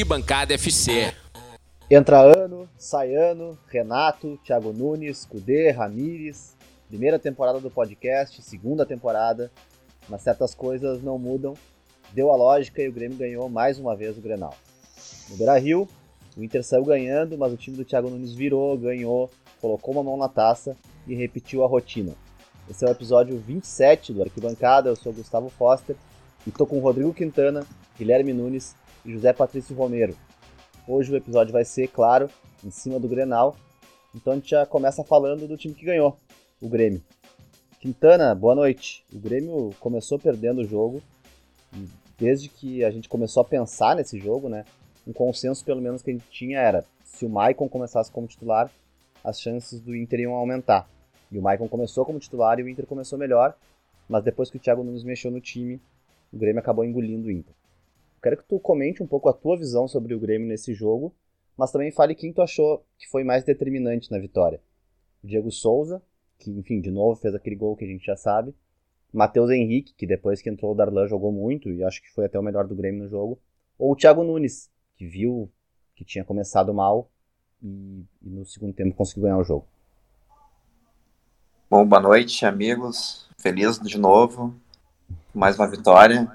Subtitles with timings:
[0.00, 1.12] Arquibancada FC.
[1.90, 6.56] Entra ano, sai ano, Renato, Thiago Nunes, Cudê, Ramires.
[6.88, 9.52] Primeira temporada do podcast, segunda temporada,
[10.08, 11.52] mas certas coisas não mudam.
[12.14, 14.54] Deu a lógica e o Grêmio ganhou mais uma vez o Grenal.
[15.28, 15.86] No Beira-Rio,
[16.34, 20.16] o Inter saiu ganhando, mas o time do Thiago Nunes virou, ganhou, colocou uma mão
[20.16, 20.74] na taça
[21.06, 22.14] e repetiu a rotina.
[22.70, 25.94] Esse é o episódio 27 do Arquibancada, eu sou Gustavo Foster
[26.46, 27.66] e tô com Rodrigo Quintana,
[27.98, 30.16] Guilherme Nunes e José Patrício Romero.
[30.86, 32.28] Hoje o episódio vai ser, claro,
[32.64, 33.56] em cima do Grenal.
[34.14, 36.18] Então a gente já começa falando do time que ganhou,
[36.60, 37.02] o Grêmio.
[37.78, 39.04] Quintana, boa noite.
[39.12, 41.02] O Grêmio começou perdendo o jogo.
[42.18, 44.64] Desde que a gente começou a pensar nesse jogo, né?
[45.06, 48.70] Um consenso pelo menos que a gente tinha era se o Maicon começasse como titular,
[49.24, 50.88] as chances do Inter iam aumentar.
[51.30, 53.54] E o Maicon começou como titular e o Inter começou melhor,
[54.08, 55.80] mas depois que o Thiago Nunes mexeu no time,
[56.32, 57.54] o Grêmio acabou engolindo o Inter.
[58.22, 61.14] Quero que tu comente um pouco a tua visão sobre o Grêmio nesse jogo,
[61.56, 64.60] mas também fale quem tu achou que foi mais determinante na vitória.
[65.22, 66.02] Diego Souza,
[66.38, 68.54] que, enfim, de novo fez aquele gol que a gente já sabe.
[69.12, 72.38] Matheus Henrique, que depois que entrou o Darlan jogou muito e acho que foi até
[72.38, 73.38] o melhor do Grêmio no jogo.
[73.78, 75.50] Ou o Thiago Nunes, que viu
[75.96, 77.10] que tinha começado mal
[77.62, 79.66] e, e no segundo tempo conseguiu ganhar o jogo.
[81.68, 83.28] Bom, boa noite, amigos.
[83.38, 84.54] Feliz de novo.
[85.34, 86.30] Mais uma vitória.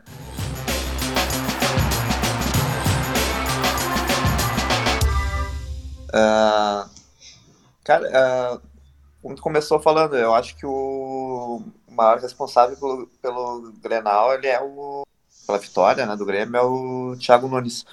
[6.16, 6.89] Uh,
[7.83, 8.08] cara,
[8.55, 8.61] uh,
[9.21, 14.61] como tu começou falando, eu acho que o maior responsável pelo, pelo Grenal, ele é
[14.61, 15.03] o
[15.45, 17.86] pela vitória né, do Grêmio, é o Thiago Nunes.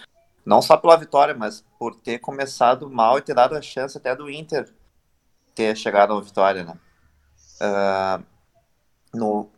[0.45, 4.15] Não só pela vitória, mas por ter começado mal e ter dado a chance até
[4.17, 4.73] do Inter
[5.55, 6.75] ter chegado à vitória, né?
[7.61, 8.25] Uh,
[9.15, 9.50] no,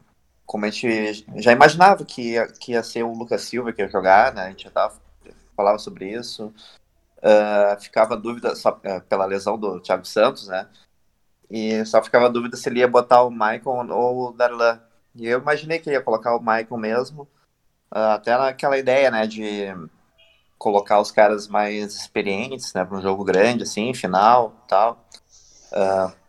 [0.44, 3.88] como a gente já imaginava que ia, que ia ser o Lucas Silva que ia
[3.88, 4.42] jogar, né?
[4.42, 5.00] A gente já tava,
[5.56, 6.52] falava sobre isso.
[7.24, 10.68] Uh, ficava dúvida só uh, pela lesão do Thiago Santos, né?
[11.50, 14.78] E só ficava dúvida se ele ia botar o Michael ou o Darlan.
[15.14, 17.22] E eu imaginei que ia colocar o Michael mesmo,
[17.90, 19.68] uh, até naquela ideia, né, de
[20.58, 25.06] colocar os caras mais experientes, né, para um jogo grande, assim, final, tal,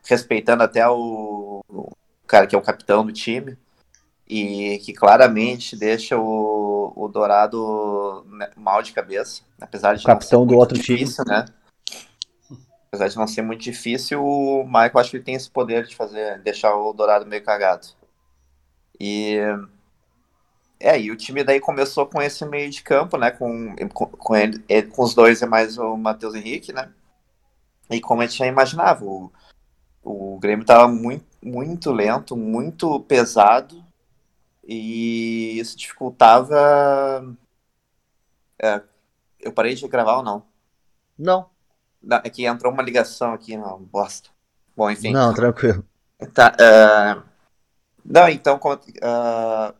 [0.04, 1.92] respeitando até o, o
[2.28, 3.58] cara que é o capitão do time
[4.28, 6.65] e que claramente deixa o,
[6.96, 11.46] o Dourado né, mal de cabeça, apesar de capitão do outro difícil, time, né?
[12.88, 15.96] Apesar de não ser muito difícil, o Michael acho que ele tem esse poder de
[15.96, 17.88] fazer deixar o Dourado meio cagado.
[19.00, 19.38] E
[20.80, 23.32] é, e o time daí começou com esse meio de campo, né?
[23.32, 26.90] Com, com, com, ele, com os dois e mais o Matheus Henrique, né?
[27.90, 29.32] E como a gente já imaginava, o,
[30.04, 33.85] o Grêmio estava muito, muito lento, muito pesado
[34.66, 37.36] e isso dificultava.
[38.60, 38.82] É,
[39.40, 40.44] eu parei de gravar ou não?
[41.18, 41.50] Não.
[42.24, 44.30] É que entrou uma ligação aqui, não, bosta.
[44.76, 45.12] Bom, enfim.
[45.12, 45.86] Não, tranquilo.
[46.34, 47.24] Tá, uh...
[48.04, 49.74] Não, então uh...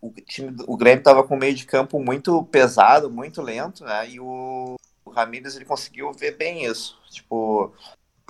[0.00, 4.08] o time, o Grêmio estava com o meio de campo muito pesado, muito lento, né?
[4.10, 6.98] E o, o Ramírez ele conseguiu ver bem isso.
[7.10, 7.72] Tipo,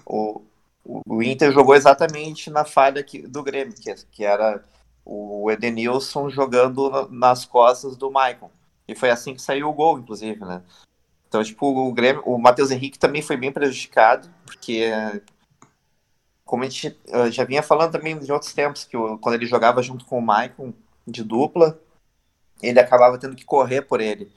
[0.04, 0.42] o,
[0.84, 4.62] o Inter jogou exatamente na falha que, do Grêmio, que, que era
[5.08, 8.50] o Edenilson jogando nas costas do Maicon.
[8.88, 10.62] E foi assim que saiu o gol, inclusive, né?
[11.28, 14.90] Então, tipo, o Grêmio, o Matheus Henrique também foi bem prejudicado, porque
[16.44, 16.96] como a gente
[17.30, 20.72] já vinha falando também de outros tempos, que quando ele jogava junto com o Maicon
[21.06, 21.80] de dupla,
[22.62, 24.32] ele acabava tendo que correr por ele.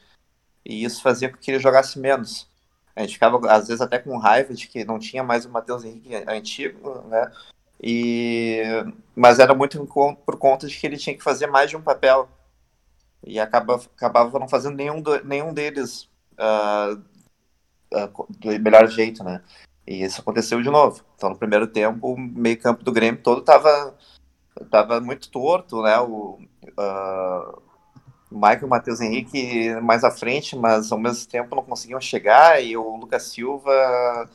[0.66, 2.48] E isso fazia com que ele jogasse menos.
[2.96, 5.84] A gente ficava, às vezes, até com raiva de que não tinha mais o Matheus
[5.84, 7.32] Henrique antigo, né?
[7.82, 8.62] E,
[9.16, 9.86] mas era muito
[10.26, 12.30] por conta de que ele tinha que fazer mais de um papel.
[13.26, 17.00] E acaba, acabava não fazendo nenhum, do, nenhum deles uh,
[17.94, 19.42] uh, do melhor jeito, né?
[19.88, 21.04] E isso aconteceu de novo.
[21.16, 23.96] Então, no primeiro tempo, o meio-campo do Grêmio todo estava
[24.70, 25.98] tava muito torto, né?
[26.00, 26.40] O,
[26.78, 27.62] uh,
[28.32, 32.64] Michael e o Matheus Henrique mais à frente, mas ao mesmo tempo não conseguiam chegar,
[32.64, 34.30] e o Lucas Silva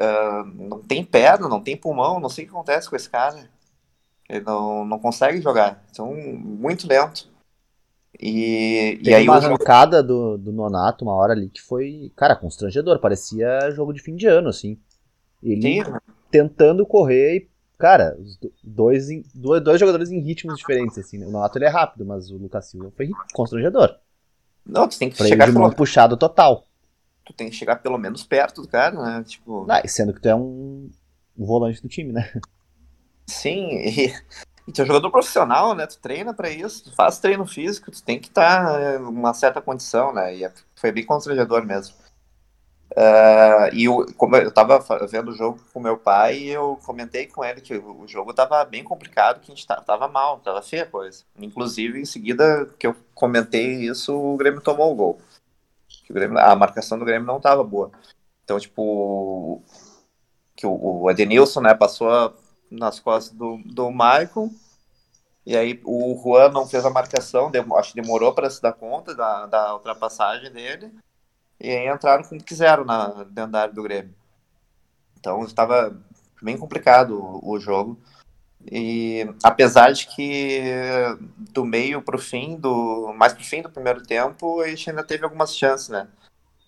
[0.00, 3.48] uh, não tem perna, não tem pulmão, não sei o que acontece com esse cara.
[4.28, 5.84] Ele não, não consegue jogar.
[5.90, 7.28] Então, muito lento.
[8.18, 12.98] E, e aí uma arrancada do, do Nonato uma hora ali que foi, cara, constrangedor.
[12.98, 14.78] Parecia jogo de fim de ano, assim.
[15.42, 15.92] Ele Sim.
[16.30, 17.48] tentando correr e,
[17.78, 18.16] cara,
[18.64, 21.18] dois, dois, dois jogadores em ritmos diferentes, assim.
[21.18, 21.26] Né?
[21.26, 23.96] O Nonato ele é rápido, mas o Lucas Silva foi constrangedor.
[24.64, 26.66] Não, tu tem que Freio chegar de mão puxado total
[27.26, 29.24] tu tem que chegar pelo menos perto do cara, né?
[29.24, 29.66] Tipo...
[29.68, 30.90] Ah, sendo que tu é um,
[31.36, 32.32] volante do time, né?
[33.26, 34.14] Sim, e,
[34.66, 35.86] E tu é jogador profissional, né?
[35.86, 39.60] Tu treina para isso, tu faz treino físico, tu tem que estar tá uma certa
[39.60, 40.34] condição, né?
[40.34, 41.94] E é, foi bem constrangedor mesmo.
[42.90, 47.44] Uh, e eu, como eu tava vendo o jogo com meu pai, eu comentei com
[47.44, 50.86] ele que o jogo tava bem complicado, que a gente tava mal, tava feia a
[50.86, 51.22] coisa.
[51.38, 55.20] Inclusive, em seguida que eu comentei isso, o Grêmio tomou o gol.
[56.10, 57.90] O Grêmio, a marcação do Grêmio não tava boa.
[58.44, 59.62] Então, tipo,
[60.54, 62.34] que o, o Edenilson, né, passou
[62.70, 64.50] nas costas do, do Michael.
[65.44, 69.14] E aí o Juan não fez a marcação, acho que demorou para se dar conta
[69.14, 70.92] da, da ultrapassagem dele.
[71.60, 74.14] E aí entraram como quiseram na, dentro da área do Grêmio.
[75.18, 75.96] Então estava
[76.42, 77.98] bem complicado o, o, jogo.
[78.70, 80.60] E apesar de que
[81.52, 84.90] do meio para o fim, do, mais para o fim do primeiro tempo, a gente
[84.90, 86.08] ainda teve algumas chances, né?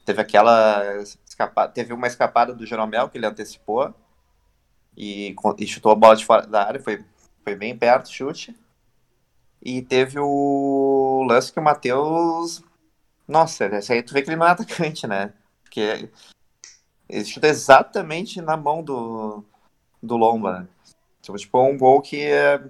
[0.05, 3.93] Teve aquela escapada, teve uma escapada do Jeromel que ele antecipou
[4.97, 7.05] e, e chutou a bola de fora da área, foi,
[7.43, 8.57] foi bem perto o chute.
[9.61, 12.63] E teve o lance que o Matheus.
[13.27, 15.33] Nossa, esse aí tu vê que ele não é atacante, né?
[15.65, 16.09] Porque
[17.09, 19.45] ele chuta exatamente na mão do,
[20.03, 20.69] do Lomba, né?
[21.33, 22.63] Tipo, tipo, um gol que é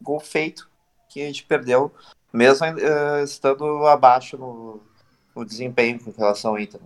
[0.00, 0.68] gol feito,
[1.08, 1.92] que a gente perdeu,
[2.32, 4.80] mesmo uh, estando abaixo no,
[5.34, 6.80] no desempenho com relação ao Inter.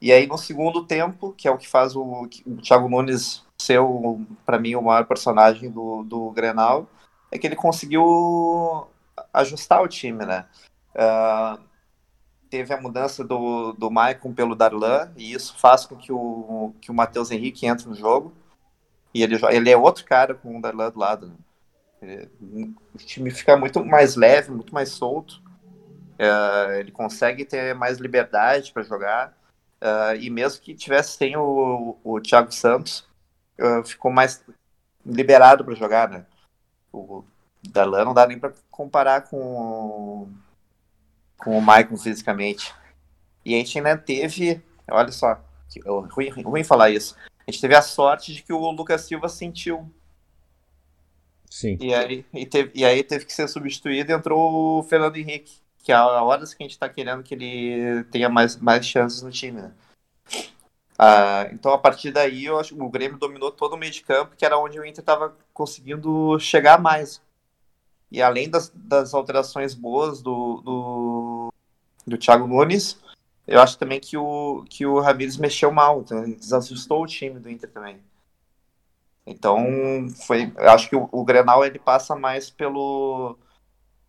[0.00, 2.02] E aí no segundo tempo, que é o que faz o,
[2.46, 3.80] o Thiago Nunes ser,
[4.46, 6.88] para mim, o maior personagem do, do Grenal,
[7.30, 8.88] é que ele conseguiu
[9.32, 10.46] ajustar o time, né?
[10.94, 11.62] Uh,
[12.48, 16.90] teve a mudança do, do Maicon pelo Darlan, e isso faz com que o, que
[16.90, 18.32] o Matheus Henrique entre no jogo.
[19.12, 21.36] E ele, ele é outro cara com o Darlan do lado.
[22.00, 22.28] Né?
[22.94, 25.42] O time fica muito mais leve, muito mais solto.
[26.18, 29.36] Uh, ele consegue ter mais liberdade para jogar.
[29.80, 33.08] Uh, e mesmo que tivesse sem o, o Thiago Santos,
[33.58, 34.44] uh, ficou mais
[35.04, 36.26] liberado para jogar, né?
[36.92, 37.24] O
[37.68, 40.28] Darlan não dá nem para comparar com,
[41.38, 42.74] com o Maicon fisicamente.
[43.44, 45.40] E a gente ainda teve, olha só,
[45.70, 47.16] que, ruim, ruim falar isso.
[47.50, 49.92] A gente teve a sorte de que o Lucas Silva sentiu.
[51.50, 51.76] Sim.
[51.80, 55.56] E aí, e teve, e aí teve que ser substituído e entrou o Fernando Henrique,
[55.82, 59.20] que é a hora que a gente está querendo que ele tenha mais, mais chances
[59.20, 59.72] no time, né?
[60.96, 64.02] Ah, então, a partir daí, eu acho que o Grêmio dominou todo o meio de
[64.02, 67.20] campo, que era onde o Inter estava conseguindo chegar mais.
[68.12, 71.52] E além das, das alterações boas do, do,
[72.06, 72.96] do Thiago Nunes,
[73.50, 77.50] eu acho também que o, que o Ramires mexeu mal, então desajustou o time do
[77.50, 78.00] Inter também.
[79.26, 79.58] Então,
[80.24, 83.36] foi, eu acho que o, o Grenal ele passa mais pelo,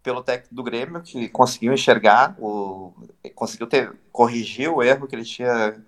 [0.03, 2.93] pelo técnico do Grêmio, que conseguiu enxergar, o,
[3.33, 5.83] conseguiu ter, corrigir o erro que ele tinha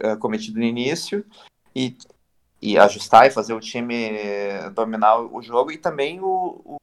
[0.00, 1.24] uh, cometido no início
[1.72, 1.96] e,
[2.60, 6.76] e ajustar e fazer o time dominar o jogo e também o, o,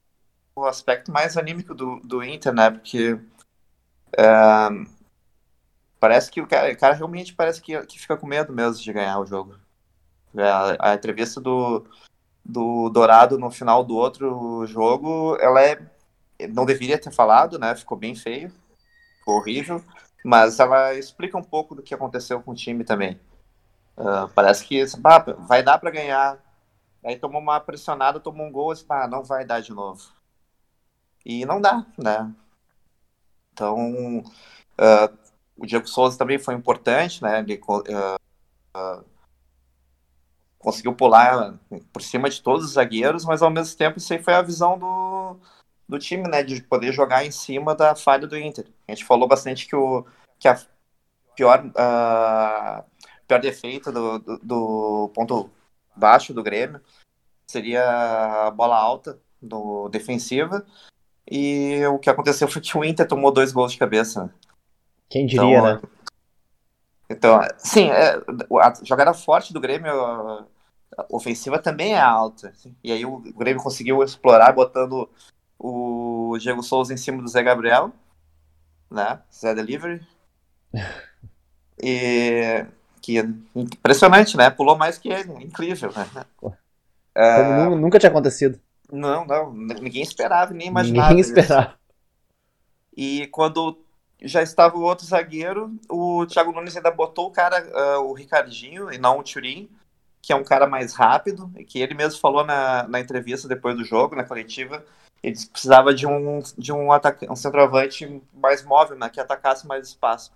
[0.56, 2.72] o aspecto mais anímico do, do Inter, né?
[2.72, 4.97] Porque uh,
[6.00, 8.94] parece que o cara, o cara realmente parece que, que fica com medo mesmo de
[8.94, 9.56] ganhar o jogo.
[10.38, 11.86] A, a entrevista do,
[12.44, 15.80] do Dourado no final do outro jogo, ela é
[16.50, 17.76] não deveria ter falado, né?
[17.76, 18.52] Ficou bem feio,
[19.20, 19.84] ficou horrível
[20.28, 23.18] mas ela explica um pouco do que aconteceu com o time também.
[23.98, 26.38] Uh, parece que ah, vai dar para ganhar.
[27.02, 30.04] Aí tomou uma pressionada, tomou um gol, e ah, não vai dar de novo.
[31.26, 32.30] E não dá, né?
[33.54, 35.18] Então, uh,
[35.58, 37.40] o Diego Souza também foi importante, né?
[37.40, 39.04] Ele uh,
[40.60, 41.58] conseguiu pular
[41.92, 44.78] por cima de todos os zagueiros, mas ao mesmo tempo isso aí foi a visão
[44.78, 45.38] do,
[45.88, 48.66] do time, né, de poder jogar em cima da falha do Inter.
[48.88, 50.06] A gente falou bastante que, o,
[50.38, 50.60] que a
[51.36, 52.84] pior, uh,
[53.28, 55.50] pior defeito do, do, do, ponto
[55.96, 56.82] baixo do Grêmio
[57.50, 60.66] seria a bola alta do defensiva.
[61.30, 64.34] E o que aconteceu foi que o Inter tomou dois gols de cabeça.
[65.10, 65.82] Quem diria, então, né?
[67.10, 68.18] Então, sim, é,
[68.62, 70.46] a jogada forte do Grêmio
[71.10, 72.50] ofensiva também é alta.
[72.50, 75.10] Assim, e aí o Grêmio conseguiu explorar botando
[75.58, 77.92] o Diego Souza em cima do Zé Gabriel,
[78.92, 79.22] né?
[79.34, 80.02] Zé Delivery.
[81.80, 82.66] E
[83.04, 83.24] que é
[83.56, 84.50] impressionante, né?
[84.50, 86.26] Pulou mais que ele, incrível, né?
[86.44, 88.60] Uh, nunca tinha acontecido.
[88.92, 91.10] Não, não, ninguém esperava, nem imaginava.
[91.10, 91.76] Ninguém esperava.
[92.96, 93.78] E quando
[94.22, 98.92] já estava o outro zagueiro, o Thiago Nunes ainda botou o cara, uh, o Ricardinho,
[98.92, 99.70] e não o Turin,
[100.22, 103.86] que é um cara mais rápido, que ele mesmo falou na, na entrevista depois do
[103.86, 104.84] jogo, na coletiva,
[105.22, 106.90] eles precisavam de um, de um,
[107.30, 110.32] um centroavante mais móvel, né, que atacasse mais espaço.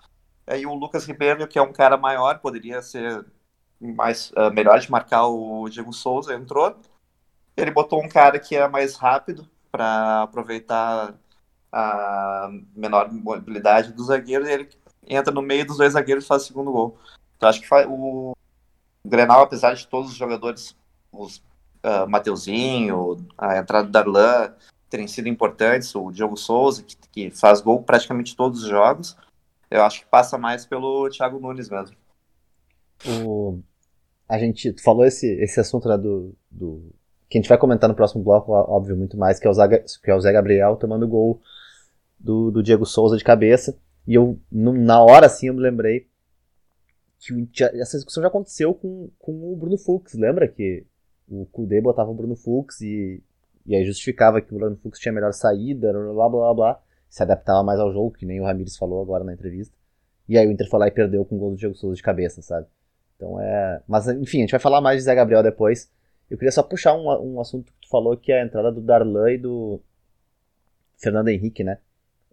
[0.45, 3.25] Aí o Lucas Ribeiro, que é um cara maior, poderia ser
[3.79, 6.75] mais uh, melhor de marcar o Diego Souza, entrou.
[7.57, 11.15] ele botou um cara que era mais rápido para aproveitar
[11.71, 14.69] a menor mobilidade do zagueiro e ele
[15.07, 16.97] entra no meio dos dois zagueiros e faz o segundo gol.
[17.37, 18.33] Então acho que o, o
[19.05, 20.75] Grenal, apesar de todos os jogadores,
[21.11, 24.53] os uh, Mateuzinho, a entrada do Darlan
[24.89, 29.15] terem sido importantes, o Diogo Souza, que, que faz gol praticamente todos os jogos,
[29.69, 31.95] eu acho que passa mais pelo Thiago Nunes mesmo.
[33.07, 33.59] O...
[34.27, 36.93] A gente falou esse, esse assunto né, do, do.
[37.29, 39.79] Que a gente vai comentar no próximo bloco, óbvio, muito mais, que é o, Zaga,
[39.79, 41.41] que é o Zé Gabriel tomando gol
[42.23, 43.77] do, do Diego Souza de cabeça.
[44.07, 46.07] E eu, na hora assim, eu me lembrei
[47.19, 47.47] que
[47.79, 50.13] essa discussão já aconteceu com, com o Bruno Fux.
[50.13, 50.85] Lembra que
[51.29, 53.21] o Kudê botava o Bruno Fux e,
[53.65, 56.81] e aí justificava que o Bruno Fux tinha melhor saída, blá blá blá blá.
[57.09, 59.75] Se adaptava mais ao jogo, que nem o Ramires falou agora na entrevista.
[60.27, 62.01] E aí o Inter foi lá e perdeu com o gol do Diego Souza de
[62.01, 62.65] cabeça, sabe?
[63.15, 63.83] Então é.
[63.87, 65.91] Mas enfim, a gente vai falar mais de Zé Gabriel depois.
[66.29, 68.79] Eu queria só puxar um, um assunto que tu falou, que é a entrada do
[68.79, 69.81] Darlan e do
[70.97, 71.79] Fernando Henrique, né?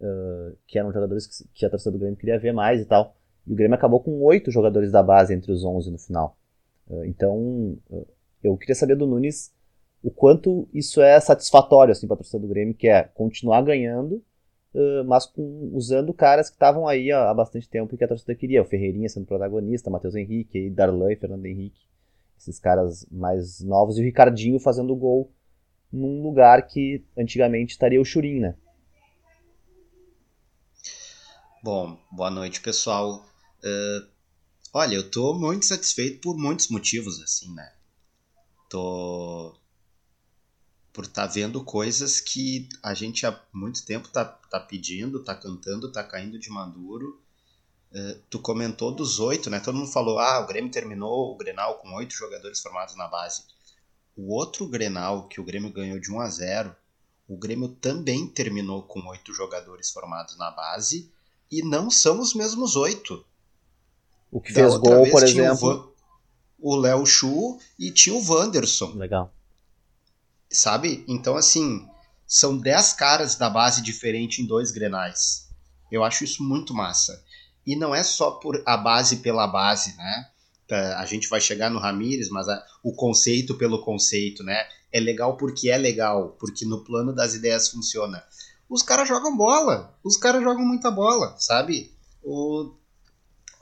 [0.00, 3.17] Uh, que eram jogadores que, que a torcida do Grêmio queria ver mais e tal.
[3.47, 6.37] E o Grêmio acabou com oito jogadores da base entre os onze no final.
[6.88, 7.76] Uh, então,
[8.43, 9.52] eu queria saber do Nunes
[10.02, 14.23] o quanto isso é satisfatório assim, para a torcida do Grêmio, que é continuar ganhando
[14.75, 18.09] uh, mas com, usando caras que estavam aí há, há, bastante tempo e que a
[18.09, 18.62] torcida queria.
[18.62, 21.81] O Ferreirinha sendo protagonista, Matheus Henrique, Darlan e Fernando Henrique,
[22.38, 25.31] esses caras mais novos, e o Ricardinho fazendo gol
[25.93, 28.55] num lugar que antigamente estaria o Churin, né?
[31.60, 33.26] Bom, boa noite, pessoal.
[33.64, 34.08] Uh,
[34.72, 37.74] olha, eu tô muito satisfeito por muitos motivos, assim, né?
[38.70, 39.58] Tô
[40.92, 45.34] por estar tá vendo coisas que a gente há muito tempo tá, tá pedindo, tá
[45.34, 47.20] cantando, tá caindo de maduro.
[47.90, 49.58] Uh, tu comentou dos oito, né?
[49.58, 53.42] Todo mundo falou, ah, o Grêmio terminou o Grenal com oito jogadores formados na base.
[54.16, 56.76] O outro Grenal, que o Grêmio ganhou de 1 a 0
[57.26, 61.12] o Grêmio também terminou com oito jogadores formados na base
[61.50, 63.25] e não são os mesmos oito.
[64.31, 65.95] O que da fez gol, por exemplo.
[66.61, 68.95] O Léo Chu e tinha o Wanderson.
[68.95, 69.33] Legal
[70.50, 71.05] sabe?
[71.07, 71.87] Então, assim,
[72.26, 75.49] são 10 caras da base diferente em dois grenais.
[75.90, 77.23] Eu acho isso muito massa.
[77.67, 80.26] E não é só por a base pela base, né?
[80.97, 84.67] A gente vai chegar no Ramires, mas a, o conceito pelo conceito, né?
[84.93, 88.23] É legal porque é legal, porque no plano das ideias funciona.
[88.68, 91.92] Os caras jogam bola, os caras jogam muita bola, sabe?
[92.22, 92.75] O,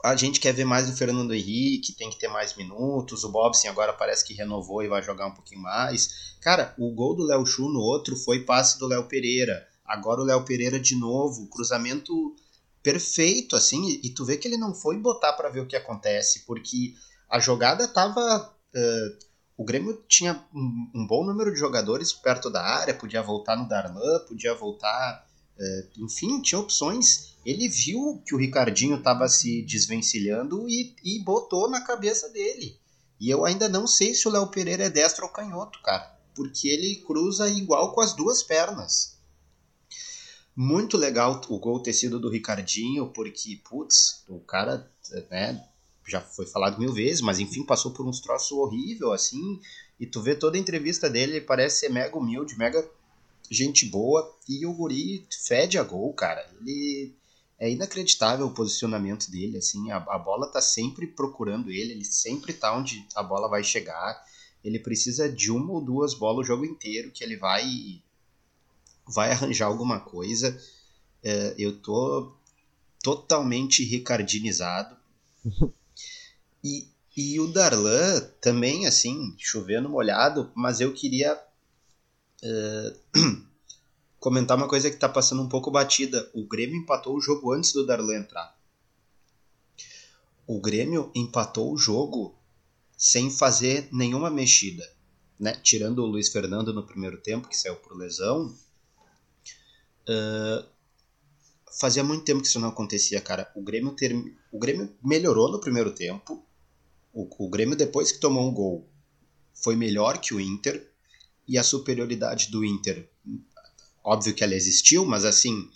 [0.03, 3.23] a gente quer ver mais do Fernando Henrique, tem que ter mais minutos.
[3.23, 6.35] O Bobson agora parece que renovou e vai jogar um pouquinho mais.
[6.41, 9.67] Cara, o gol do Léo Chu no outro foi passe do Léo Pereira.
[9.85, 12.35] Agora o Léo Pereira de novo, cruzamento
[12.83, 13.99] perfeito, assim.
[14.03, 16.93] E tu vê que ele não foi botar para ver o que acontece, porque
[17.29, 18.53] a jogada tava.
[18.75, 19.26] Uh,
[19.57, 23.67] o Grêmio tinha um, um, bom número de jogadores perto da área, podia voltar no
[23.67, 25.25] Darlan, podia voltar.
[25.57, 31.69] Uh, enfim, tinha opções ele viu que o Ricardinho estava se desvencilhando e, e botou
[31.69, 32.77] na cabeça dele.
[33.17, 36.67] E eu ainda não sei se o Léo Pereira é destro ou canhoto, cara, porque
[36.67, 39.17] ele cruza igual com as duas pernas.
[40.53, 44.91] Muito legal o gol ter sido do Ricardinho, porque, putz, o cara,
[45.31, 45.65] né,
[46.07, 49.59] já foi falado mil vezes, mas enfim, passou por uns troços horrível assim,
[49.99, 52.87] e tu vê toda a entrevista dele, ele parece ser mega humilde, mega
[53.49, 56.45] gente boa, e o guri fede a gol, cara.
[56.59, 57.13] Ele
[57.59, 62.53] é inacreditável o posicionamento dele, assim, a, a bola tá sempre procurando ele, ele sempre
[62.53, 64.23] tá onde a bola vai chegar.
[64.63, 68.01] Ele precisa de uma ou duas bolas o jogo inteiro que ele vai
[69.07, 70.61] vai arranjar alguma coisa.
[71.23, 72.33] É, eu tô
[73.01, 74.95] totalmente ricardinizado.
[76.67, 81.33] e, e o Darlan também, assim, chovendo molhado, mas eu queria
[82.43, 82.99] uh,
[84.19, 86.29] comentar uma coisa que está passando um pouco batida.
[86.33, 88.57] O Grêmio empatou o jogo antes do Darlan entrar.
[90.45, 92.37] O Grêmio empatou o jogo
[92.97, 94.89] sem fazer nenhuma mexida.
[95.39, 95.53] Né?
[95.53, 98.55] Tirando o Luiz Fernando no primeiro tempo, que saiu por lesão.
[100.09, 100.65] Uh,
[101.79, 103.51] fazia muito tempo que isso não acontecia, cara.
[103.55, 104.13] O Grêmio, ter...
[104.51, 106.43] o Grêmio melhorou no primeiro tempo.
[107.17, 108.87] O, o Grêmio, depois que tomou um gol,
[109.55, 110.87] foi melhor que o Inter.
[111.47, 113.09] E a superioridade do Inter
[114.03, 115.69] Óbvio que ela existiu, mas assim,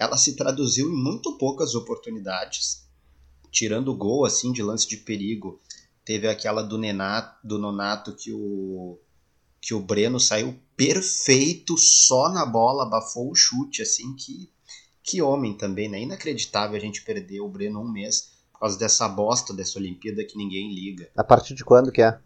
[0.00, 2.88] ela se traduziu em muito poucas oportunidades.
[3.52, 5.60] Tirando o gol assim de lance de perigo,
[6.04, 8.98] teve aquela do Nenato, do Nonato que o
[9.60, 14.50] que o Breno saiu perfeito só na bola, abafou o chute assim que
[15.02, 16.02] que homem também, né?
[16.02, 20.36] Inacreditável a gente perder o Breno um mês por causa dessa bosta dessa Olimpíada que
[20.36, 21.08] ninguém liga.
[21.16, 22.18] A partir de quando que é?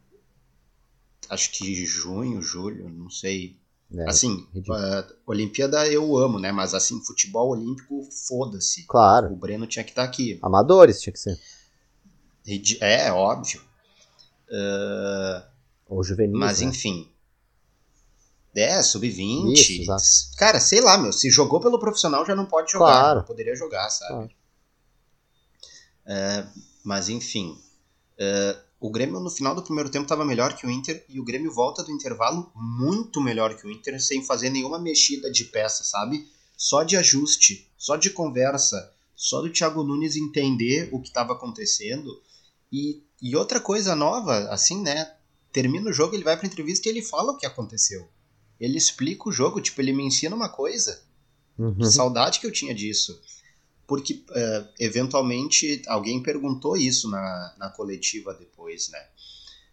[1.29, 3.57] acho que junho, julho, não sei.
[3.95, 6.51] É, assim, a Olimpíada eu amo, né?
[6.51, 8.85] Mas assim, futebol olímpico, foda-se.
[8.87, 9.33] Claro.
[9.33, 10.39] O Breno tinha que estar aqui.
[10.43, 11.39] Amadores tinha que ser.
[12.81, 13.61] É, óbvio.
[14.51, 15.47] Ah,
[15.87, 16.39] Ou juvenis.
[16.39, 16.69] mas né?
[16.69, 17.09] enfim.
[18.55, 19.53] É, sub-20.
[19.53, 20.03] Isso, exato.
[20.39, 21.13] Cara, sei lá, meu.
[21.13, 22.87] Se jogou pelo profissional já não pode jogar.
[22.87, 23.19] Claro.
[23.21, 24.13] Não poderia jogar, sabe?
[24.13, 24.42] Claro.
[26.07, 26.47] É,
[26.85, 27.57] mas enfim.
[28.19, 31.25] é, o Grêmio no final do primeiro tempo estava melhor que o Inter e o
[31.25, 35.85] Grêmio volta do intervalo muito melhor que o Inter, sem fazer nenhuma mexida de peça,
[35.85, 36.29] sabe?
[36.57, 42.21] Só de ajuste, só de conversa, só do Thiago Nunes entender o que estava acontecendo.
[42.73, 45.15] E, e outra coisa nova, assim, né?
[45.53, 48.09] Termina o jogo, ele vai pra entrevista e ele fala o que aconteceu.
[48.59, 51.03] Ele explica o jogo, tipo, ele me ensina uma coisa.
[51.57, 51.85] Uhum.
[51.85, 53.21] Saudade que eu tinha disso.
[53.87, 59.07] Porque, é, eventualmente, alguém perguntou isso na, na coletiva depois, né?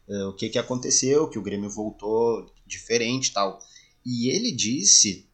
[0.10, 3.60] É, o que que aconteceu, que o Grêmio voltou diferente tal.
[4.06, 5.28] E ele disse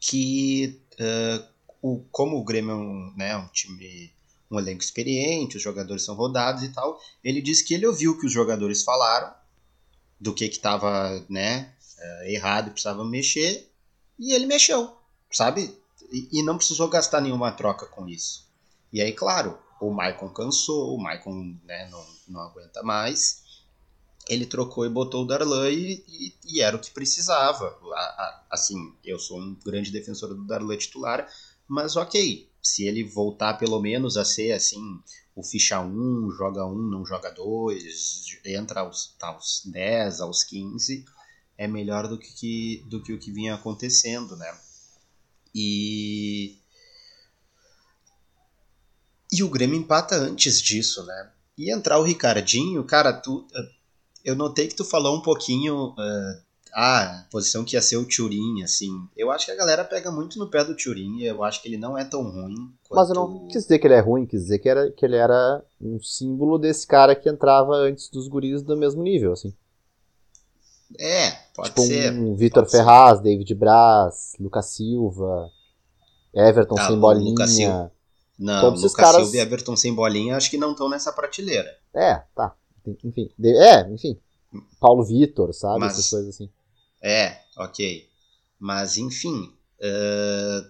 [0.00, 1.42] que, é,
[1.80, 4.12] o, como o Grêmio é um, né, um time,
[4.50, 8.20] um elenco experiente, os jogadores são rodados e tal, ele disse que ele ouviu o
[8.20, 9.32] que os jogadores falaram,
[10.20, 11.74] do que que estava né,
[12.24, 13.70] errado e precisava mexer,
[14.18, 14.96] e ele mexeu,
[15.30, 15.74] sabe?
[16.12, 18.46] E, não precisou gastar nenhuma troca com isso.
[18.92, 23.42] E aí, claro, o Maicon cansou, o Maicon né, não, não aguenta mais.
[24.28, 27.66] Ele trocou e botou o Darlan e, e, e era o que precisava.
[27.94, 31.28] A- a- assim, eu sou um grande defensor do Darlan titular,
[31.68, 34.80] mas ok, se ele voltar pelo menos a ser assim,
[35.34, 41.04] o ficha 1, joga 1, não joga 2, entra aos, aos 10, aos 15,
[41.56, 44.58] é melhor do que- do que o que vinha acontecendo, né?
[45.58, 46.54] E.
[49.32, 51.30] E o Grêmio empata antes disso, né?
[51.58, 53.46] E entrar o Ricardinho, cara, tu.
[53.54, 53.68] eh,
[54.24, 55.94] Eu notei que tu falou um pouquinho.
[55.98, 56.40] eh,
[56.78, 58.90] ah, posição que ia ser o Turin, assim.
[59.16, 61.22] Eu acho que a galera pega muito no pé do Turin.
[61.22, 62.54] Eu acho que ele não é tão ruim
[62.86, 63.00] quanto.
[63.00, 65.16] Mas eu não quis dizer que ele é ruim, quis dizer que, era, que ele
[65.16, 69.54] era um símbolo desse cara que entrava antes dos guris do mesmo nível, assim.
[70.98, 72.12] É, pode tipo ser.
[72.12, 72.78] um Vitor pode ser.
[72.78, 75.50] Ferraz, David Braz, Lucas Silva,
[76.34, 77.30] Everton Ah, sem bolinha.
[77.30, 77.92] Lucas Silva.
[78.38, 81.68] Não, Todos Lucas caras- Silva e Everton sem bolinha acho que não estão nessa prateleira.
[81.94, 82.54] É, tá.
[83.04, 83.30] Enfim.
[83.42, 84.18] É, enfim.
[84.78, 85.80] Paulo Vitor, sabe?
[85.80, 86.50] Mas- Essas coisas assim.
[87.02, 88.08] É, ok.
[88.58, 89.52] Mas enfim.
[89.80, 90.60] eh,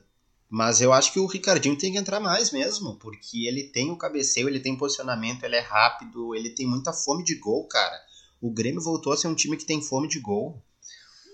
[0.48, 3.96] mas eu acho que o Ricardinho tem que entrar mais mesmo, porque ele tem o
[3.98, 7.96] cabeceio, ele tem posicionamento, ele é rápido, ele tem muita fome de gol, cara.
[8.40, 10.62] O Grêmio voltou a ser um time que tem fome de gol.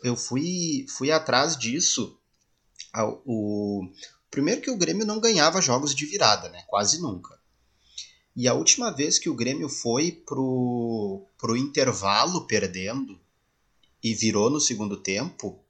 [0.02, 2.18] Eu fui, fui atrás disso.
[3.24, 3.88] O,
[4.30, 6.62] primeiro que o Grêmio não ganhava jogos de virada, né?
[6.66, 7.38] Quase nunca.
[8.34, 13.20] E a última vez que o Grêmio foi pro, pro intervalo perdendo
[14.02, 15.62] e virou no segundo tempo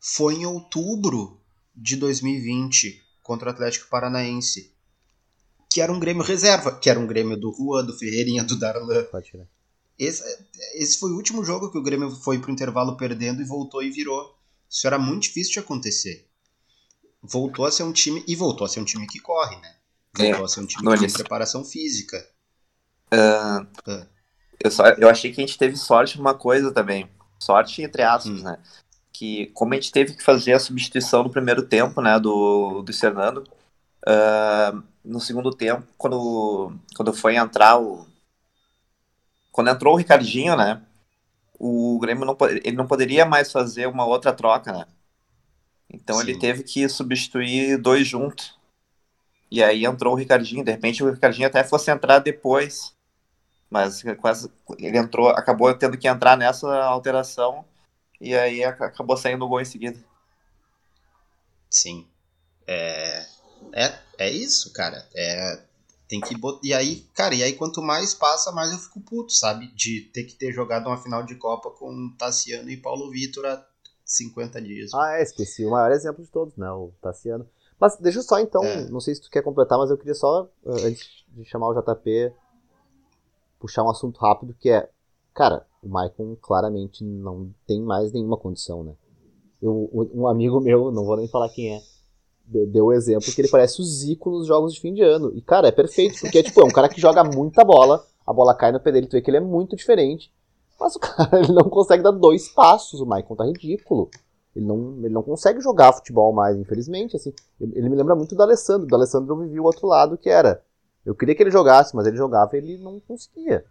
[0.00, 1.40] foi em outubro
[1.74, 4.72] de 2020 contra o Atlético Paranaense.
[5.68, 9.04] Que era um Grêmio reserva, que era um Grêmio do Juan, do Ferreirinha, do Darlan.
[9.04, 9.48] Pode tirar.
[9.98, 10.22] Esse,
[10.74, 13.90] esse foi o último jogo que o Grêmio foi pro intervalo perdendo e voltou e
[13.90, 14.34] virou.
[14.68, 16.26] Isso era muito difícil de acontecer.
[17.22, 18.24] Voltou a ser um time.
[18.26, 19.76] E voltou a ser um time que corre, né?
[20.16, 22.24] Voltou É, a ser um time tem preparação física.
[24.62, 27.08] Eu, só, eu achei que a gente teve sorte numa coisa também.
[27.38, 28.42] Sorte entre aspas, Hum.
[28.42, 28.58] né?
[29.12, 32.92] Que como a gente teve que fazer a substituição no primeiro tempo, né, do, do
[32.92, 33.44] Fernando,
[34.06, 38.06] ah, no segundo tempo, quando, quando foi entrar o.
[39.54, 40.82] Quando entrou o Ricardinho, né?
[41.58, 44.86] O Grêmio não, ele não poderia mais fazer uma outra troca, né?
[45.90, 46.38] Então ele Sim.
[46.38, 48.58] teve que substituir dois juntos.
[49.50, 50.64] E aí entrou o Ricardinho.
[50.64, 52.94] De repente o Ricardinho até fosse entrar depois.
[53.70, 57.64] Mas essa- ele entrou, acabou tendo que entrar nessa alteração.
[58.20, 59.98] E aí ac- acabou saindo o gol em seguida.
[61.70, 62.06] Sim.
[62.66, 63.26] É,
[63.72, 65.06] é, é isso, cara.
[65.14, 65.60] É,
[66.08, 66.60] tem que botar.
[66.62, 69.68] E aí, cara, e aí quanto mais passa, mais eu fico puto, sabe?
[69.74, 73.66] De ter que ter jogado uma final de Copa com Tassiano e Paulo Vitor há
[74.04, 74.92] 50 dias.
[74.94, 76.70] Ah, é, esqueci o maior exemplo de todos, né?
[76.70, 77.48] O Tassiano.
[77.80, 78.88] Mas deixa eu só então, É.
[78.88, 81.74] não sei se tu quer completar, mas eu queria só, eh, antes de chamar o
[81.74, 82.32] JP,
[83.58, 84.88] puxar um assunto rápido que é,
[85.34, 88.94] cara, o Maicon claramente não tem mais nenhuma condição, né?
[89.60, 91.82] Eu, um amigo meu, não vou nem falar quem é,
[92.46, 95.32] deu o exemplo que ele parece o Zico nos jogos de fim de ano.
[95.34, 98.54] E, cara, é perfeito, porque tipo, é um cara que joga muita bola, a bola
[98.54, 100.32] cai no pé dele, tu vê que ele é muito diferente.
[100.78, 104.10] Mas o cara ele não consegue dar dois passos, o Maicon tá ridículo.
[104.54, 107.16] Ele não, ele não consegue jogar futebol mais, infelizmente.
[107.16, 107.32] Assim.
[107.60, 108.86] Ele me lembra muito do Alessandro.
[108.86, 110.62] Do Alessandro eu vivi o outro lado, que era.
[111.04, 113.64] Eu queria que ele jogasse, mas ele jogava e ele não conseguia.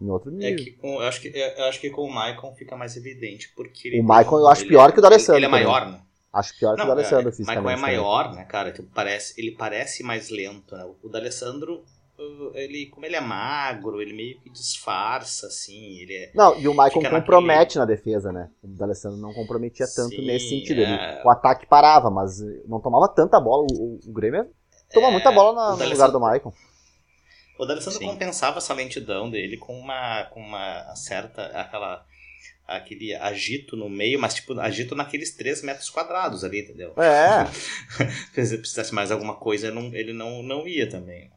[0.00, 0.64] em outro É nível.
[0.64, 4.00] que com, eu, acho que, eu acho que com o Maicon fica mais evidente, porque
[4.00, 6.00] O Maicon eu acho pior que o do Alessandro Ele, é maior, né?
[6.32, 7.64] Acho pior que o Alessandro é, fisicamente.
[7.64, 8.70] Maicon é maior, né, cara?
[8.72, 10.84] Tipo, parece, ele parece mais lento, né?
[11.02, 11.84] O D'Alessandro,
[12.18, 16.32] uh, ele, como ele é magro, ele meio que disfarça, assim, ele é...
[16.34, 18.50] Não, e o Maicon Fica compromete na defesa, né?
[18.62, 20.82] O D'Alessandro não comprometia tanto Sim, nesse sentido.
[20.82, 21.22] Ele- é.
[21.24, 23.66] o ataque parava, mas não tomava tanta bola.
[23.72, 24.46] O, o- Grêmio
[24.92, 26.52] toma É, muita bola na- no lugar do Maicon.
[27.58, 32.04] O D'Alessandro compensava essa lentidão dele com uma, com uma certa, aquela,
[32.68, 36.94] aquele agito no meio, mas tipo, agito naqueles 3 metros quadrados ali, entendeu?
[36.96, 37.44] É,
[38.34, 41.30] Se ele precisasse mais alguma coisa, não- ele não, não ia também.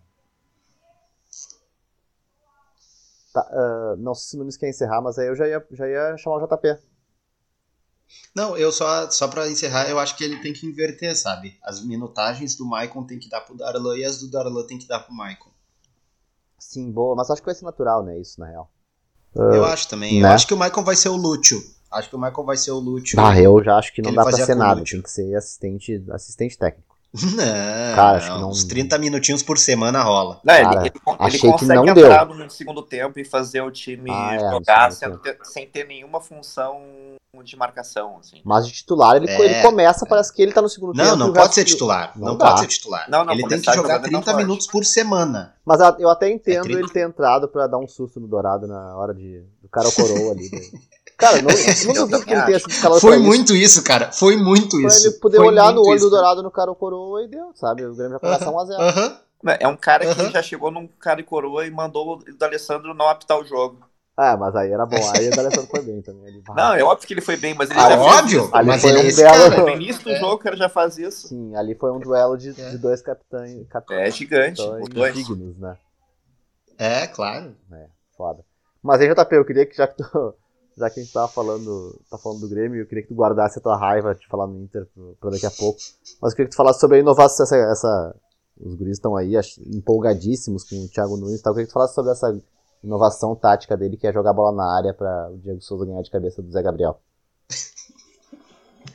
[3.33, 5.87] tá, ah, não sei se o Nunes quer encerrar, mas aí eu já ia, já
[5.87, 6.77] ia chamar o JP.
[8.35, 11.57] Não, eu só, só pra encerrar, eu acho que ele tem que inverter, sabe?
[11.63, 14.87] As minutagens do Maicon tem que dar pro Darlan e as do Darlan tem que
[14.87, 15.49] dar pro Maicon.
[16.57, 18.17] Sim, boa, mas acho que vai ser natural, né?
[18.19, 18.71] Isso, na real.
[19.35, 20.17] Eu acho também.
[20.17, 20.29] Eu né?
[20.29, 21.61] acho que o Maicon vai ser o Lúcio.
[21.91, 23.19] Acho que o Maicon vai ser o Lúcio.
[23.19, 24.83] Ah, eu já acho que não Ele dá pra ser nada.
[24.83, 26.90] Tem que ser assistente, assistente técnico.
[27.35, 30.39] Não, Cara, acho que não, não- uns 30 minutinhos por semana rola.
[30.43, 30.91] Não, ele- Cara, ele,
[31.27, 35.21] ele consegue não entrar no segundo tempo e fazer o time Ah, é, jogar segundo
[35.23, 36.81] sem ter, sem ter nenhuma função
[37.43, 38.17] de marcação.
[38.19, 38.41] Assim.
[38.45, 41.05] Mas de titular, ele, É, ele começa, parece que ele tá no segundo tempo.
[41.05, 42.13] Não, e não o pode ser titular.
[42.15, 43.05] Não Não, pode ser titular.
[43.09, 44.37] Não, não, ele tem que jogar jogando não 30 pode.
[44.37, 45.53] minutos por semana.
[45.65, 46.79] Mas eu até entendo 30.
[46.79, 50.31] ele ter entrado pra dar um susto no Dourado na hora de, do cara coroa
[50.31, 50.49] ali.
[51.21, 51.51] Cara, não,
[51.85, 54.11] não duvido que ele tenha sido escalado Foi pra isso, muito isso, cara.
[54.11, 55.07] Foi muito Pra isso.
[55.07, 56.05] ele poder Foi olhar no muito olho isso.
[56.05, 57.85] do Dourado no cara ou coroa e deu, sabe?
[57.85, 58.79] O Grêmio já começa Aham, 1x0.
[58.81, 59.17] aham.
[59.59, 60.31] É um cara que Aham.
[60.31, 63.79] já chegou num cara e coroa e mandou o D'Alessandro não apitar o jogo.
[64.17, 64.97] Ah, mas aí era bom.
[65.15, 66.27] Aí o D'Alessandro foi bem também.
[66.27, 68.43] Ele, Não, é óbvio que ele foi bem, mas ele Ah, já É fez óbvio,
[68.43, 68.55] isso.
[68.55, 69.61] Ali mas foi ele é um belo- cara.
[69.63, 71.27] No início do jogo o cara já faz isso.
[71.29, 72.69] Sim, ali foi um duelo de, É.
[72.71, 73.51] de dois capitães,
[73.89, 75.15] É gigante, capitães os dois.
[75.15, 75.77] dignos, né?
[76.77, 77.55] É, claro.
[78.17, 78.43] Foda.
[78.83, 80.33] Mas aí, JP, eu queria que, já que, tu-
[80.81, 83.59] já que a gente tava falando, tá falando do Grêmio, eu queria que tu guardasse
[83.59, 84.85] a tua raiva de falar no Inter
[85.19, 85.79] pra daqui a pouco.
[86.21, 88.15] Mas eu queria que tu falasse sobre a inovação, essa, essa-
[88.59, 89.33] os guris estão aí
[89.67, 91.51] empolgadíssimos com o Thiago Nunes e tal.
[91.51, 92.35] Eu queria que tu falasse sobre essa
[92.83, 96.11] inovação tática dele, que é jogar bola na área pra o Diego Souza ganhar de
[96.11, 96.99] cabeça do Zé Gabriel.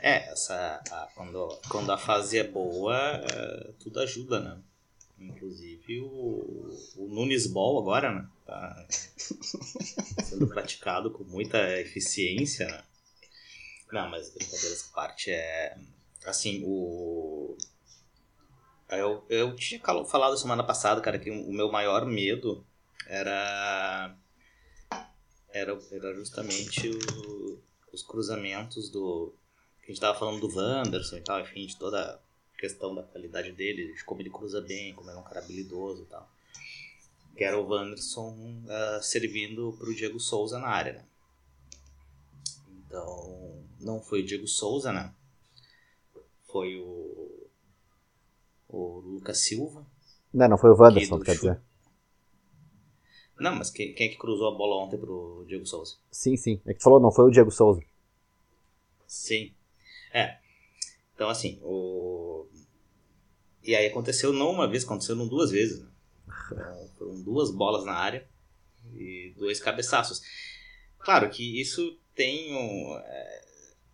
[0.00, 0.54] É, essa,
[0.90, 4.58] a- quando, quando a fase é boa, é, tudo ajuda, né?
[5.18, 8.28] Inclusive o, o Nunes Ball agora, né?
[8.44, 8.86] Tá
[10.24, 12.84] sendo praticado com muita eficiência, né?
[13.92, 15.78] Não, mas brincadeiras à parte é.
[16.24, 17.56] Assim, o.
[18.88, 22.64] Eu, eu tinha falado semana passada, cara, que o meu maior medo
[23.06, 24.16] era.
[25.48, 27.58] Era, era justamente o-
[27.92, 29.34] os cruzamentos do.
[29.82, 32.20] A gente tava falando do Wanderson e tal, enfim, de toda
[32.56, 36.02] questão da qualidade dele, de como ele cruza bem, como ele é um cara habilidoso
[36.02, 36.28] e tal.
[37.36, 41.04] Que era o Wanderson ah, servindo pro Diego Souza na área, né?
[42.86, 45.12] Então, não foi o Diego Souza, né?
[46.46, 47.46] Foi o.
[48.68, 49.86] O Lucas Silva.
[50.32, 51.60] Não, não foi o Wanderson, Que quer dizer.
[53.38, 55.96] Não, mas quem, quem é que cruzou a bola ontem pro Diego Souza?
[56.10, 56.60] Sim, sim.
[56.64, 57.82] É que tu falou, não foi o Diego Souza.
[59.06, 59.52] Sim.
[60.12, 60.38] É.
[61.16, 62.46] Então, assim, o.
[63.64, 65.80] E aí aconteceu não uma vez, aconteceu duas vezes.
[65.80, 65.88] Né?
[66.48, 68.24] Foram- Foram duas bolas na área
[68.94, 70.22] e dois cabeçaços.
[70.98, 72.96] Claro que isso tem um.
[72.98, 73.42] É,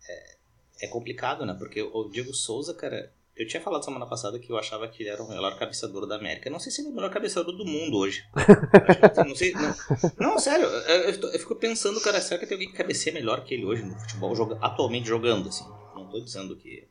[0.09, 0.35] é-
[0.83, 1.55] é complicado, né?
[1.57, 3.11] Porque o Diego Souza, cara.
[3.35, 6.17] Eu tinha falado semana passada que eu achava que ele era o melhor cabeceador da
[6.17, 6.51] América.
[6.51, 8.23] Não sei se ele é o melhor cabeceador do mundo hoje.
[9.17, 9.53] Eu não sei.
[9.53, 9.75] Não,
[10.19, 10.67] não sério.
[10.67, 13.65] Eu, eu eu fico pensando, cara, será que tem alguém que cabeceia melhor que ele
[13.65, 15.63] hoje no futebol, joga- atualmente jogando, assim?
[15.95, 16.87] Não tô dizendo que.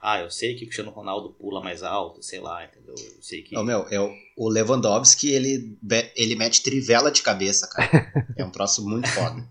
[0.00, 2.94] Ah, eu sei que o Cristiano Ronaldo pula mais alto, sei lá, entendeu?
[2.96, 3.56] Eu sei que.
[3.56, 5.78] Ô, meu, é o, o Lewandowski, ele,
[6.14, 8.12] ele mete trivela de cabeça, cara.
[8.36, 9.42] É um troço muito foda.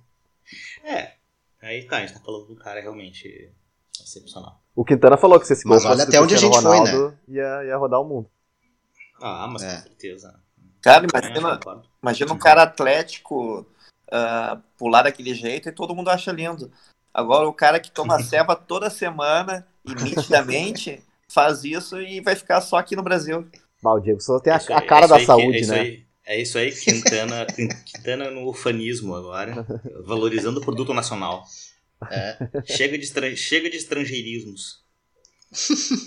[0.84, 1.14] É.
[1.62, 3.52] Aí tá, a gente tá falando do cara realmente
[4.00, 4.62] excepcional.
[4.76, 6.92] O Quintana falou que se esse gol fosse até onde a gente foi, né?
[6.92, 8.30] Ronaldo, ia, ia rodar o mundo.
[9.20, 9.76] Ah, mas É.
[9.78, 10.40] com certeza.
[10.82, 11.60] Cara, imagina,
[12.02, 13.66] imagina um cara atlético
[14.12, 16.72] ah, pular daquele jeito e todo mundo acha lindo.
[17.12, 22.62] Agora o cara que toma ceva toda semana e nitidamente faz isso e vai ficar
[22.62, 23.48] só aqui no Brasil.
[23.84, 25.58] O Diego Souza tem a, Isso a aí- cara é isso da aí que- saúde,
[25.58, 25.80] é isso né?
[25.80, 27.46] aí- é isso aí, Quintana,
[27.86, 29.64] Quintana no ufanismo agora,
[30.06, 31.44] valorizando o produto nacional.
[32.12, 32.38] É.
[32.66, 34.84] Chega de, chega de estrangeirismos.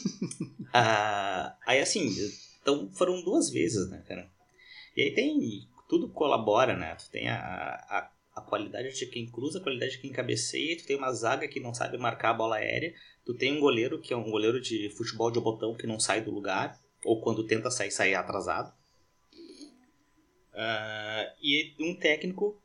[0.72, 2.14] Ah, aí assim,
[2.60, 4.28] então foram duas vezes, né, cara?
[4.96, 5.66] E aí tem.
[5.88, 6.94] Tudo colabora, né?
[6.96, 10.84] Tu tem a, a, a qualidade de quem cruza, a qualidade de quem cabeceia, tu
[10.84, 12.92] tem uma zaga que não sabe marcar a bola aérea,
[13.28, 16.22] tu tem um goleiro que é um goleiro de futebol de botão que não sai
[16.22, 18.72] do lugar, ou quando tenta sair, sai atrasado.
[20.54, 22.58] Uh, e um técnico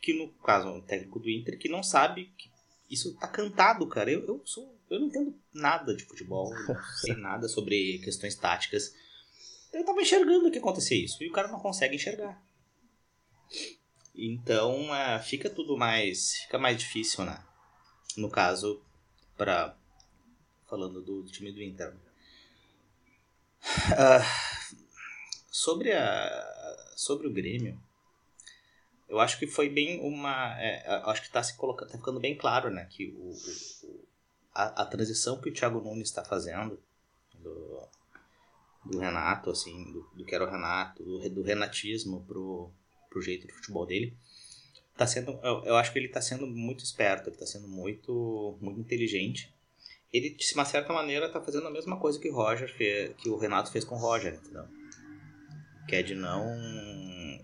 [0.00, 2.50] que, no caso, um técnico do Inter, que não sabe que
[2.88, 4.10] isso tá cantado, cara.
[4.10, 4.74] Eu, eu sou.
[4.88, 8.94] Eu não entendo nada de futebol, não sei nada sobre questões táticas.
[9.70, 11.22] Eu tava enxergando que acontecia isso.
[11.22, 12.42] E o cara não consegue enxergar.
[14.14, 16.36] Então uh, fica tudo mais.
[16.36, 17.44] Fica mais difícil, né?
[18.16, 18.82] No caso,
[19.36, 19.78] para
[20.70, 21.92] Falando do, time do Inter.
[23.90, 24.22] Uh,
[25.50, 27.76] sobre, a, sobre o Grêmio.
[29.08, 30.56] Eu acho que foi bem uma.
[30.60, 34.06] É, acho que está se colocando, tá ficando bem claro, né, que o, o
[34.54, 36.78] a, a, transição que o Thiago Nunes está fazendo
[37.34, 37.82] do,
[38.84, 42.70] do Renato, assim, do, do que era o Renato, do, do renatismo pro,
[43.08, 44.16] pro jeito de futebol dele,
[44.96, 48.56] tá sendo, eu, eu acho que ele está sendo muito esperto, ele está sendo muito,
[48.60, 49.52] muito inteligente.
[50.12, 53.28] Ele, de uma certa maneira, está fazendo a mesma coisa que o Roger fez, que
[53.28, 54.66] o Renato fez com o Roger, entendeu?
[55.88, 56.40] Que é de não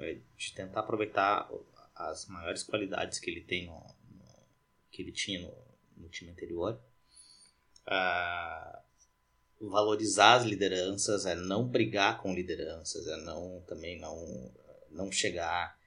[0.01, 1.49] é de tentar aproveitar
[1.95, 4.25] as maiores qualidades que ele tem no, no
[4.91, 5.55] que ele tinha no,
[5.97, 6.81] no time anterior
[7.87, 8.79] uh,
[9.61, 14.53] valorizar as lideranças é não brigar com lideranças é não também não
[14.91, 15.79] não chegar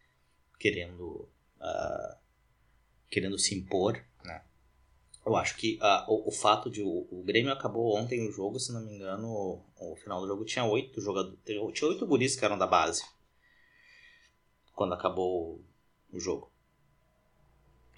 [0.59, 2.17] querendo uh,
[3.09, 4.03] querendo se impor
[5.25, 8.60] eu acho que uh, o, o, fato de o, o, Grêmio acabou ontem o jogo
[8.60, 12.36] se não me engano o, o final do jogo tinha oito jogadores tinha oito guris
[12.36, 13.03] que eram da base
[14.79, 15.62] quando acabou
[16.10, 16.49] o jogo.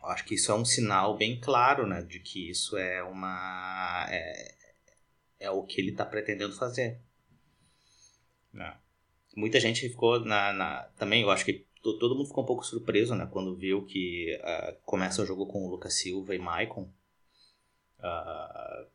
[0.01, 4.07] Eu acho que isso é um sinal bem claro, né, de que isso é uma
[4.09, 4.55] é,
[5.41, 6.99] é o que ele está pretendendo fazer.
[8.51, 8.75] Né?
[9.35, 13.13] Muita gente ficou na, na, também, eu acho que todo mundo ficou um pouco surpreso,
[13.13, 16.91] né, quando viu que uh, começa o jogo com o Lucas Silva e Maicon.
[18.01, 18.87] Uh,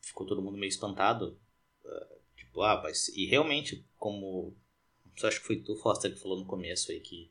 [0.00, 1.38] ficou todo mundo meio espantado.
[1.84, 4.56] Uh, tipo, ah, mas, e realmente, como
[5.22, 7.30] acho que foi tu, Foster, que falou no começo aí que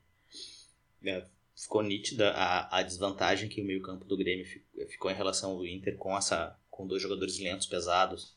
[1.04, 1.24] é,
[1.56, 4.44] ficou nítida a, a desvantagem que o meio-campo do Grêmio
[4.88, 8.36] ficou em relação ao Inter com essa com dois jogadores lentos, pesados.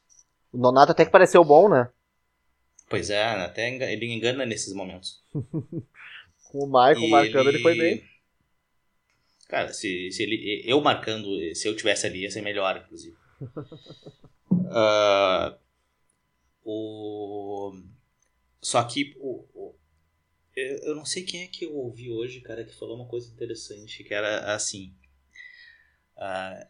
[0.52, 1.90] O Nonato até que pareceu bom, né?
[2.90, 5.24] Pois é, até ele engana nesses momentos.
[6.52, 7.58] com o Michael marcando, ele...
[7.58, 7.64] ele...
[7.64, 8.11] foi bem.
[9.52, 13.18] Cara, se, se ele, eu marcando, se eu tivesse ali, ia ser melhor, inclusive.
[13.42, 15.54] uh,
[16.64, 17.78] o
[18.62, 19.76] só que o, o,
[20.56, 24.06] eu não sei quem é que eu ouvi hoje, cara, que falou uma coisa interessante,
[24.06, 24.96] que era assim.
[26.16, 26.66] Uh,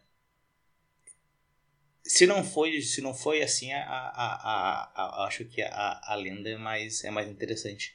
[2.04, 6.16] se não foi se não foi assim a, a, a, a acho que a, a
[6.16, 7.94] lenda é mais é mais interessante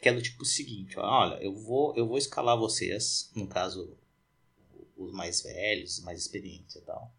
[0.00, 3.96] que é do tipo seguinte olha eu vou eu vou escalar vocês no caso
[4.96, 7.12] os mais velhos mais experientes e tal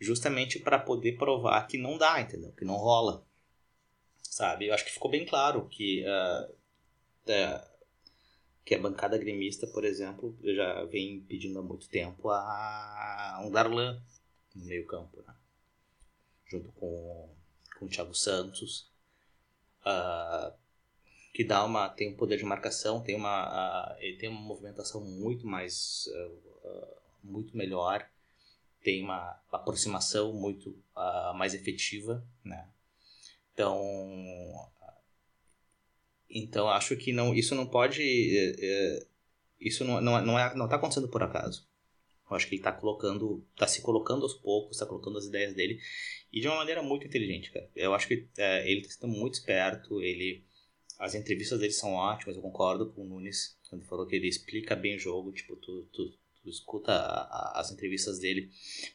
[0.00, 3.24] justamente para poder provar que não dá entendeu que não rola
[4.30, 4.68] sabe?
[4.68, 6.54] Eu acho que ficou bem claro que, uh,
[8.64, 14.00] que a bancada gremista, por exemplo, já vem pedindo há muito tempo a um Darlan
[14.54, 15.34] no meio campo, né?
[16.46, 17.28] junto com,
[17.78, 18.90] com o Thiago Santos,
[19.82, 20.52] uh,
[21.32, 25.00] que dá uma tem um poder de marcação, tem uma uh, ele tem uma movimentação
[25.00, 26.06] muito mais
[27.22, 28.08] muito melhor,
[28.82, 30.76] tem uma aproximação muito
[31.34, 32.68] mais efetiva, né?
[33.52, 34.70] Então,
[36.30, 39.06] então acho que não, isso não pode, é, é,
[39.60, 41.68] isso não, não, não, é, não tá acontecendo por acaso.
[42.30, 45.52] Eu acho que ele está colocando, tá se colocando aos poucos, está colocando as ideias
[45.54, 45.80] dele
[46.32, 47.68] e de uma maneira muito inteligente, cara.
[47.74, 50.44] Eu acho que é, ele está sendo muito esperto, ele,
[51.00, 54.76] as entrevistas dele são ótimas, eu concordo com o Nunes quando falou que ele explica
[54.76, 58.50] bem o jogo, tipo, tu, tu, tu escuta a, a, as entrevistas dele,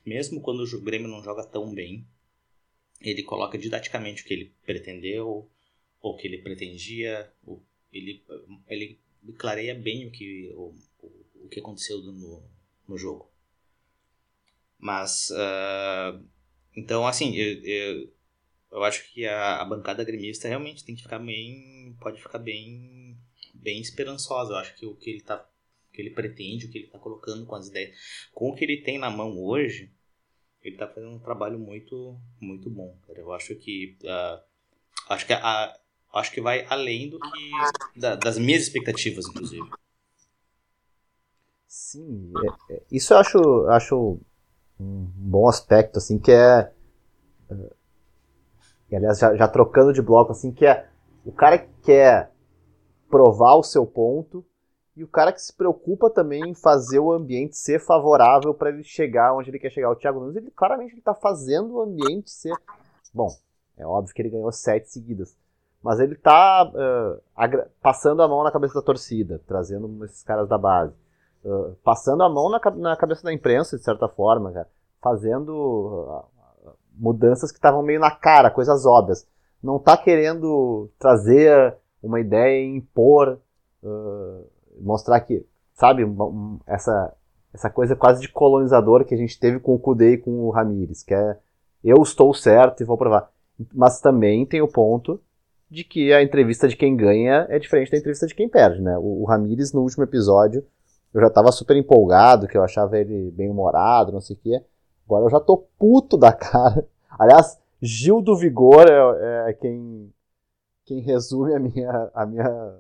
[0.05, 2.05] mesmo quando o Grêmio não joga tão bem,
[3.01, 5.49] ele coloca didaticamente o que ele pretendeu,
[5.99, 7.31] ou o que ele pretendia,
[7.91, 8.23] ele,
[8.67, 8.99] ele
[9.37, 10.75] clareia bem o que, o,
[11.43, 12.43] o que aconteceu no,
[12.87, 13.31] no jogo.
[14.77, 16.23] Mas, uh,
[16.75, 18.13] então, assim, eu, eu,
[18.75, 23.17] eu, acho que a, a bancada gremista realmente tem que ficar bem, pode ficar bem,
[23.53, 24.53] bem esperançosa.
[24.53, 25.45] Eu acho que o que ele tá,
[25.93, 27.95] que ele pretende, o que ele está colocando com as ideias,
[28.33, 29.91] com o que ele tem na mão hoje,
[30.67, 33.19] ele tá fazendo um trabalho muito muito bom cara.
[33.19, 34.41] eu acho que uh,
[35.09, 35.79] acho que a,
[36.13, 39.69] acho que vai além do que da, das minhas expectativas inclusive
[41.67, 42.33] sim
[42.69, 44.19] é, é, isso eu acho acho
[44.79, 46.71] um bom aspecto assim que é
[47.51, 47.75] uh,
[48.95, 50.87] aliás já, já trocando de bloco assim que é
[51.25, 52.31] o cara que quer
[53.09, 54.45] provar o seu ponto
[54.95, 58.83] e o cara que se preocupa também em fazer o ambiente ser favorável para ele
[58.83, 59.89] chegar onde ele quer chegar.
[59.89, 62.55] O Thiago Nunes, ele claramente está fazendo o ambiente ser.
[63.13, 63.29] Bom,
[63.77, 65.35] é óbvio que ele ganhou sete seguidas.
[65.83, 67.21] mas ele tá uh,
[67.81, 70.93] passando a mão na cabeça da torcida, trazendo esses caras da base.
[71.43, 74.69] Uh, passando a mão na, na, cabeça da imprensa, de certa forma, cara,
[75.01, 76.23] fazendo
[76.97, 79.27] mudanças que estavam meio na cara, coisas óbvias.
[79.61, 83.39] Não tá querendo trazer uma ideia e impor,
[84.79, 86.03] mostrar que, sabe,
[86.67, 87.13] essa,
[87.53, 90.51] essa coisa quase de colonizador que a gente teve com o Kudê e com o
[90.51, 91.37] Ramires, que é
[91.83, 93.29] eu estou certo e vou provar.
[93.73, 95.21] Mas também tem o ponto
[95.69, 98.97] de que a entrevista de quem ganha é diferente da entrevista de quem perde, né?
[98.97, 100.65] O, o Ramires, no último episódio,
[101.13, 104.61] eu já tava super empolgado, que eu achava ele bem humorado, não sei o quê.
[105.05, 106.87] Agora eu já tô puto da cara.
[107.17, 110.11] Aliás, Gil do Vigor é, é quem,
[110.85, 112.79] quem resume a minha, a minha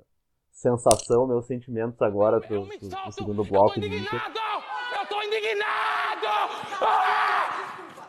[0.51, 3.77] sensação, meus sentimentos agora pro, pro, pro segundo bloco.
[3.77, 4.39] Eu tô indignado!
[4.99, 6.25] Eu tô indignado!
[6.81, 7.49] Ah!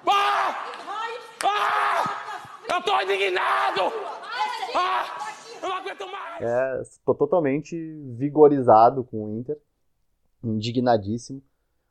[0.07, 0.55] Ah!
[1.45, 2.75] Ah!
[2.75, 3.83] Eu tô indignado!
[4.75, 5.05] Ah,
[5.63, 6.43] eu não aguento mais!
[6.43, 7.77] É, tô totalmente
[8.17, 9.59] vigorizado com o Inter,
[10.43, 11.43] indignadíssimo.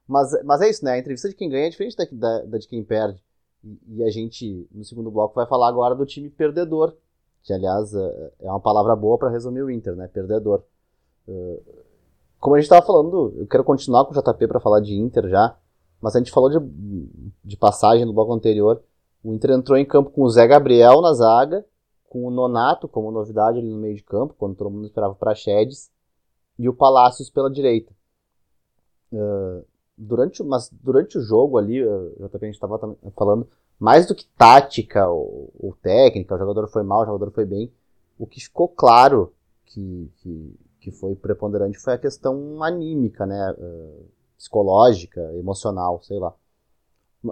[0.08, 0.94] Mas, mas é isso, né?
[0.94, 3.22] A entrevista de quem ganha é diferente da, da, da de quem perde.
[3.88, 6.96] E, a gente, no segundo bloco, vai falar agora do time perdedor,
[7.44, 10.08] que aliás é, é uma palavra boa para resumir o Inter, né?
[10.08, 10.64] Perdedor.
[11.28, 11.62] Uh,
[12.40, 15.28] como a gente estava falando, eu quero continuar com o JP para falar de Inter
[15.28, 15.58] já,
[16.00, 16.60] mas a gente falou de,
[17.44, 18.84] de passagem no bloco anterior.
[19.24, 21.66] O Inter entrou em campo com o Zé Gabriel na zaga,
[22.08, 25.34] com o Nonato como novidade ali no meio de campo, quando todo mundo esperava para
[25.34, 25.90] Chedes,
[26.60, 27.92] e o Palácios pela direita.
[29.12, 29.66] Uh,
[29.98, 32.80] durante, mas durante o jogo ali, uh, a gente estava
[33.16, 33.48] falando,
[33.80, 37.72] mais do que tática ou, ou, técnica, o jogador foi mal, o jogador foi bem,
[38.18, 39.34] o que ficou claro
[39.66, 44.06] que, que, que foi preponderante foi a questão anímica, né, uh,
[44.38, 46.34] psicológica, emocional, sei lá.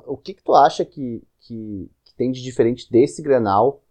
[0.07, 3.81] O que, que tu acha que, que, que tem de diferente desse Grenal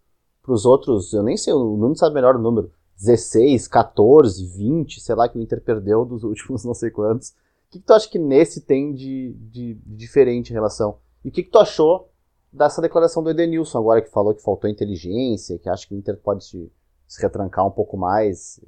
[0.41, 4.99] para os outros, eu nem sei, o Nunes sabe melhor o número, 16, 14, 20,
[4.99, 7.33] sei lá, que o Inter perdeu dos últimos não sei quantos.
[7.73, 10.99] Que, que tu acha que nesse tem de, de, de diferente em relação?
[11.25, 12.11] E o que, que tu achou
[12.51, 16.15] dessa declaração do Edenilson agora, que falou que faltou inteligência, que acha que o Inter
[16.19, 16.71] pode se,
[17.07, 18.61] se retrancar um pouco mais,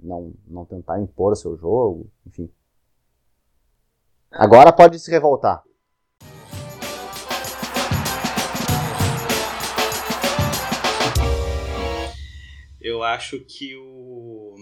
[0.00, 2.50] não, não tentar impor seu jogo, enfim.
[4.30, 5.62] Agora pode se revoltar.
[12.78, 14.54] eu acho que o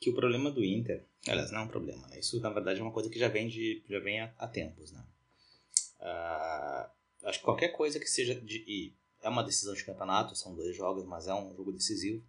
[0.00, 2.18] que o problema do Inter, aliás, não é um problema, né?
[2.18, 4.92] Isso na verdade é uma coisa que já vem de já vem há, há tempos,
[4.92, 5.04] né?
[6.00, 10.74] Uh, acho que qualquer coisa que seja de é uma decisão de campeonato, são dois
[10.74, 12.24] jogos, mas é um jogo decisivo.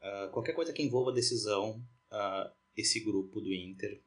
[0.00, 4.00] Uh, qualquer coisa que envolva decisão, uh, esse grupo do Inter,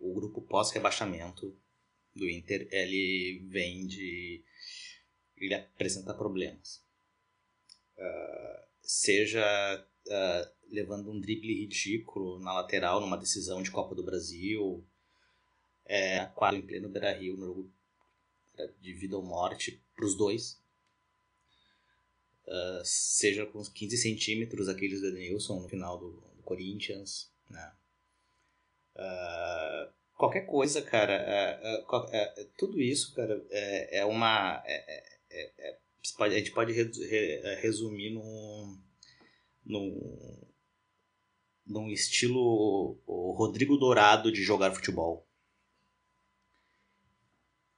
[0.00, 1.54] o grupo pós rebaixamento
[2.14, 4.42] do Inter, ele vem de
[5.36, 6.82] ele apresenta problemas
[8.88, 14.84] seja uh, levando um drible ridículo na lateral numa decisão de Copa do Brasil,
[15.84, 17.70] é, quadro em pleno Beira-Rio no jogo
[18.80, 20.60] de vida ou morte para os dois.
[22.46, 27.72] Uh, seja com os 15 centímetros aqueles do Edenilson no final do, do Corinthians, né?
[28.96, 35.78] Uh, qualquer coisa, cara, uh, tudo isso, cara, é, é uma é, é,
[36.18, 36.72] a gente pode
[37.60, 38.80] resumir num,
[39.68, 40.50] num,
[41.66, 45.28] num estilo Rodrigo Dourado de jogar futebol.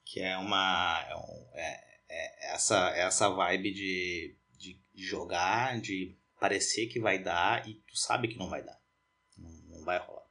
[0.05, 1.05] Que é uma.
[1.09, 7.19] É, um, é, é essa, é essa vibe de, de, jogar, de parecer que vai
[7.19, 8.81] dar e tu sabe que não vai dar.
[9.37, 10.27] Não, não vai rolar.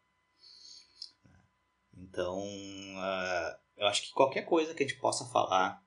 [1.94, 5.86] Então, uh, eu acho que qualquer coisa que a gente possa falar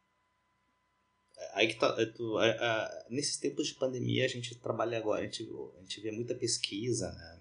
[1.52, 5.24] aí que tá, tu, a, a, nesses tempos de pandemia a gente trabalha agora, a
[5.24, 7.40] gente, a gente vê muita pesquisa, né?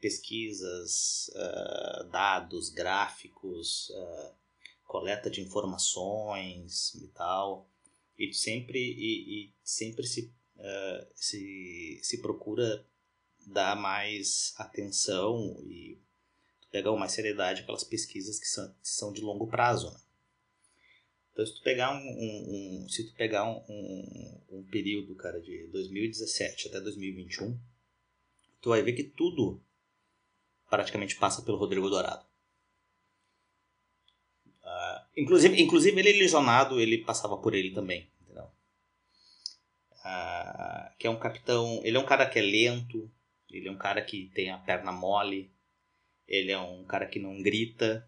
[0.00, 4.34] Pesquisas, uh, dados, gráficos, uh,
[4.84, 7.68] coleta de informações e tal.
[8.18, 12.84] E sempre, e, e sempre se, uh, se, se procura
[13.46, 16.00] dar mais atenção e
[16.70, 20.00] pegar mais seriedade aquelas pesquisas que são, são de longo prazo, né?
[21.32, 25.66] Então, se tu pegar um, um, um se tu pegar um, um, período, cara, de
[25.68, 27.58] 2017 até 2021,
[28.60, 29.62] tu vai ver que tudo
[30.68, 32.24] praticamente passa pelo Rodrigo Dourado.
[34.46, 38.44] Uh, inclusive, inclusive ele lesionado, ele passava por ele também, entendeu?
[40.04, 43.10] Uh, que é um capitão, ele é um cara que é lento,
[43.50, 45.50] ele é um cara que tem a perna mole,
[46.26, 48.06] ele é um cara que não grita,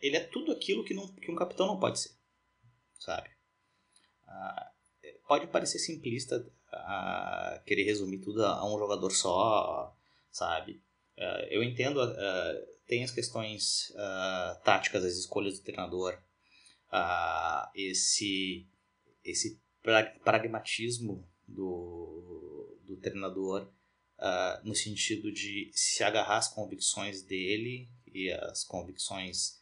[0.00, 2.12] ele é tudo aquilo que, não, que um capitão não pode ser,
[2.98, 3.30] sabe?
[4.26, 4.70] Ah,
[5.26, 9.96] pode parecer simplista a querer resumir tudo a um jogador só,
[10.30, 10.82] sabe?
[11.16, 16.18] Uh, eu entendo, uh, tem as questões uh, táticas, as escolhas do treinador,
[17.74, 18.66] esse,
[19.22, 23.70] esse pra, pragmatismo do, do treinador
[24.64, 29.59] no sentido de se agarrar às convicções dele e as convicções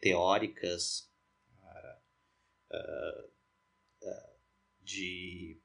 [0.00, 1.10] teóricas
[4.90, 5.60] de,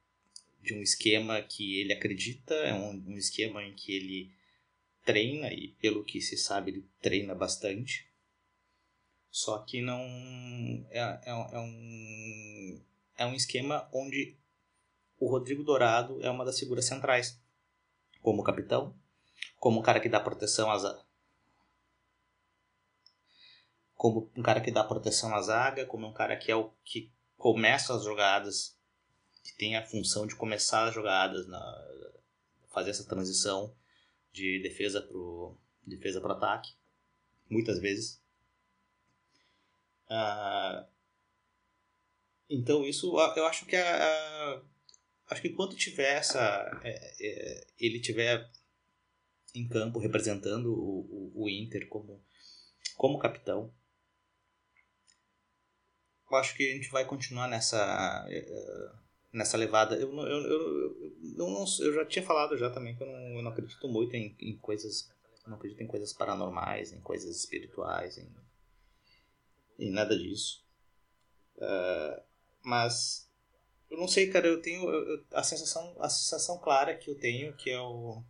[0.62, 4.32] de um esquema que ele acredita, é um, um esquema em que ele
[5.04, 8.08] treina e pelo que se sabe ele treina bastante.
[9.32, 10.00] Só que não
[10.90, 12.82] é, é, é, um
[13.18, 14.38] é um esquema onde
[15.20, 17.42] o Rodrigo Dourado é uma das figuras centrais,
[18.22, 18.98] como capitão,
[19.58, 20.84] como um cara que dá proteção às
[23.96, 27.12] como um cara que dá proteção à zaga, como um cara que é o que
[27.38, 28.76] começa as jogadas
[29.44, 31.88] que tem a função de começar as jogadas, na,
[32.74, 33.74] fazer essa transição
[34.32, 36.74] de defesa pro defesa pro ataque,
[37.50, 38.20] muitas vezes.
[40.10, 40.88] Ah,
[42.50, 44.62] então isso, eu acho que a, a,
[45.30, 48.50] acho que enquanto tiver essa, é, é, ele tiver
[49.54, 52.22] em campo representando o, o, o Inter como
[52.98, 53.74] como capitão,
[56.36, 58.92] eu acho que a gente vai continuar nessa é,
[59.36, 59.96] nessa levada.
[59.96, 63.52] Eu, eu, eu, eu, eu já tinha falado já também que eu não, eu não
[63.52, 65.12] acredito muito em, em coisas.
[65.48, 68.30] não acredito em coisas paranormais, em coisas espirituais, em,
[69.80, 70.64] em nada disso.
[71.58, 72.22] Uh,
[72.64, 73.30] mas
[73.90, 77.54] eu não sei, cara, eu tenho eu, a sensação a sensação clara que eu tenho
[77.54, 78.22] que é o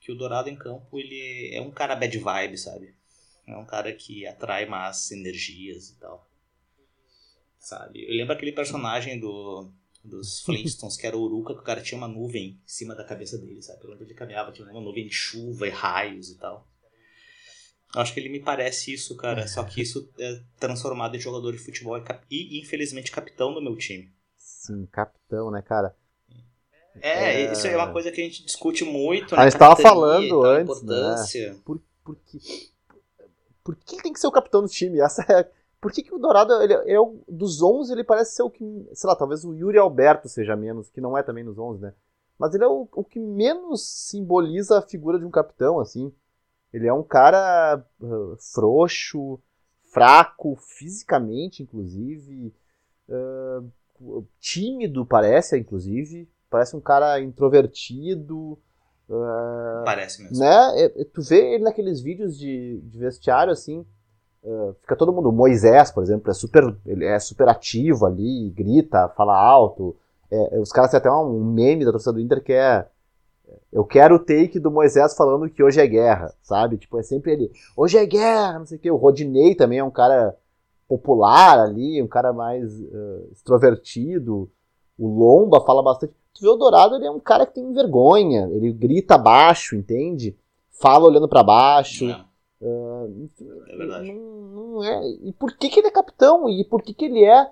[0.00, 2.94] que o Dourado em campo ele é um cara bad vibe, sabe?
[3.46, 6.27] É um cara que atrai más energias e tal.
[7.58, 8.04] Sabe?
[8.08, 9.70] Eu lembro aquele personagem do
[10.04, 13.04] dos Flintstones, que era o Uruka, que o cara tinha uma nuvem em cima da
[13.04, 13.80] cabeça dele, sabe?
[13.80, 16.66] Pelo onde ele caminhava, tinha uma nuvem de chuva e raios e tal.
[17.94, 19.46] Acho que ele me parece isso, cara.
[19.48, 24.12] Só que isso é transformado em jogador de futebol e, infelizmente, capitão do meu time.
[24.36, 25.94] Sim, capitão, né, cara?
[27.00, 29.42] É, é, isso é uma coisa que a gente discute muito, né?
[29.42, 31.56] A gente tava falando antes, né?
[31.64, 32.70] Por, por, que,
[33.62, 35.00] por que tem que ser o capitão do time?
[35.00, 35.50] Essa é
[35.80, 38.50] por que, que o Dourado, ele, ele é o, dos 11, ele parece ser o
[38.50, 41.80] que, sei lá, talvez o Yuri Alberto seja menos, que não é também nos 11,
[41.80, 41.94] né?
[42.38, 46.12] Mas ele é o, o que menos simboliza a figura de um capitão, assim.
[46.72, 49.40] Ele é um cara uh, frouxo,
[49.92, 52.52] fraco, fisicamente, inclusive.
[53.08, 56.28] Uh, tímido, parece, inclusive.
[56.50, 58.58] Parece um cara introvertido.
[59.08, 60.38] Uh, parece mesmo.
[60.38, 60.88] Né?
[61.12, 63.84] Tu vê ele naqueles vídeos de, de vestiário, assim
[64.42, 65.32] Uh, fica todo mundo.
[65.32, 69.96] Moisés, por exemplo, é super, ele é super ativo ali, grita, fala alto.
[70.30, 72.86] É, os caras têm até um meme da torcida do Inter que é.
[73.72, 76.76] Eu quero o take do Moisés falando que hoje é guerra, sabe?
[76.76, 77.50] Tipo, é sempre ele.
[77.74, 78.90] Hoje é guerra, não sei o quê.
[78.90, 80.36] O Rodinei também é um cara
[80.86, 84.50] popular ali, um cara mais uh, extrovertido.
[84.98, 86.12] O Lomba fala bastante.
[86.34, 88.48] Tu vê o Dourado, ele é um cara que tem vergonha.
[88.52, 90.36] Ele grita baixo, entende?
[90.70, 92.10] Fala olhando para baixo.
[92.10, 92.27] É.
[92.60, 93.28] Uh,
[93.68, 94.12] é verdade.
[94.12, 95.08] Não, não, é.
[95.22, 96.48] E por que, que ele é capitão?
[96.48, 97.50] E por que, que ele é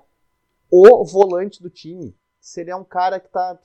[0.71, 2.17] o volante do time?
[2.41, 3.59] Se ele é um cara que tá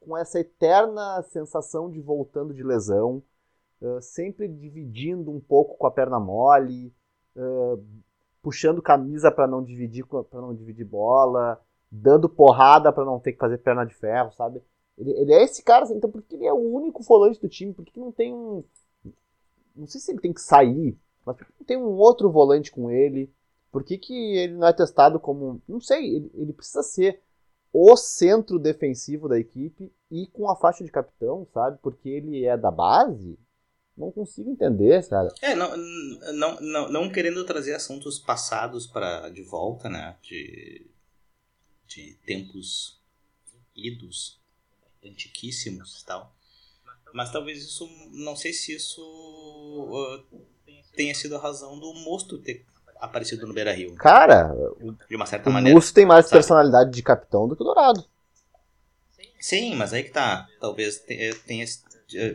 [0.00, 3.22] com essa eterna sensação de voltando de lesão,
[3.80, 6.92] uh, sempre dividindo um pouco com a perna mole,
[7.36, 7.82] uh,
[8.42, 11.60] puxando camisa para não dividir para não dividir bola,
[11.90, 14.60] dando porrada para não ter que fazer perna de ferro, sabe?
[14.98, 17.48] Ele, ele é esse cara, assim, então por que ele é o único volante do
[17.48, 17.72] time?
[17.72, 18.64] Por que não tem um
[19.74, 23.32] não sei se ele tem que sair, mas tem um outro volante com ele?
[23.72, 25.60] Por que, que ele não é testado como.
[25.66, 27.20] Não sei, ele, ele precisa ser
[27.72, 31.78] o centro defensivo da equipe e com a faixa de capitão, sabe?
[31.82, 33.36] Porque ele é da base.
[33.96, 35.32] Não consigo entender, cara.
[35.42, 40.16] É, não, não, não, não querendo trazer assuntos passados para de volta, né?
[40.22, 40.86] De,
[41.86, 43.00] de tempos
[43.74, 44.40] idos,
[45.04, 46.32] antiquíssimos e tal.
[47.14, 50.24] Mas talvez isso, não sei se isso uh,
[50.96, 53.94] tenha sido a razão do Mosto ter aparecido no Beira Rio.
[53.94, 54.52] Cara,
[55.08, 55.76] de uma certa o maneira.
[55.76, 56.38] O Mosto tem mais sabe?
[56.38, 58.04] personalidade de capitão do que o Dourado.
[59.38, 60.48] Sim, mas aí que tá.
[60.60, 60.98] Talvez
[61.46, 61.84] tenha esse,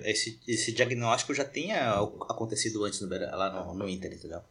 [0.05, 1.95] esse, esse diagnóstico já tenha
[2.29, 4.41] acontecido antes no lá no, no Inter, entendeu?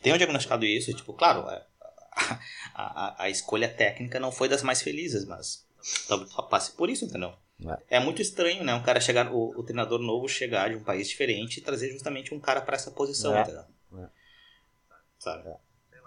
[0.00, 1.66] Tenham diagnosticado isso, tipo, claro, é,
[2.12, 2.38] a,
[2.76, 5.66] a, a escolha técnica não foi das mais felizes, mas
[6.06, 7.34] talvez passe por isso, entendeu?
[7.66, 7.96] É.
[7.96, 8.74] é muito estranho, né?
[8.74, 12.32] Um cara chegar, o, o, treinador novo chegar de um país diferente e trazer justamente
[12.32, 13.42] um cara para essa posição, é.
[13.42, 13.64] entendeu?
[13.98, 14.08] É.
[15.18, 15.48] Sabe?
[15.48, 15.56] É.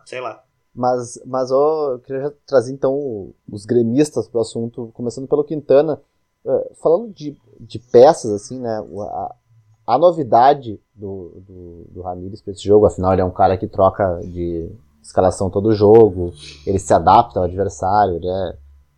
[0.05, 0.43] Sei lá.
[0.73, 6.01] Mas, mas ó, eu queria trazer então os gremistas para o assunto, começando pelo Quintana.
[6.43, 8.79] Uh, falando de, de peças, assim, né?
[8.79, 9.35] A,
[9.85, 13.67] a novidade do, do, do Ramires para esse jogo, afinal, ele é um cara que
[13.67, 14.71] troca de
[15.03, 16.33] escalação todo jogo,
[16.65, 18.57] ele se adapta ao adversário, ele é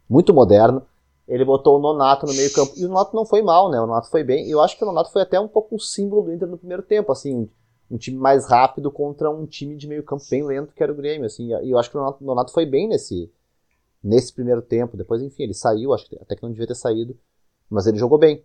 [0.10, 0.84] muito moderno.
[1.28, 2.74] Ele botou o Nonato no meio-campo.
[2.76, 3.80] E o Nonato não foi mal, né?
[3.80, 4.50] O Nonato foi bem.
[4.50, 6.84] Eu acho que o Nonato foi até um pouco um símbolo do Inter no primeiro
[6.84, 7.50] tempo, assim,
[7.90, 11.26] um time mais rápido contra um time de meio-campo bem lento que era o Grêmio,
[11.26, 11.54] assim.
[11.64, 13.32] E eu acho que o Nonato foi bem nesse
[14.04, 14.98] nesse primeiro tempo.
[14.98, 17.18] Depois, enfim, ele saiu, acho que até que não devia ter saído,
[17.70, 18.44] mas ele jogou bem.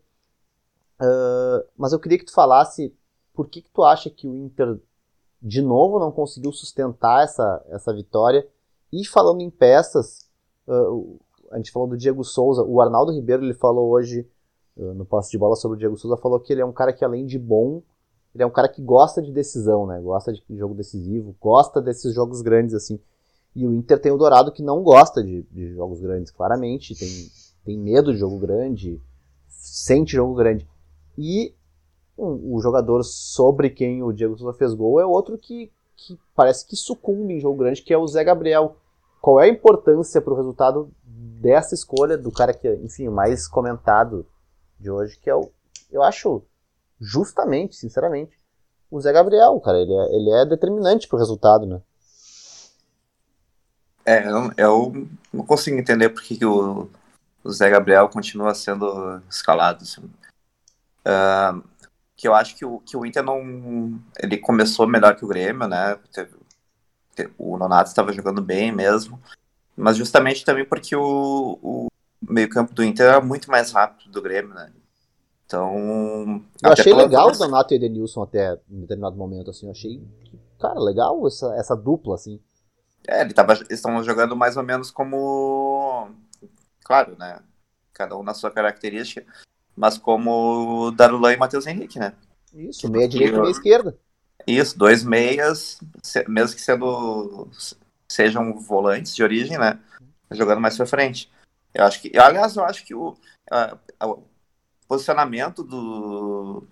[1.00, 2.94] Uh, mas eu queria que tu falasse
[3.34, 4.78] por que, que tu acha que o Inter
[5.40, 8.46] de novo não conseguiu sustentar essa, essa vitória.
[8.92, 10.28] E falando em peças,
[10.66, 11.20] uh,
[11.50, 14.26] a gente falou do Diego Souza, o Arnaldo Ribeiro ele falou hoje
[14.76, 16.92] uh, no passe de bola sobre o Diego Souza, falou que ele é um cara
[16.92, 17.82] que além de bom,
[18.34, 20.00] ele é um cara que gosta de decisão, né?
[20.00, 23.00] Gosta de jogo decisivo, gosta desses jogos grandes assim.
[23.54, 27.08] E o Inter tem o Dourado que não gosta de, de jogos grandes, claramente, tem,
[27.64, 29.00] tem medo de jogo grande,
[29.48, 30.68] sente jogo grande.
[31.16, 31.54] E
[32.16, 36.66] um, o jogador sobre quem o Diego Souza fez gol é outro que, que parece
[36.66, 38.76] que sucumbe em jogo grande, que é o Zé Gabriel.
[39.20, 43.46] Qual é a importância para o resultado dessa escolha do cara que, enfim, o mais
[43.46, 44.26] comentado
[44.78, 45.50] de hoje, que é o,
[45.90, 46.42] eu acho,
[47.00, 48.36] justamente, sinceramente,
[48.90, 51.80] o Zé Gabriel, cara, ele é, ele é determinante pro resultado, né?
[54.04, 56.88] É, eu, eu não consigo entender por que, o,
[57.44, 59.82] o Zé Gabriel continua sendo escalado.
[59.82, 60.02] Assim.
[61.06, 61.62] Uh,
[62.16, 64.00] que eu acho que o, que o Inter não.
[64.18, 65.98] Ele começou melhor que o Grêmio, né?
[67.38, 69.20] O Nonato estava jogando bem mesmo
[69.78, 71.86] mas justamente também porque o, o
[72.20, 74.72] meio-campo do Inter era muito mais rápido do Grêmio, né?
[75.46, 76.44] Então.
[76.60, 79.66] Eu achei legal o Donato e o Edenilson até em determinado momento, assim.
[79.66, 80.02] Eu achei,
[80.58, 82.40] cara, legal essa, essa dupla, assim.
[83.06, 86.10] É, ele tava, eles estavam jogando mais ou menos como.
[86.84, 87.40] Claro, né?
[87.92, 89.24] Cada um na sua característica,
[89.76, 92.14] mas como Darlan e Matheus Henrique, né?
[92.52, 93.96] Isso, meia direita e meia esquerda.
[94.46, 95.78] Isso, dois meias,
[96.26, 97.48] mesmo que sendo
[98.10, 99.78] sejam volantes de origem, né?
[100.30, 101.30] Jogando mais pra frente.
[101.74, 103.16] Eu acho que, aliás, eu acho que o,
[103.50, 104.24] a, a, o
[104.88, 106.66] posicionamento do,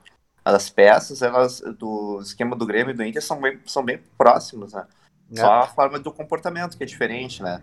[0.45, 4.73] das peças, elas, do esquema do Grêmio e do Inter são bem, são bem próximos,
[4.73, 4.87] né?
[5.33, 5.41] É.
[5.41, 7.61] Só a forma do comportamento que é diferente, né?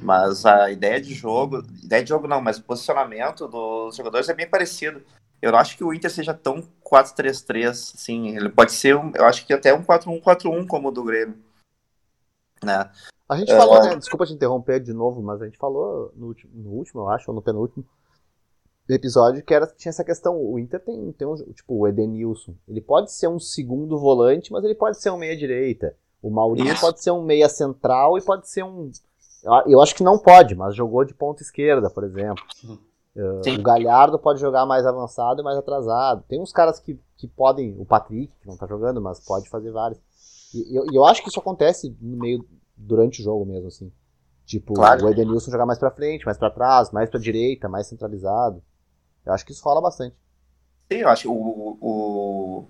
[0.00, 4.34] Mas a ideia de jogo, ideia de jogo não, mas o posicionamento dos jogadores é
[4.34, 5.02] bem parecido.
[5.42, 9.24] Eu não acho que o Inter seja tão 4-3-3, assim, ele pode ser, um, eu
[9.24, 11.36] acho que até um 4-1-4-1 como o do Grêmio.
[12.62, 12.88] Né?
[13.28, 13.90] A gente falou, é...
[13.90, 13.96] né?
[13.96, 17.28] Desculpa te interromper de novo, mas a gente falou no último, no último eu acho,
[17.28, 17.84] ou no penúltimo
[18.88, 20.36] episódio, que era, tinha essa questão.
[20.36, 22.54] O Inter tem, tem um, tipo, o Edenilson.
[22.68, 25.96] Ele pode ser um segundo volante, mas ele pode ser um meia-direita.
[26.22, 28.90] O Maurício pode ser um meia central e pode ser um.
[29.66, 32.44] Eu acho que não pode, mas jogou de ponta esquerda, por exemplo.
[33.14, 36.24] Uh, o Galhardo pode jogar mais avançado e mais atrasado.
[36.28, 37.78] Tem uns caras que, que podem.
[37.78, 40.00] O Patrick, que não tá jogando, mas pode fazer vários.
[40.54, 42.46] E eu, eu acho que isso acontece no meio
[42.76, 43.92] durante o jogo mesmo, assim.
[44.46, 45.06] Tipo, claro.
[45.06, 48.62] o Edenilson jogar mais pra frente, mais pra trás, mais pra direita, mais centralizado.
[49.24, 50.16] Eu acho que isso rola bastante.
[50.90, 52.64] Sim, eu acho que o, o,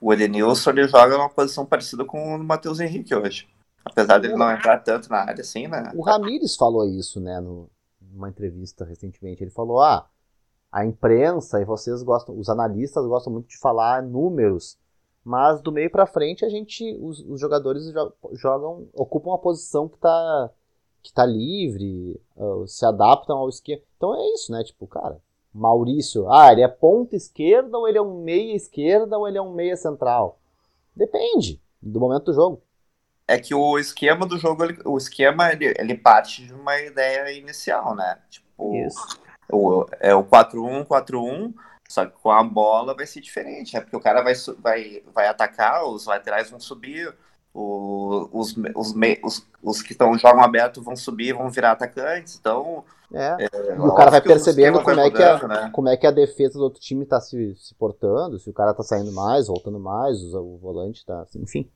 [0.00, 3.48] o Edenilson ele joga numa posição parecida com o Matheus Henrique hoje.
[3.84, 5.92] Apesar dele não entrar tanto na área assim, né?
[5.94, 7.68] O Ramires falou isso, né, no,
[8.14, 9.42] numa entrevista recentemente.
[9.42, 10.08] Ele falou: ah,
[10.70, 14.78] a imprensa e vocês gostam, os analistas gostam muito de falar números
[15.24, 17.90] mas do meio para frente a gente, os, os, jogadores
[18.32, 20.50] jogam, ocupam a posição que tá,
[21.02, 23.80] que tá livre, uh, se adaptam ao esquema.
[23.96, 24.62] Então é isso, né?
[24.62, 25.18] Tipo, cara,
[25.52, 29.42] Maurício, ah, ele é ponta esquerda ou ele é um meia esquerda ou ele é
[29.42, 30.38] um meia central?
[30.94, 32.60] Depende do momento do jogo.
[33.26, 37.32] É que o esquema do jogo, ele, o esquema, ele, ele parte de uma ideia
[37.32, 38.18] inicial, né?
[38.28, 39.18] Tipo, isso.
[39.50, 41.54] O, é o 4-1, 4-1
[41.88, 43.80] só que com a bola vai ser diferente, né?
[43.80, 47.14] Porque o cara vai, vai, vai atacar, os laterais vão subir,
[47.52, 52.84] o, os, os, os, os que estão jogam aberto vão subir, vão virar atacantes, então...
[53.12, 55.70] É, é o cara vai percebendo como é, que a, né?
[55.72, 58.72] como é que a defesa do outro time está se, se portando, se o cara
[58.72, 61.20] está saindo mais, voltando mais, o, o volante está...
[61.20, 61.70] Assim, enfim.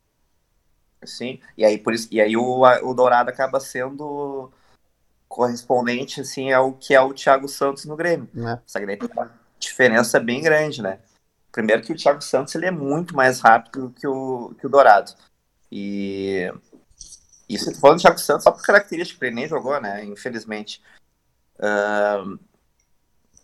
[1.04, 4.50] Sim, e aí, por isso, e aí o, o Dourado acaba sendo
[5.28, 8.28] correspondente assim ao que é o Thiago Santos no Grêmio.
[8.36, 8.58] É.
[8.66, 8.98] Só que daí
[9.58, 10.98] diferença bem grande, né?
[11.52, 15.12] Primeiro que o Thiago Santos ele é muito mais rápido que o, que o Dourado.
[15.70, 16.50] E
[17.48, 20.04] isso falando do Thiago Santos só por característica, ele nem jogou, né?
[20.04, 20.82] Infelizmente.
[21.58, 22.38] Uh,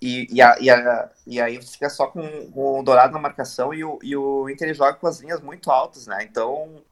[0.00, 3.18] e, e, a, e, a, e, aí você fica só com, com, o Dourado na
[3.18, 6.22] marcação e o, e o Inter joga com as linhas muito altas, né?
[6.22, 6.82] Então,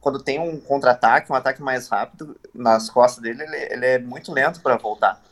[0.00, 4.32] quando tem um contra-ataque, um ataque mais rápido, nas costas dele, ele, ele é muito
[4.32, 5.22] lento para voltar.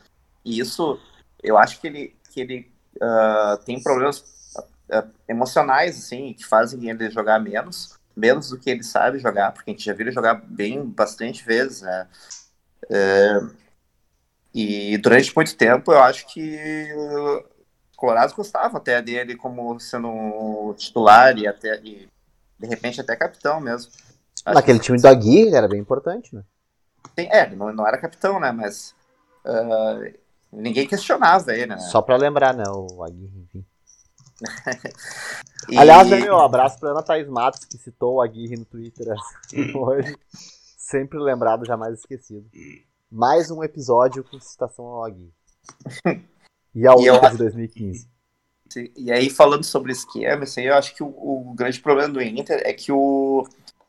[0.45, 1.01] E isso,
[1.43, 4.21] eu acho que ele, que ele uh, tem problemas
[4.91, 9.71] uh, emocionais, assim, que fazem ele jogar menos, menos do que ele sabe jogar, porque
[9.71, 12.09] a gente já viu ele jogar bem bastante vezes, né?
[12.91, 13.41] É,
[14.55, 17.45] e durante muito tempo eu acho que o
[17.97, 22.09] Colorado gostava até dele como sendo titular e até e,
[22.59, 23.93] de repente até capitão mesmo.
[24.45, 24.87] Acho Naquele que...
[24.87, 26.43] time do Aguirre era bem importante, né?
[27.15, 28.51] Tem, é, não, não era capitão, né?
[28.53, 28.95] Mas
[29.45, 30.19] uh,
[30.53, 31.79] ninguém questionava ele, né?
[31.79, 32.65] Só para lembrar, né?
[32.69, 33.65] O Aguirre, enfim.
[35.69, 35.77] e...
[35.77, 39.73] Aliás, né, meu abraço pra Ana Thaís Matos, que citou o Aguirre no Twitter assim,
[39.77, 40.17] hoje.
[40.77, 42.49] Sempre lembrado, jamais esquecido.
[43.11, 45.35] Mais um episódio com citação ao Aguirre.
[46.75, 47.31] E ao Inter eu...
[47.31, 48.09] de 2015.
[48.97, 52.61] E aí, falando sobre esquema, assim, eu acho que o, o, grande problema do Inter
[52.65, 53.47] é que o,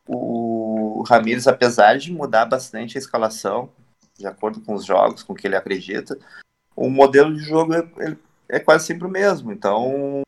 [0.08, 3.70] o Ramires, apesar de mudar bastante a escalação,
[4.18, 6.18] de acordo com os jogos, com o que ele acredita,
[6.76, 8.18] o modelo de jogo é,
[8.48, 9.52] é quase sempre o mesmo.
[9.52, 10.22] Então,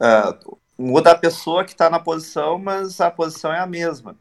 [0.00, 4.16] uh, muda a pessoa que está na posição, mas a posição é a mesma.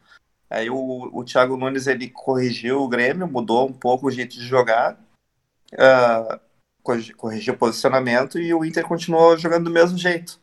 [0.50, 4.46] Aí o, o Thiago Nunes ele corrigiu o Grêmio, mudou um pouco o jeito de
[4.46, 4.94] jogar,
[5.74, 6.40] uh,
[6.84, 10.40] corrigiu o posicionamento e o Inter continuou jogando do mesmo jeito.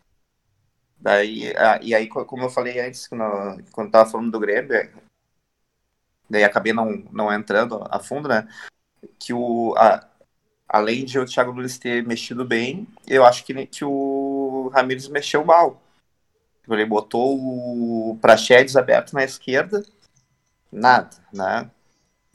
[0.99, 4.91] Daí, e aí, como eu falei antes, quando, quando estava falando do Grêmio, é,
[6.29, 8.47] daí acabei não, não entrando a fundo, né?
[9.19, 10.07] Que o, a,
[10.69, 15.45] além de o Thiago Nunes ter mexido bem, eu acho que, que o Ramires mexeu
[15.45, 15.83] mal.
[16.69, 19.83] Ele botou o Praxedes aberto na esquerda
[20.71, 21.69] Nada, né?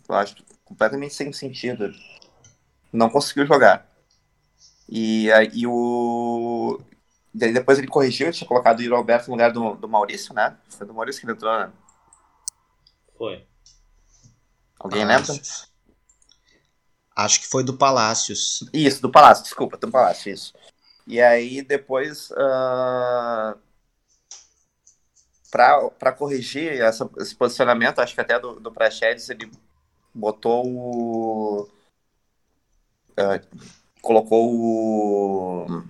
[0.08, 1.94] Eu acho completamente sem sentido.
[2.92, 3.88] Não conseguiu jogar.
[4.88, 6.80] E aí o.
[7.34, 10.34] E aí depois ele corrigiu, tinha colocado o Yuri Alberto no lugar do, do Maurício,
[10.34, 10.58] né?
[10.70, 11.72] Foi do Maurício que ele entrou, né?
[13.18, 13.46] Foi.
[14.80, 15.34] Alguém lembra?
[17.16, 18.68] Acho que foi do Palácios.
[18.74, 20.54] Isso, do Palácio, desculpa, do Palácio, isso.
[21.08, 22.30] E aí depois.
[22.32, 23.66] Uh
[25.98, 29.50] para corrigir essa, esse posicionamento, acho que até do, do Praxedes, ele
[30.14, 31.70] botou o.
[33.12, 33.66] Uh,
[34.06, 35.84] colocou o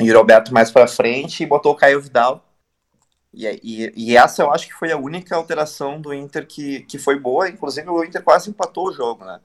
[0.00, 2.44] Yuri Alberto mais para frente e botou o Caio Vidal.
[3.32, 6.98] E, e, e, essa eu acho que foi a única alteração do Inter que, que
[6.98, 7.48] foi boa.
[7.48, 9.40] Inclusive, o Inter quase empatou o jogo, né?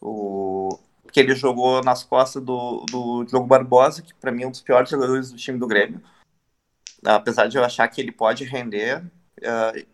[0.00, 0.78] O,
[1.12, 4.60] que ele jogou nas costas do, do Diogo Barbosa, que para mim é um dos
[4.60, 6.02] piores jogadores do time do Grêmio
[7.04, 9.04] apesar de eu achar que ele pode render,
[9.38, 9.86] uh,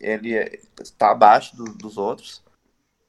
[0.00, 2.42] ele está abaixo do, dos outros,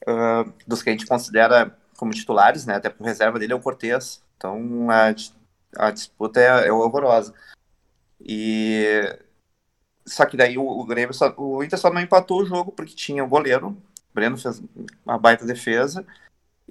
[0.08, 2.76] uh, dos que a gente considera como titulares, né?
[2.76, 4.24] Até por reserva dele é o Cortez.
[4.38, 7.34] Então a, a disputa é, é, horrorosa.
[8.22, 9.20] E
[10.06, 12.96] só que daí o, o Grêmio só, o Inter só não empatou o jogo porque
[12.96, 14.62] tinha o goleiro, o Breno fez
[15.06, 16.06] uma baita defesa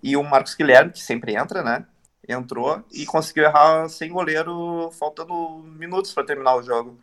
[0.03, 1.87] e o Marcos Guilherme que sempre entra, né?
[2.29, 6.99] entrou e conseguiu errar sem goleiro, faltando minutos para terminar o jogo.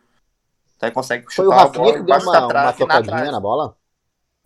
[0.76, 3.76] Então aí consegue chutar Foi o Rafinha que deu uma, uma tocadinha na, na, bola?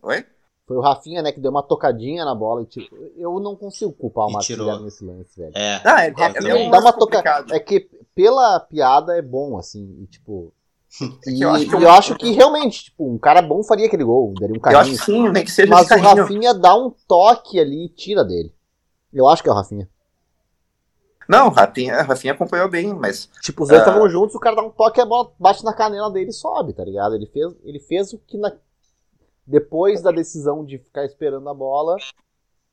[0.02, 0.24] Oi?
[0.68, 3.90] Foi o Rafinha, né, que deu uma tocadinha na bola e tipo, eu não consigo
[3.90, 5.52] culpar o Marcos nesse lance, velho.
[5.56, 5.80] É.
[5.82, 7.46] Ah, é, é, é, dá uma toca...
[7.50, 10.52] é que pela piada é bom, assim, e tipo...
[11.26, 11.80] É e eu acho, que, eu...
[11.80, 14.76] eu acho que realmente, tipo, um cara bom faria aquele gol, daria um carinho.
[14.76, 17.88] Eu acho que sim, nem que seja Mas o Rafinha dá um toque ali e
[17.88, 18.54] tira dele.
[19.12, 19.88] Eu acho que é o Rafinha.
[21.26, 23.28] Não, Rafinha, Rafinha acompanhou bem, mas.
[23.42, 24.08] Tipo, os dois estavam uh...
[24.08, 26.84] juntos, o cara dá um toque, a bola bate na canela dele e sobe, tá
[26.84, 27.14] ligado?
[27.14, 28.52] Ele fez, ele fez o que na...
[29.49, 31.96] depois da decisão de ficar esperando a bola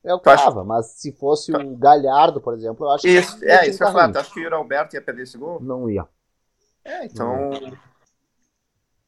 [0.03, 0.59] é o que tava.
[0.59, 0.67] Acho...
[0.67, 3.45] Mas se fosse o Galhardo, por exemplo, eu acho isso, que.
[3.45, 4.11] É, isso eu falar.
[4.11, 5.59] Tu acha que o Alberto ia perder esse gol?
[5.61, 6.05] Não ia.
[6.83, 7.51] É, então.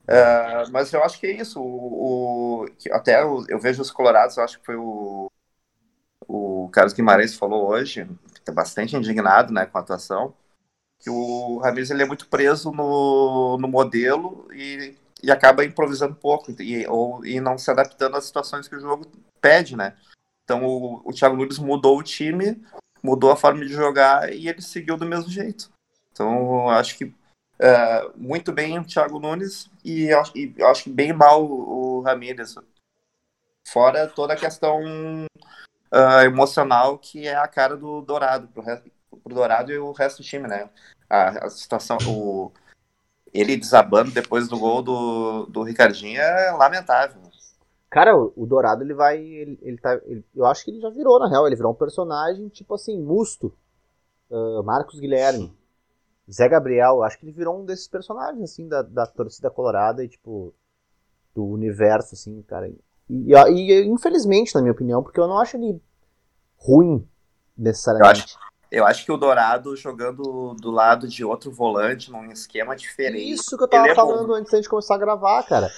[0.04, 1.62] Uh, mas eu acho que é isso.
[1.62, 5.30] O, o até eu, eu, vejo os Colorados, eu acho que foi o,
[6.26, 8.08] o Carlos Guimarães falou hoje,
[8.46, 10.34] tá bastante indignado né, com a atuação,
[10.98, 16.52] que o Ramires ele é muito preso no, no modelo e, e acaba improvisando pouco
[16.62, 19.06] e, ou, e não se adaptando às situações que o jogo
[19.42, 19.96] pede, né?
[20.44, 22.64] Então o, o Thiago Nunes mudou o time,
[23.04, 25.72] mudou a forma de jogar e ele seguiu do mesmo jeito.
[26.12, 27.14] Então acho que
[27.60, 32.56] é, muito bem o Thiago Nunes e e acho que bem mal o, o Ramires.
[33.68, 34.82] Fora toda a questão
[35.94, 40.22] uh, emocional que é a cara do Dourado, pro, resto, pro Dourado e o resto
[40.22, 40.70] do time, né?
[41.10, 42.52] A, a situação, o,
[43.34, 47.22] ele desabando depois do gol do, do Ricardinho é lamentável.
[47.90, 49.18] Cara, o, Dourado ele vai.
[49.18, 50.00] Ele, ele tá.
[50.06, 51.48] Ele, eu acho que ele já virou, na real.
[51.48, 53.54] Ele virou um personagem tipo assim, Musto.
[54.30, 55.56] Uh, Marcos Guilherme.
[56.30, 57.02] Zé Gabriel.
[57.02, 60.54] Acho que ele virou um desses personagens, assim, da, da torcida colorada e, tipo.
[61.34, 62.68] do universo, assim, cara.
[63.10, 65.82] E, e, infelizmente, na minha opinião, porque eu não acho ele
[66.58, 67.08] ruim
[67.58, 68.20] necessariamente.
[68.20, 68.38] Eu acho,
[68.72, 73.32] eu acho que o Dourado jogando do lado de outro volante, num esquema diferente.
[73.32, 75.72] Isso que eu tava falando é antes da gente começar a gravar, cara.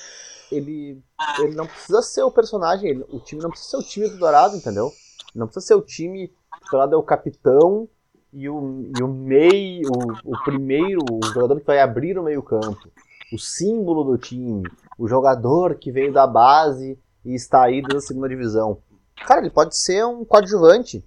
[0.51, 0.99] Ele,
[1.39, 4.17] ele não precisa ser o personagem, ele, o time não precisa ser o time do
[4.17, 4.91] Dourado, entendeu?
[5.35, 6.33] Não precisa ser o time.
[6.65, 7.87] O Dourado é o capitão
[8.33, 9.89] e o, e o meio,
[10.25, 12.89] o, o primeiro, o jogador que vai abrir o meio-campo.
[13.31, 14.63] O símbolo do time.
[14.97, 18.81] O jogador que veio da base e está aí da segunda divisão.
[19.27, 21.05] Cara, ele pode ser um coadjuvante.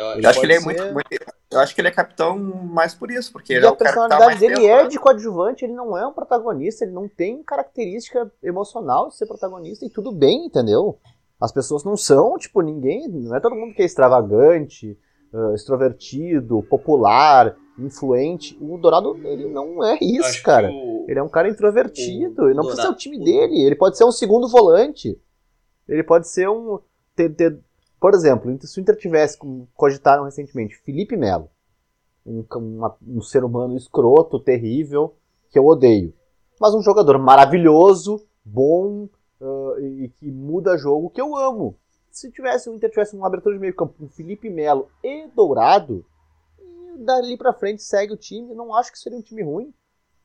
[0.00, 1.08] Eu, eu acho que ele é muito, muito,
[1.50, 3.84] Eu acho que ele é capitão mais por isso, porque e ele é o que
[3.84, 9.08] tá dele é de coadjuvante, ele não é um protagonista, ele não tem característica emocional
[9.08, 10.98] de ser protagonista, e tudo bem, entendeu?
[11.38, 13.08] As pessoas não são, tipo, ninguém.
[13.08, 14.98] Não é todo mundo que é extravagante,
[15.32, 18.58] uh, extrovertido, popular, influente.
[18.60, 20.70] O Dourado, ele não é isso, Acho cara.
[20.70, 21.06] O...
[21.08, 23.24] Ele é um cara introvertido, ele não Dourado, precisa ser o time o...
[23.24, 25.18] dele, ele pode ser um segundo volante.
[25.88, 26.78] Ele pode ser um.
[27.16, 27.58] Ter, ter,
[28.00, 31.50] por exemplo, se o Inter tivesse, como cogitaram recentemente, Felipe Melo,
[32.24, 35.14] um, uma, um ser humano escroto, terrível,
[35.50, 36.14] que eu odeio.
[36.58, 39.08] Mas um jogador maravilhoso, bom
[39.40, 41.76] uh, e que muda jogo, que eu amo.
[42.10, 46.04] Se tivesse o Inter tivesse uma abertura de meio campo com Felipe Melo e Dourado,
[46.58, 49.74] e dali pra frente segue o time, não acho que seria um time ruim.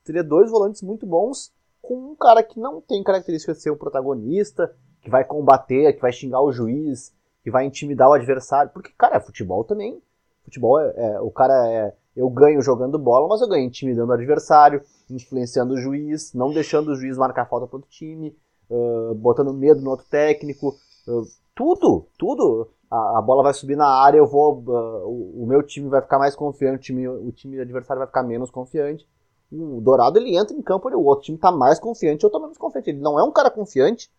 [0.04, 3.78] Teria dois volantes muito bons, com um cara que não tem característica de ser o
[3.78, 7.14] protagonista, que vai combater, que vai xingar o juiz,
[7.46, 8.72] que vai intimidar o adversário.
[8.74, 10.02] Porque, cara, futebol também.
[10.44, 11.94] Futebol é, é, o cara é.
[12.16, 16.90] Eu ganho jogando bola, mas eu ganho intimidando o adversário, influenciando o juiz, não deixando
[16.90, 18.36] o juiz marcar falta para outro time,
[18.70, 20.76] uh, botando medo no outro técnico.
[21.08, 21.22] Uh,
[21.54, 22.68] tudo, tudo.
[22.90, 24.64] A, a, bola vai subir na área, eu vou.
[24.66, 28.08] Uh, o, o, meu time vai ficar mais confiante, o time, o time adversário vai
[28.08, 29.08] ficar menos confiante.
[29.52, 32.40] O Dourado ele entra em campo, ele, o outro time tá mais confiante, eu tô
[32.40, 32.90] menos confiante.
[32.90, 34.10] Ele não é um cara confiante,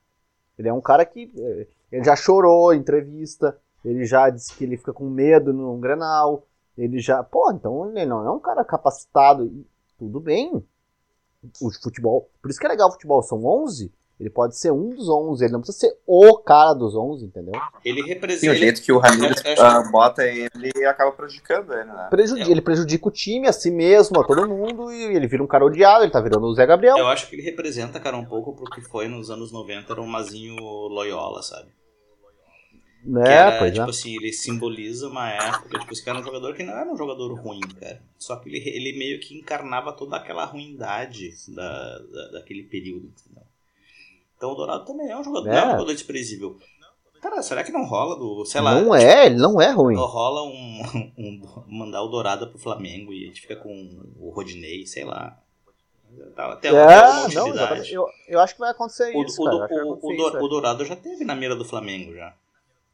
[0.56, 1.32] ele é um cara que.
[1.90, 6.46] Ele já chorou em entrevista, ele já disse que ele fica com medo no Grenal,
[6.76, 7.22] ele já.
[7.22, 9.46] Pô, então ele não é um cara capacitado.
[9.46, 9.66] E
[9.98, 10.62] tudo bem.
[11.60, 12.28] O futebol.
[12.42, 13.22] Por isso que é legal o futebol.
[13.22, 13.92] São 11.
[14.18, 15.44] Ele pode ser um dos 11.
[15.44, 17.52] Ele não precisa ser o cara dos 11, entendeu?
[17.84, 18.40] Ele representa.
[18.40, 22.08] Sim, o jeito que o Ramires uh, bota ele acaba prejudicando ele, né?
[22.10, 22.50] Prejudica, é.
[22.50, 24.90] Ele prejudica o time, a si mesmo, a todo mundo.
[24.90, 26.02] E ele vira um cara odiado.
[26.02, 26.96] Ele tá virando o Zé Gabriel.
[26.96, 29.92] Eu acho que ele representa, cara, um pouco pro que foi nos anos 90.
[29.92, 31.68] Era um Mazinho Loyola, sabe?
[33.06, 33.90] Né, era, pois tipo é.
[33.90, 36.96] assim, ele simboliza uma época, tipo, esse cara era um jogador que não era um
[36.96, 38.02] jogador ruim, cara.
[38.18, 43.44] Só que ele, ele meio que encarnava toda aquela ruindade da, da daquele período, entendeu?
[44.36, 45.56] Então o Dourado também é um jogador, é.
[45.56, 46.58] é um jogador desprezível.
[47.22, 48.80] Cara, será que não rola do, sei lá...
[48.80, 49.94] Não é, ele não é ruim.
[49.96, 50.82] Rola um,
[51.16, 53.70] um, mandar o Dourado pro Flamengo e a gente fica com
[54.18, 55.38] o Rodinei, sei lá.
[56.36, 57.54] Até, é, não,
[57.84, 59.86] eu, eu acho que vai acontecer o, isso, o, cara.
[59.86, 62.34] O, o, o Dourado já teve na mira do Flamengo, já.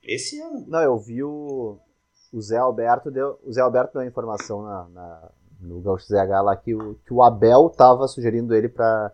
[0.03, 0.64] Esse ano.
[0.66, 1.78] Não, eu vi o,
[2.32, 5.28] o Zé Alberto deu, o Zé Alberto deu a informação na, na,
[5.61, 9.12] no Gaúcho ZH lá que o, que o Abel tava sugerindo ele para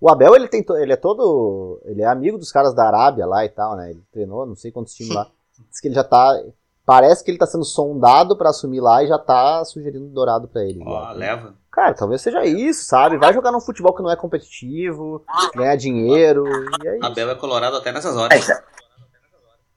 [0.00, 3.44] o Abel ele tem ele é todo ele é amigo dos caras da Arábia lá
[3.44, 3.90] e tal, né?
[3.90, 5.30] Ele treinou, não sei quantos times lá.
[5.70, 6.38] Diz que ele já tá
[6.84, 10.64] parece que ele tá sendo sondado para assumir lá e já tá sugerindo dourado para
[10.64, 10.82] ele.
[10.84, 11.54] Ó, oh, leva.
[11.70, 13.18] Cara, talvez seja isso, sabe?
[13.18, 15.24] Vai jogar num futebol que não é competitivo,
[15.54, 16.46] ganhar dinheiro
[16.82, 17.06] e é isso.
[17.06, 18.48] Abel é colorado até nessas horas.
[18.48, 18.64] É,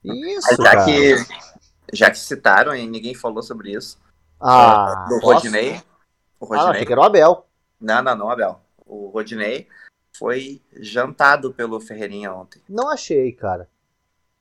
[0.04, 0.84] isso, já cara.
[0.84, 1.14] que
[1.92, 3.98] já que citaram e ninguém falou sobre isso.
[4.40, 5.82] Ah, do Rodinei.
[6.38, 6.82] O Rodinei.
[6.82, 7.46] Ah, que era o Abel.
[7.80, 8.60] Não, não, não, Abel.
[8.86, 9.68] O Rodinei
[10.16, 12.62] foi jantado pelo Ferreirinha ontem.
[12.68, 13.68] Não achei, cara.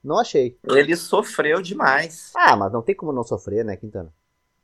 [0.04, 0.58] Não achei.
[0.64, 2.32] Ele sofreu demais.
[2.36, 4.14] Ah, mas não tem como não sofrer, né, Quintana?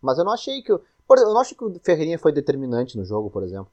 [0.01, 0.71] Mas eu não achei que.
[0.71, 3.71] Eu, eu não acho que o Ferreirinha foi determinante no jogo, por exemplo.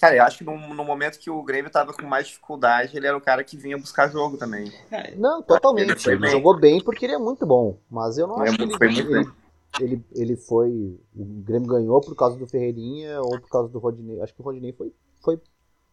[0.00, 3.06] Cara, eu acho que no, no, momento que o Grêmio tava com mais dificuldade, ele
[3.06, 4.72] era o cara que vinha buscar jogo também.
[4.90, 6.08] É, não, totalmente.
[6.08, 7.76] Ele, ele jogou bem porque ele é muito bom.
[7.90, 9.30] Mas eu não acho que ele, foi muito ele,
[9.78, 10.98] ele, ele, foi.
[11.14, 14.22] O Grêmio ganhou por causa do Ferreirinha ou por causa do Rodinei.
[14.22, 14.90] Acho que o Rodinei foi,
[15.22, 15.38] foi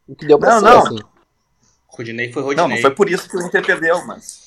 [0.07, 0.79] o que deu pra não, ser, não.
[0.85, 0.99] assim.
[1.89, 2.63] Rodinei foi Rodinei.
[2.63, 4.46] Não, não foi por isso que o Inter perdeu, mas.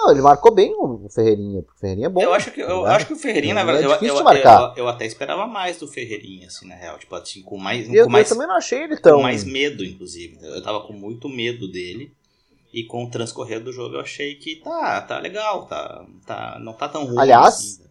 [0.00, 2.20] Não, ele marcou bem o Ferreirinha, porque o Ferreirinha é bom.
[2.20, 4.74] Eu acho que, eu, acho que o Ferreirinha, na verdade, é difícil eu, de marcar.
[4.76, 6.98] Eu, eu, até esperava mais do Ferreirinha, assim, na real.
[6.98, 7.88] Tipo, assim, com mais.
[7.92, 9.16] Eu, com mais, eu também não achei ele tão.
[9.16, 10.38] Com mais medo, inclusive.
[10.42, 12.12] Eu tava com muito medo dele.
[12.72, 16.72] E com o transcorrer do jogo eu achei que tá, tá legal, tá, tá, não
[16.72, 17.20] tá tão ruim.
[17.20, 17.84] Aliás, assim.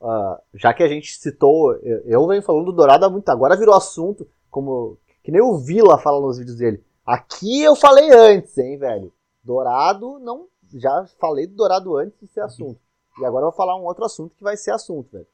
[0.00, 3.58] uh, já que a gente citou, eu, eu venho falando do Dourado há muito, agora
[3.58, 6.82] virou assunto, como que nem o Vila fala nos vídeos dele.
[7.04, 9.12] Aqui eu falei antes, hein, velho.
[9.44, 12.80] Dourado não já falei do Dourado antes de ser assunto.
[13.20, 15.26] E agora eu vou falar um outro assunto que vai ser assunto, velho.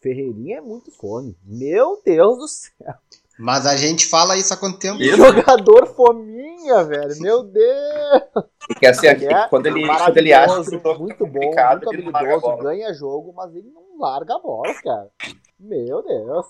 [0.00, 1.36] Ferreirinha é muito fome.
[1.42, 2.94] Meu Deus do céu.
[3.38, 5.00] Mas a gente fala isso há quanto tempo?
[5.02, 5.16] Isso.
[5.16, 7.20] Jogador fominha, velho.
[7.20, 8.22] Meu Deus.
[8.68, 11.32] Porque assim, Ele é quando, ele, quando ele acha que o jogo muito tá bom,
[11.32, 12.62] complicado, muito larga a habilidoso, bola.
[12.62, 15.10] ganha jogo, mas ele não larga a bola, cara.
[15.58, 16.46] Meu Deus.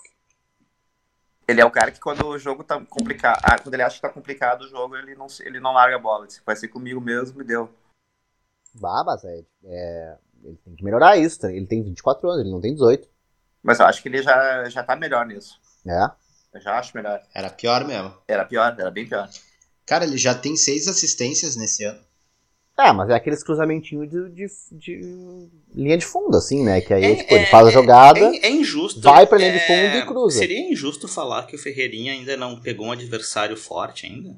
[1.47, 4.03] Ele é o cara que quando o jogo tá complicado, ah, quando ele acha que
[4.03, 6.21] tá complicado o jogo, ele não, ele não larga a bola.
[6.21, 7.69] Ele disse, vai ser comigo mesmo e deu.
[8.75, 11.41] Bah, mas é, é- Ele tem que melhorar isso.
[11.41, 11.51] tá?
[11.53, 13.09] Ele tem 24 anos, ele não tem 18.
[13.63, 15.59] Mas eu acho que ele já, já tá melhor nisso.
[15.87, 16.11] É.
[16.53, 17.21] Eu já acho melhor.
[17.35, 18.13] Era pior mesmo.
[18.29, 19.29] Era pior, era bem pior.
[19.87, 22.01] Cara, ele já tem seis assistências nesse ano.
[22.77, 26.81] É, mas é aqueles cruzamentinhos de, de- de linha de fundo, assim, né?
[26.81, 28.19] Que aí, É, tipo, ele é, faz a jogada.
[28.19, 29.01] É, é injusto.
[29.01, 30.39] vai pra linha de é, fundo e cruza.
[30.39, 34.37] Seria injusto falar que o Ferreirinha ainda não pegou um adversário forte ainda?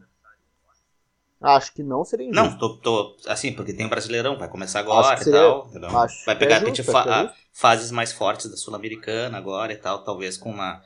[1.41, 2.43] Acho que não seria injusto.
[2.51, 5.68] Não, tô, tô- assim, porque tem o Brasileirão, vai começar agora que e seria- tal.
[5.68, 7.37] vai que pegar é repente, justo, fa- é a- justo.
[7.53, 10.80] fases mais fortes da Sul-Americana agora e tal, talvez com uma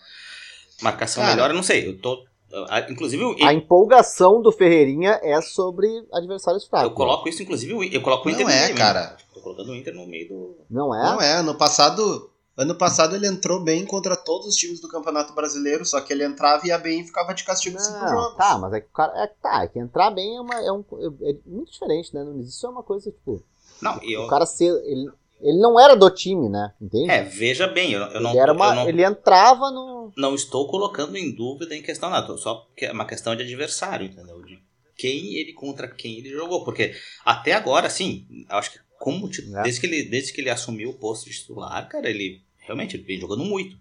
[0.83, 1.35] marcação Cara.
[1.35, 1.87] melhor, eu não sei.
[1.89, 2.25] Eu tô.
[2.69, 6.89] a- Inclusive, eu, A empolgação do Ferreirinha é sobre adversários fracos.
[6.89, 8.77] eu coloco isso, inclusive, o- eu coloco o Inter Não no é, meio.
[8.77, 9.17] cara.
[9.33, 10.57] Tô colocando o Inter no meio do.
[10.69, 11.03] Não é?
[11.05, 12.30] Não é, ano passado.
[12.61, 16.25] Ano passado ele entrou bem contra todos os times do Campeonato Brasileiro, só que ele
[16.25, 18.37] entrava, ia bem e ficava de castigo cinco Não, jogos.
[18.37, 19.13] tá, mas é que o cara.
[19.23, 20.85] É, tá, é que entrar bem é, uma, é, um,
[21.23, 22.49] é muito diferente, né, Nunes?
[22.51, 23.43] Isso é uma coisa, tipo.
[23.81, 24.25] Não, eu.
[24.25, 24.67] O cara ser.
[24.85, 26.75] Ele, ele não era do time, né?
[26.79, 27.11] Entende?
[27.11, 28.31] É, veja bem, eu, eu não.
[28.33, 30.13] ele, era uma, eu não, ele entrava no.
[30.15, 34.05] não estou colocando em dúvida em questão nada, só porque é uma questão de adversário,
[34.07, 34.43] entendeu?
[34.43, 34.63] De
[34.99, 36.95] quem ele contra quem ele jogou, porque
[37.25, 39.63] até agora, assim, eu acho que como ti- É.
[39.63, 43.03] desde que ele desde que ele assumiu o posto de titular, cara, ele realmente ele
[43.05, 43.77] vem jogando muito.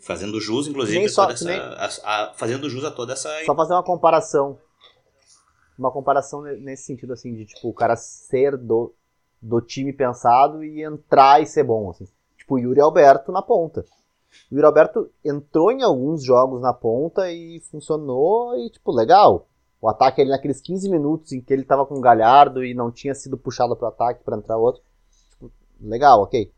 [0.00, 3.14] Fazendo jus, inclusive, Nem a só- toda essa, nem- a- a- fazendo jus a toda
[3.14, 3.28] essa.
[3.46, 4.58] Só fazer uma comparação.
[5.78, 8.94] Uma comparação ne- nesse sentido, assim, de tipo, o cara ser do,
[9.40, 12.06] do time pensado e entrar e ser bom, assim.
[12.36, 13.84] Tipo, o Yuri Alberto na ponta.
[14.50, 19.48] O Yuri Alberto entrou em alguns jogos na ponta e funcionou e, tipo, legal.
[19.80, 22.90] O ataque ali naqueles 15 minutos em que ele tava com o Galhardo e não
[22.90, 24.82] tinha sido puxado pro ataque pra entrar outro.
[25.30, 26.52] Tipo, legal, ok.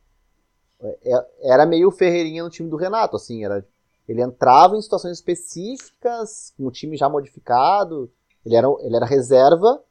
[0.80, 3.66] É- Era meio Ferreirinha no time do Renato, assim, era
[4.08, 8.08] ele entrava em situações específicas, com o time já modificado.
[8.44, 9.82] Ele era, ele era reserva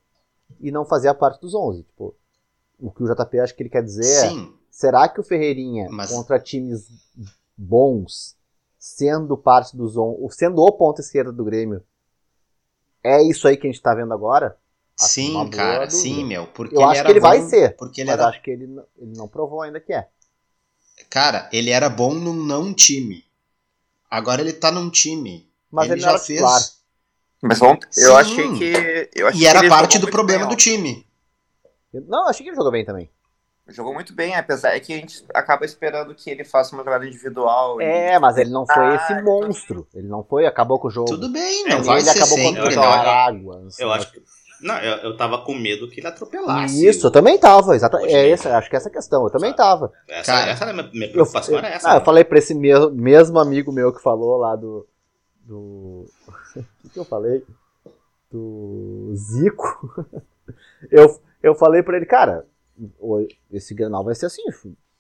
[0.62, 1.84] e não fazia parte dos 11.
[1.84, 2.16] Tipo,
[2.80, 5.90] o que o JP acho que ele quer dizer é: Sim, será que o Ferreirinha
[5.90, 6.88] Mas- contra times
[7.58, 8.38] bons,
[8.80, 11.84] sendo parte dos 11, sendo o ponto esquerda do Grêmio,
[13.04, 14.58] é isso aí que a gente tá vendo agora?
[14.98, 15.92] Acho uma sim, cara, dúvida.
[15.92, 16.48] sim, meu.
[16.48, 18.64] Porque Eu acho que ele vai bom- ser, Porque ele Mas era acho que ele,
[18.98, 20.08] ele não provou ainda que é.
[21.10, 23.24] Cara, ele era bom num não time.
[24.10, 25.48] Agora ele tá num time.
[25.72, 26.40] Mas ele, ele já era fez.
[26.40, 26.62] titular.
[27.42, 28.16] Mas ontem, eu Sim.
[28.16, 29.10] achei que.
[29.16, 31.06] Eu achei E era parte do problema bem do time.
[31.94, 33.10] Não, eu achei que ele jogou bem também.
[33.68, 37.06] Jogou muito bem, apesar é que a gente acaba esperando que ele faça uma jogada
[37.08, 37.82] individual.
[37.82, 39.88] e- É, mas ele não foi Ah, esse monstro.
[39.94, 41.10] Ele não foi, acabou com o jogo.
[41.10, 43.74] Tudo bem, não e vai ele ser acabou sempre, o eu- né?
[43.80, 44.02] Eu mais.
[44.04, 44.22] acho que.
[44.62, 46.86] Não, eu, eu tava com medo que ele atropelasse.
[46.86, 48.14] Isso, eu também tava, exatamente.
[48.14, 49.24] É essa, acho que essa é a questão.
[49.24, 49.92] Eu também tava.
[50.08, 51.92] Essa, Cara, essa era a minha, minha Eu, preocupação, eu, era essa.
[51.92, 54.88] ah, eu falei pra esse mesmo, mesmo amigo meu que falou lá do.
[55.44, 56.06] Do.
[56.86, 57.44] O que, eu falei?
[58.32, 60.06] Do Zico.
[60.92, 62.46] Eu, eu falei pra ele, cara,
[63.52, 64.44] esse Grenal vai ser assim: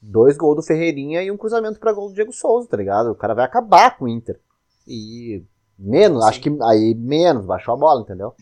[0.02, 3.12] dois gols do Ferreirinha e um cruzamento pra gol do Diego Souza, tá ligado?
[3.12, 4.40] O cara vai acabar com o Inter.
[4.88, 5.44] E.
[5.78, 6.30] Menos, Sim.
[6.30, 8.34] acho que aí menos, baixou a bola, entendeu?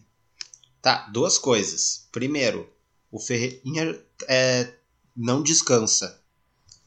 [0.84, 2.09] Tá, duas coisas.
[2.11, 2.69] Primeiro,
[3.09, 4.73] o Ferreirinha é,
[5.15, 6.21] não descansa.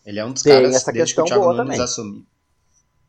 [0.05, 1.84] Ele é um dos Tem caras essa desde que o questão Thiago boa Nunes também.
[1.84, 2.26] assumiu.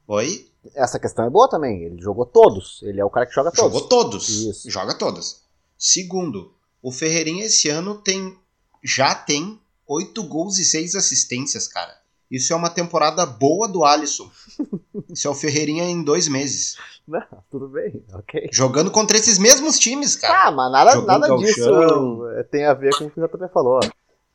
[0.07, 0.49] Oi?
[0.73, 1.83] Essa questão é boa também.
[1.83, 2.81] Ele jogou todos.
[2.83, 3.73] Ele é o cara que joga todos.
[3.73, 4.29] Jogou todos.
[4.29, 4.71] Isso.
[4.71, 5.41] Joga todos.
[5.77, 8.39] Segundo, o Ferreirinha esse ano tem
[8.81, 11.99] já tem oito gols e seis assistências, cara.
[12.30, 14.30] Isso é uma temporada boa do Alisson.
[15.09, 16.75] Isso é o Ferreirinha em dois meses.
[17.07, 18.49] Não, tudo bem, ok.
[18.51, 20.45] Jogando contra esses mesmos times, cara.
[20.45, 23.80] Tá, mas nada, nada disso é, tem a ver com o que o JP falou.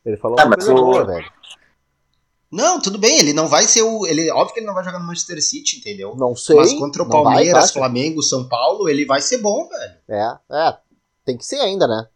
[0.04, 1.30] Ele falou Tá, uma coisa boa, velho.
[2.50, 4.06] Não, tudo bem, ele não vai ser o.
[4.06, 6.14] Ele, óbvio que ele não vai jogar no Manchester City, entendeu?
[6.16, 6.56] Não sei.
[6.56, 7.72] Mas contra o não vai, Palmeiras, acha?
[7.74, 9.94] Flamengo, São Paulo, ele vai ser bom, velho.
[10.08, 10.78] É, é.
[11.24, 12.06] Tem que ser ainda, né?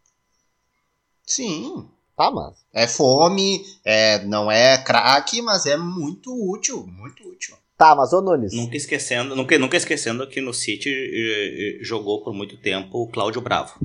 [1.25, 1.87] Sim.
[2.17, 2.55] Tá, mas.
[2.73, 7.55] É fome, é, não é craque, mas é muito útil, muito útil.
[7.77, 8.53] Tá, mas ô Nunes.
[8.53, 13.07] Nunca esquecendo, nunca, nunca esquecendo que no City eh, eh, jogou por muito tempo o
[13.07, 13.79] Cláudio Bravo.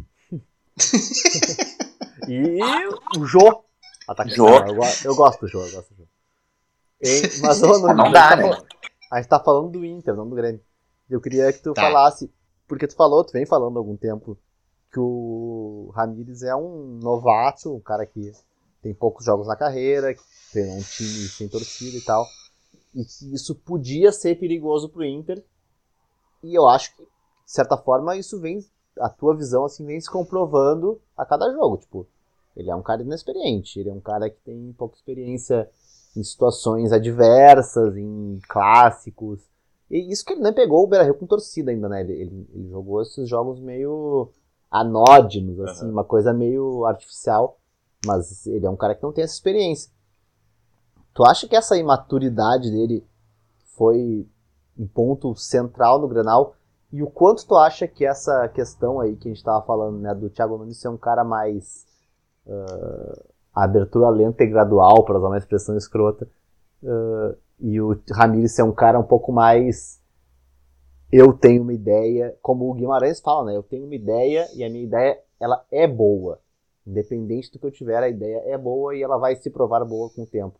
[2.28, 2.86] E
[3.18, 3.64] o Jô.
[4.08, 4.36] Atacante.
[4.36, 4.48] Jô.
[4.48, 6.08] Eu, go- eu gosto do Jô, eu gosto do Jô.
[7.02, 7.96] Hein, Mas ô Nunes.
[7.96, 8.56] Não a gente dá, tá né?
[9.10, 10.60] A gente tá falando do Inter, não do Grêmio.
[11.10, 11.82] Eu queria que tu Tá.
[11.82, 12.30] falasse.
[12.66, 14.38] Porque tu falou, tu vem falando há algum tempo
[14.92, 18.32] que o Ramires é um novato, um cara que
[18.82, 20.22] tem poucos jogos na carreira, que
[20.52, 22.26] treinou um time sem torcida e tal.
[22.94, 25.42] E que isso podia ser perigoso pro Inter
[26.42, 28.58] e eu acho que, de certa forma, isso vem,
[28.98, 31.76] a tua visão assim, vem se comprovando a cada jogo.
[31.76, 32.06] Tipo,
[32.56, 35.70] ele é um cara inexperiente, ele é um cara que tem pouca experiência
[36.16, 39.40] em situações adversas, em clássicos.
[39.90, 42.00] E isso que ele nem pegou o Beira-Rio com torcida ainda, né?
[42.00, 44.30] Ele, ele, jogou esses jogos meio
[44.72, 45.92] anódinos, assim, uhum.
[45.92, 47.58] uma coisa meio artificial.
[48.04, 49.92] Mas ele é um cara que não tem essa experiência.
[51.14, 53.06] Tu acha que essa imaturidade dele
[53.76, 54.26] foi
[54.76, 56.56] um ponto central no Grenal?
[56.90, 60.14] E o quanto tu acha que essa questão aí que a gente estava falando, né,
[60.14, 61.86] do Thiago Nunes ser um cara mais
[62.46, 66.28] uh, abertura lenta e gradual, para usar uma expressão escrota,
[66.82, 70.01] uh, e o Ramires ser um cara um pouco mais
[71.12, 73.56] eu tenho uma ideia, como o Guimarães fala, né?
[73.56, 76.40] Eu tenho uma ideia e a minha ideia ela é boa.
[76.86, 80.08] Independente do que eu tiver, a ideia é boa e ela vai se provar boa
[80.08, 80.58] com o tempo.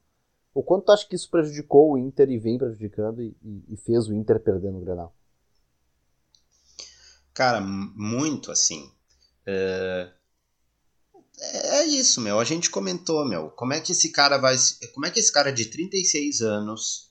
[0.54, 3.34] O quanto tu acha que isso prejudicou o Inter e vem prejudicando e,
[3.66, 5.14] e fez o Inter perder no Grenal?
[7.32, 8.92] Cara, muito assim.
[9.48, 10.12] Uh,
[11.40, 12.38] é isso, meu.
[12.38, 13.48] A gente comentou, meu.
[13.50, 14.54] Como é que esse cara vai.
[14.92, 17.10] Como é que esse cara de 36 anos,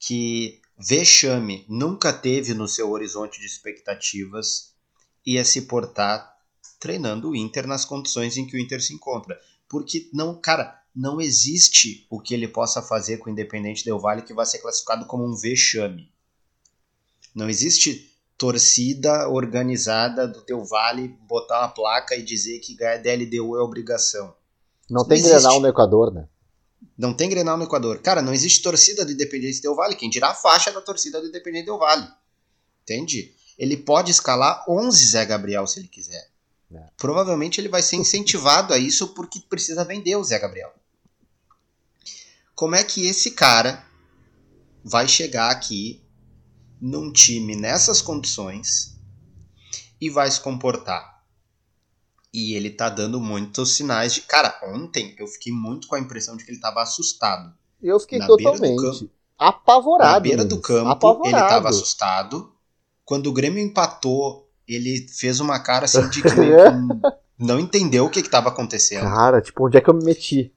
[0.00, 4.72] que vexame nunca teve no seu horizonte de expectativas,
[5.24, 6.34] ia se portar
[6.78, 9.38] treinando o Inter nas condições em que o Inter se encontra?
[9.68, 14.22] Porque não, cara, não existe o que ele possa fazer com o Independente Del Vale
[14.22, 16.12] que vai ser classificado como um vexame.
[17.34, 23.56] Não existe torcida organizada do teu vale botar uma placa e dizer que ganhar DLDU
[23.56, 24.34] é obrigação.
[24.88, 26.28] Não Isso tem não Grenal no Equador, né?
[26.96, 28.00] Não tem Grenal no Equador.
[28.00, 29.96] Cara, não existe torcida do Independente Del Vale.
[29.96, 32.08] Quem dirá a faixa da torcida do Independente Del Vale.
[32.82, 33.34] Entende?
[33.58, 36.28] Ele pode escalar 11 Zé Gabriel se ele quiser.
[36.72, 36.88] É.
[36.96, 40.72] Provavelmente ele vai ser incentivado a isso porque precisa vender o Zé Gabriel.
[42.54, 43.84] Como é que esse cara
[44.84, 46.04] vai chegar aqui
[46.80, 48.94] num time nessas condições
[49.98, 51.13] e vai se comportar.
[52.34, 54.22] E ele tá dando muitos sinais de.
[54.22, 57.54] Cara, ontem eu fiquei muito com a impressão de que ele tava assustado.
[57.80, 60.10] Eu fiquei na totalmente campo, apavorado.
[60.10, 61.28] Na beira do campo, apavorado.
[61.28, 62.52] ele tava assustado.
[63.04, 66.28] Quando o Grêmio empatou, ele fez uma cara assim de que
[67.38, 69.02] não entendeu o que, que tava acontecendo.
[69.02, 70.52] Cara, tipo, onde é que eu me meti?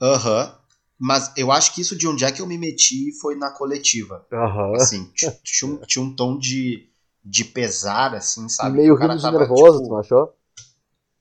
[0.00, 0.44] Aham.
[0.44, 0.64] Uhum.
[0.96, 4.24] Mas eu acho que isso de onde é que eu me meti foi na coletiva.
[4.30, 4.76] Uhum.
[4.76, 5.10] Assim,
[5.42, 6.88] tinha um, um tom de,
[7.24, 8.76] de pesar, assim, sabe?
[8.76, 9.88] Meio rindo de nervoso, tipo...
[9.88, 10.32] tu achou?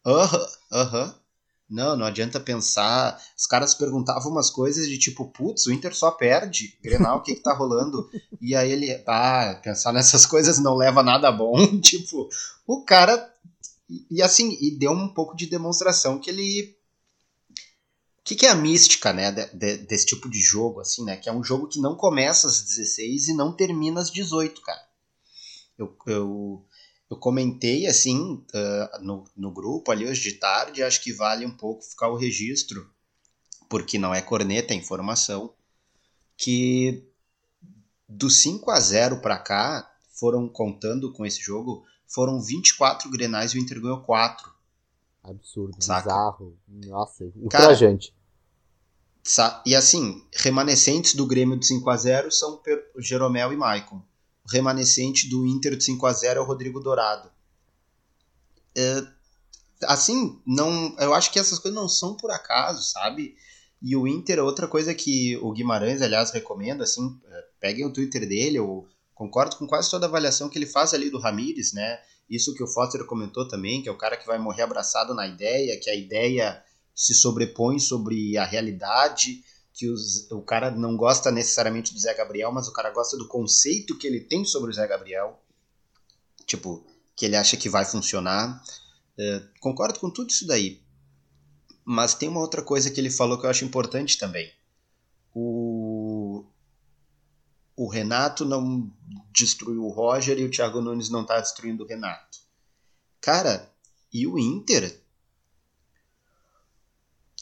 [0.06, 1.16] Aham, aham.
[1.70, 3.20] Não, não adianta pensar.
[3.38, 6.78] Os caras perguntavam umas coisas de tipo, putz, o Inter só perde.
[6.84, 8.10] Grenal, o que que tá rolando?
[8.40, 11.56] E aí ele, ah, pensar nessas coisas não leva nada bom.
[11.82, 12.30] tipo,
[12.68, 13.32] o cara.
[14.10, 16.76] E assim, e deu um pouco de demonstração que ele
[18.20, 21.18] o que, que, é a mística, né, de, de, desse tipo de jogo, assim, né?
[21.18, 24.82] Que é um jogo que não começa às 16 e não termina às 18, cara.
[25.78, 26.66] Eu, eu,
[27.14, 31.56] eu comentei, assim, uh, no, no grupo ali hoje de tarde, acho que vale um
[31.56, 32.90] pouco ficar o registro,
[33.70, 35.54] porque não é corneta, é informação,
[36.36, 37.08] que
[38.10, 43.60] do 5 a 0 para cá, foram contando com esse jogo, foram 24 grenais e
[43.60, 44.52] o Inter ganhou 4.
[45.24, 46.02] Absurdo, Saca?
[46.02, 46.58] bizarro.
[46.68, 48.14] Nossa, ultrajante.
[49.66, 52.62] E assim, remanescentes do Grêmio de 5 a 0 são
[53.00, 54.02] Jeromel e Maicon.
[54.46, 57.32] O remanescente do Inter de 5 a 0 é o Rodrigo Dourado.
[58.76, 59.06] É,
[59.84, 63.36] assim, não, eu acho que essas coisas não são por acaso, sabe?
[63.82, 68.28] E o Inter, outra coisa que o Guimarães, aliás, recomenda, assim, é, peguem o Twitter
[68.28, 72.00] dele, eu concordo com quase toda a avaliação que ele faz ali do Ramires, né?
[72.30, 75.28] Isso que o Foster comentou também, que é o cara que vai morrer abraçado na
[75.28, 76.64] ideia, que a ideia
[76.96, 79.44] se sobrepõe sobre a realidade,
[79.74, 83.28] que os, o cara não gosta necessariamente do Zé Gabriel, mas o cara gosta do
[83.28, 85.42] conceito que ele tem sobre o Zé Gabriel.
[86.46, 88.64] Tipo, que ele acha que vai funcionar.
[89.18, 90.82] É, concordo com tudo isso daí.
[91.84, 94.52] Mas tem uma outra coisa que ele falou que eu acho importante também.
[95.34, 96.46] O,
[97.76, 98.92] o Renato não
[99.32, 102.38] destruiu o Roger e o Thiago Nunes não está destruindo o Renato.
[103.20, 103.72] Cara,
[104.14, 105.03] e o Inter?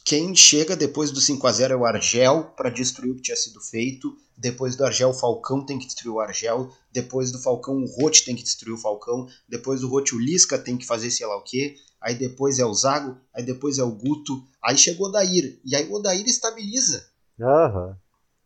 [0.04, 3.38] Quem chega depois do 5 a 0 é o Argel para destruir o que tinha
[3.38, 4.16] sido feito.
[4.36, 6.72] Depois do Argel, o Falcão tem que destruir o Argel.
[6.91, 9.28] Depois do Falcão, o Rote tem que destruir o Falcão.
[9.47, 11.76] Depois do Rote, o Lisca tem que fazer sei lá o quê.
[12.02, 13.16] Aí depois é o Zago.
[13.34, 14.43] Aí depois é o Guto.
[14.64, 15.60] Aí chegou o Odair.
[15.64, 17.06] E aí o Odair estabiliza.
[17.39, 17.88] Aham.
[17.88, 17.95] Uhum.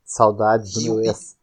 [0.03, 1.35] Saudades do meu ex.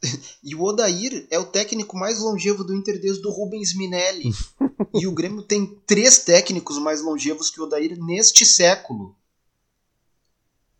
[0.44, 4.30] E o Odair é o técnico mais longevo do Inter desde o Rubens Minelli.
[4.94, 9.16] e o Grêmio tem três técnicos mais longevos que o Odair neste século.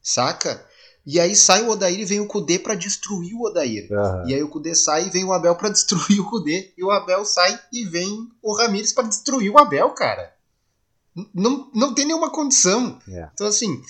[0.08, 0.66] Saca?
[1.04, 3.92] E aí sai o Odair e vem o Kudê pra destruir o Odair.
[3.92, 4.24] Aham.
[4.26, 6.72] E aí o Kudê sai e vem o Abel pra destruir o Kudê.
[6.78, 10.34] E o Abel sai e vem o Ramires pra destruir o Abel, cara.
[11.34, 12.98] Não, não tem nenhuma condição.
[13.06, 13.28] É.
[13.34, 13.82] Então, assim,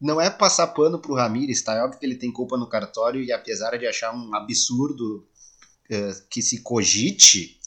[0.00, 1.74] não é passar pano pro Ramires, tá?
[1.74, 5.26] É óbvio que ele tem culpa no cartório e apesar de achar um absurdo
[5.90, 7.60] eh, que se cogite,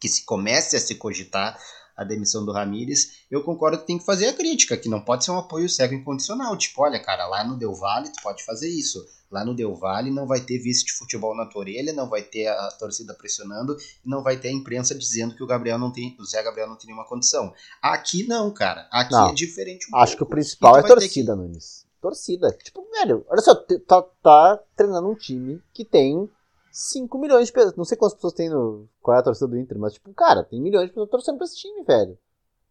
[0.00, 1.56] que se comece a se cogitar
[1.96, 5.24] a demissão do Ramires, eu concordo que tem que fazer a crítica, que não pode
[5.24, 6.56] ser um apoio cego incondicional.
[6.56, 9.02] Tipo, olha, cara, lá no Del Valle tu pode fazer isso.
[9.30, 12.22] Lá no Del Valle não vai ter vice de futebol na tua orelha, não vai
[12.22, 16.16] ter a torcida pressionando, não vai ter a imprensa dizendo que o Gabriel não tem,
[16.20, 17.52] o Zé Gabriel não tem nenhuma condição.
[17.82, 18.86] Aqui não, cara.
[18.92, 19.30] Aqui Não.
[19.30, 20.36] é diferente um Acho que o pouco.
[20.36, 21.84] principal é torcida, Nunes.
[22.00, 22.56] Torcida.
[22.62, 26.30] Tipo, velho, olha só, tá, tá treinando um time que tem
[26.76, 27.74] 5 milhões de pessoas.
[27.74, 28.86] Não sei quantas pessoas tem no.
[29.00, 31.46] Qual é a torcida do Inter, mas, tipo, cara, tem milhões de pessoas torcendo pra
[31.46, 32.18] esse time, velho.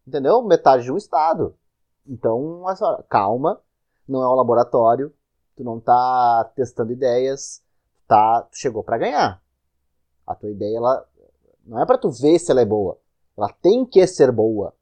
[0.06, 0.40] Entendeu?
[0.42, 1.56] Metade de um estado.
[2.06, 3.60] Então, só, calma.
[4.06, 5.12] Não é um laboratório.
[5.56, 7.60] Tu não tá testando ideias.
[8.06, 9.42] Tá, tu chegou pra ganhar.
[10.24, 11.04] A tua ideia, ela.
[11.64, 12.96] Não é pra tu ver se ela é boa.
[13.36, 14.72] Ela tem que ser boa.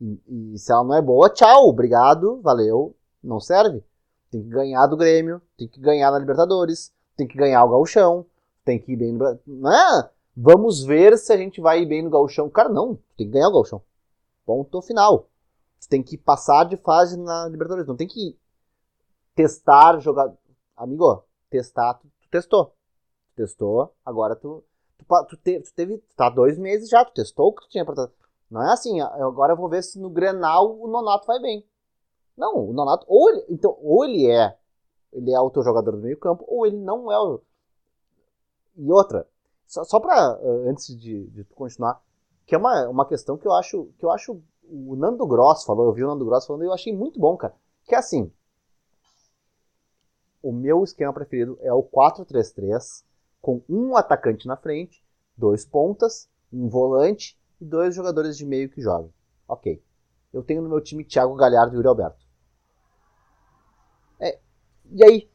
[0.00, 3.82] E, e se ela não é boa, tchau, obrigado, valeu, não serve.
[4.30, 8.26] Tem que ganhar do Grêmio, tem que ganhar na Libertadores, tem que ganhar o Gauchão,
[8.66, 9.40] tem que ir bem no Brasil.
[9.46, 10.10] Não é?
[10.36, 12.50] Vamos ver se a gente vai ir bem no Gauchão.
[12.50, 13.80] Cara, não, tem que ganhar o Gauchão.
[14.44, 15.30] Ponto final.
[15.80, 18.36] Tu tem que passar de fase na Libertadores, não tem que
[19.34, 20.32] testar, jogar.
[20.76, 22.74] Amigo, testar, tu, testou.
[23.34, 24.62] Testou, agora tu.
[24.98, 25.98] Tu, tu, te- tu teve.
[26.16, 28.08] Tá dois meses já, tu testou o que tu tinha pra.
[28.50, 31.64] Não é assim, ah, agora eu vou ver se no Grenal o Nonato vai bem.
[32.36, 34.56] Não, o Nonato, ou ele, então, ou ele é,
[35.12, 37.40] ele é o teu jogador do meio campo, ou ele não é o...
[38.76, 39.26] E outra,
[39.66, 42.00] só, só pra, eh, antes de, de continuar,
[42.46, 45.86] que é uma, uma questão que eu acho, que eu acho, o Nando Gross falou,
[45.86, 47.54] eu vi o Nando Gross falando, e eu achei muito bom, cara,
[47.84, 48.30] que é assim,
[50.42, 53.04] o meu esquema preferido é o 4-3-3,
[53.42, 55.04] com um atacante na frente,
[55.36, 59.12] dois pontas, um volante e dois jogadores de meio que jogam.
[59.48, 59.82] Ok.
[60.32, 62.24] Eu tenho no meu time Thiago Galhardo e Yuri Alberto.
[64.20, 64.38] É,
[64.92, 65.30] e aí?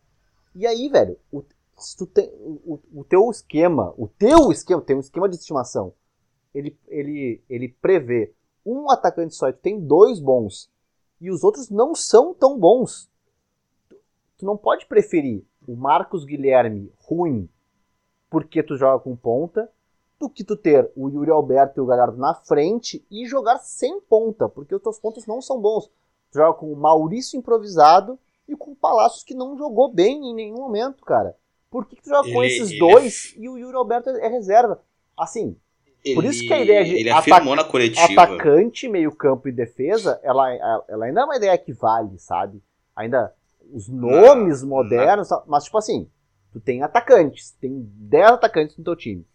[0.56, 1.18] E aí, velho?
[1.32, 1.44] O,
[1.82, 5.94] se tu tem, o, o teu esquema, o teu esquema, tem um esquema de estimação,
[6.54, 8.34] ele, ele, ele prevê
[8.66, 10.70] um atacante só e tu tem dois bons
[11.20, 13.10] e os outros não são tão bons.
[14.38, 17.48] Tu, não pode preferir o Marcos Guilherme ruim
[18.30, 19.70] porque tu joga com ponta
[20.20, 24.00] do que tu ter o Yuri Alberto e o Galhardo na frente e jogar sem
[24.02, 25.88] ponta, porque os teus pontos não são bons.
[26.32, 28.18] Tu joga com o Maurício improvisado
[28.48, 31.36] e com o Palácios que não jogou bem em nenhum momento, cara.
[31.72, 34.28] Por que, que tu joga com Ele- esses ele dois e o Yuri Alberto é
[34.28, 34.84] reserva?
[35.18, 35.58] Assim,
[36.14, 38.24] Por isso que a ideia de Ele afirmou na coletiva.
[38.24, 40.52] atacante, meio campo e defesa, ela,
[40.88, 42.62] ela ainda é uma ideia que vale, sabe?
[42.96, 43.34] Ainda
[43.72, 46.10] os nomes Não, modernos, tal, mas tipo assim,
[46.52, 49.26] tu tem atacantes, tem 10 atacantes no teu time.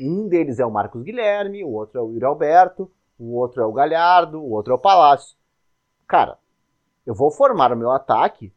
[0.00, 3.66] Um deles é o Marcos Guilherme, o outro é o Yuri Alberto, o outro é
[3.66, 5.36] o Galhardo, o outro é o Palácio.
[6.06, 6.38] Cara,
[7.04, 8.52] eu vou formar o meu ataque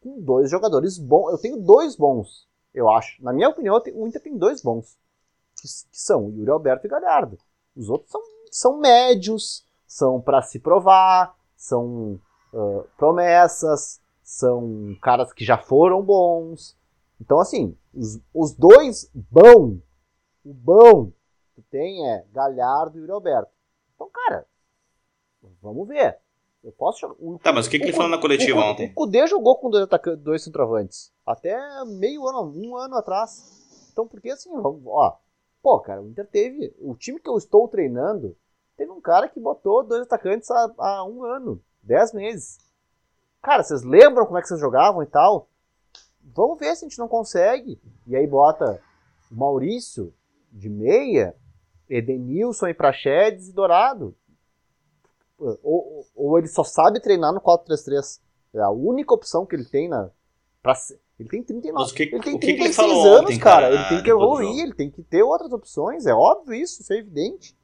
[0.00, 1.30] com dois jogadores bons.
[1.32, 2.47] Eu tenho dois bons,
[2.78, 3.22] eu acho.
[3.22, 4.96] Na minha opinião, o Inter tem dois bons.
[5.60, 7.38] Que, são Yuri Alberto e Galhardo.
[7.76, 12.20] Os outros são, são médios, são para se provar, são
[12.54, 16.76] ah, promessas, são caras que já foram bons.
[17.20, 19.78] Então, assim, os, os dois bom,
[20.44, 21.12] o bom
[21.54, 23.50] que tem é Galhardo e Yuri Alberto.
[23.94, 24.46] Então, cara,
[25.60, 26.18] vamos ver.
[26.62, 27.14] Eu posso jogar.
[27.18, 28.90] o- Tá, mas o que, que ele falou na coletiva o, ontem?
[28.90, 31.12] O Kudê jogou com dois, ataca- dois centroavantes.
[31.24, 31.56] Até
[31.86, 33.88] meio ano, um ano atrás.
[33.92, 35.16] Então, porque assim, ó.
[35.62, 36.74] Pô, cara, o Inter teve.
[36.80, 38.36] O time que eu estou treinando
[38.76, 42.58] teve um cara que botou dois atacantes há, há um ano, dez meses.
[43.42, 45.48] Cara, vocês lembram como é que vocês jogavam e tal?
[46.34, 47.80] Vamos ver se a gente não consegue.
[48.06, 48.80] E aí bota
[49.30, 50.12] Maurício
[50.52, 51.34] de meia,
[51.88, 54.14] Edenilson e Praxedes e Dourado.
[55.38, 58.20] Ou, ou- ele só sabe treinar no 4-3-3.
[58.54, 60.10] É a única opção que ele tem na.
[60.62, 60.74] Pra,
[61.18, 61.82] ele tem 39.
[61.82, 63.70] Mas o que- ele tem o que que ele 36 falou anos, ontem, cara.
[63.72, 66.06] Ele tem que evoluir, ele tem que ter outras opções.
[66.06, 67.56] É óbvio isso, isso é evidente.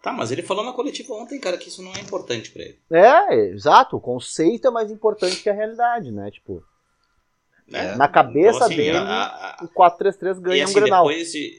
[0.00, 2.78] Tá, mas ele falou na coletiva ontem, cara, que isso não é importante pra ele.
[2.90, 3.96] É, exato.
[3.96, 6.30] O conceito é mais importante que a realidade, né?
[6.30, 6.62] Tipo,
[7.66, 7.96] Né?
[7.96, 11.06] na cabeça Então, assim, dele, a- a- o 4-3-3 ganha assim, um Grenal.
[11.08, 11.52] depois de,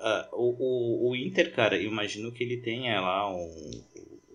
[0.00, 3.70] ah, o, o, o Inter, cara, eu imagino que ele tenha lá um,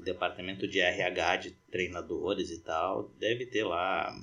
[0.04, 4.14] departamento de RH de treinadores e tal, deve ter lá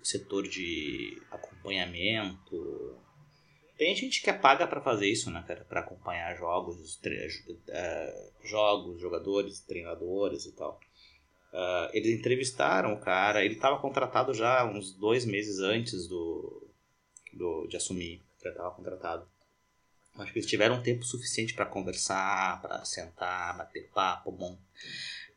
[0.00, 2.98] o setor de acompanhamento.
[3.76, 7.00] Tem gente que paga pra fazer isso, né, cara, Pra acompanhar jogos,
[7.70, 10.78] ah, jogos, jogadores, treinadores e tal.
[11.52, 16.68] Uh, eles entrevistaram o cara, ele estava contratado já uns dois meses antes do,
[17.32, 19.33] do de assumir, já estava contratado.
[20.16, 24.56] Acho que eles tiveram tempo suficiente para conversar, para sentar, bater papo, bom,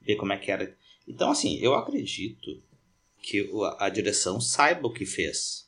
[0.01, 0.75] ver como é que era.
[1.07, 2.61] Então, assim, eu acredito
[3.21, 3.49] que
[3.79, 5.67] a direção saiba o que fez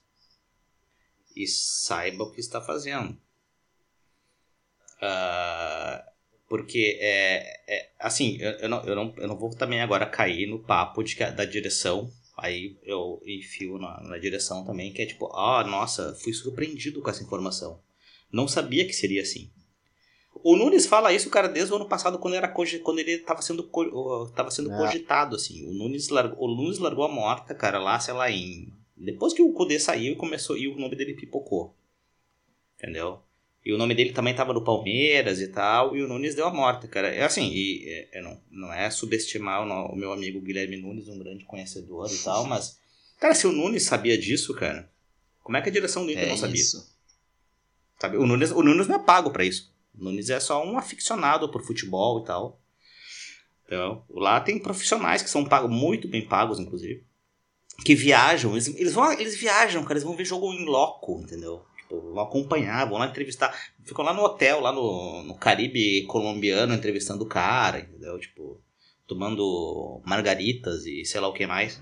[1.36, 3.18] e saiba o que está fazendo.
[5.02, 6.10] Uh,
[6.48, 10.48] porque é, é assim, eu, eu, não, eu, não, eu não vou também agora cair
[10.48, 12.12] no papo de, da direção.
[12.38, 17.10] Aí eu enfio na, na direção também, que é tipo, ah, nossa, fui surpreendido com
[17.10, 17.82] essa informação.
[18.32, 19.50] Não sabia que seria assim.
[20.44, 23.64] O Nunes fala isso, cara, desde o ano passado, quando, era, quando ele estava sendo,
[24.36, 24.78] tava sendo é.
[24.78, 25.68] cogitado, assim.
[25.68, 28.72] O Nunes, largou, o Nunes largou a morta, cara, lá, sei lá, em...
[28.96, 31.76] Depois que o Kudê saiu e começou, e o nome dele pipocou.
[32.78, 33.22] Entendeu?
[33.66, 36.54] E o nome dele também estava no Palmeiras e tal, e o Nunes deu a
[36.54, 37.10] morte, cara.
[37.10, 41.08] É assim, e é, é, não, não é subestimar o, o, meu amigo Guilherme Nunes,
[41.08, 42.80] um grande conhecedor e tal, mas,
[43.20, 44.90] cara, se o Nunes sabia disso, cara,
[45.44, 46.62] como é que a direção do Inter é não sabia?
[46.62, 46.99] Isso.
[48.02, 48.18] Sabe?
[48.18, 49.74] O, Nunes, o Nunes não é pago para isso.
[49.98, 52.60] O Nunes é só um aficionado por futebol e tal.
[53.66, 57.06] Então, lá tem profissionais que são pagos, muito bem pagos, inclusive,
[57.86, 61.64] que viajam, eles, eles, vão, eles viajam, cara, eles vão ver jogo em loco, entendeu?
[61.90, 63.56] vão acompanhar, vão lá entrevistar.
[63.84, 68.20] Ficam lá no hotel, lá no, no Caribe colombiano, entrevistando o cara, entendeu?
[68.20, 68.62] Tipo,
[69.08, 71.82] tomando margaritas e sei lá o que mais.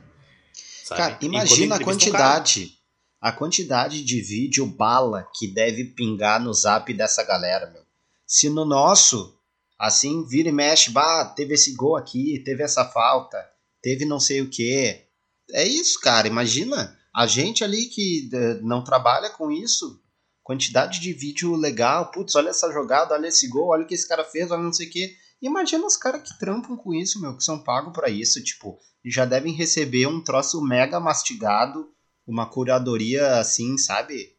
[0.84, 1.02] Sabe?
[1.02, 2.77] Cara, imagina a quantidade.
[3.20, 7.84] A quantidade de vídeo bala que deve pingar no zap dessa galera, meu.
[8.26, 9.36] Se no nosso,
[9.80, 13.38] assim, vira e mexe, bah, teve esse gol aqui, teve essa falta,
[13.82, 15.04] teve não sei o que.
[15.52, 20.00] É isso, cara, imagina a gente ali que eh, não trabalha com isso,
[20.44, 24.08] quantidade de vídeo legal, putz, olha essa jogada, olha esse gol, olha o que esse
[24.08, 25.16] cara fez, olha não sei o que.
[25.42, 29.26] Imagina os caras que trampam com isso, meu, que são pagos para isso, tipo, já
[29.26, 31.90] devem receber um troço mega mastigado,
[32.28, 34.36] uma curadoria assim, sabe?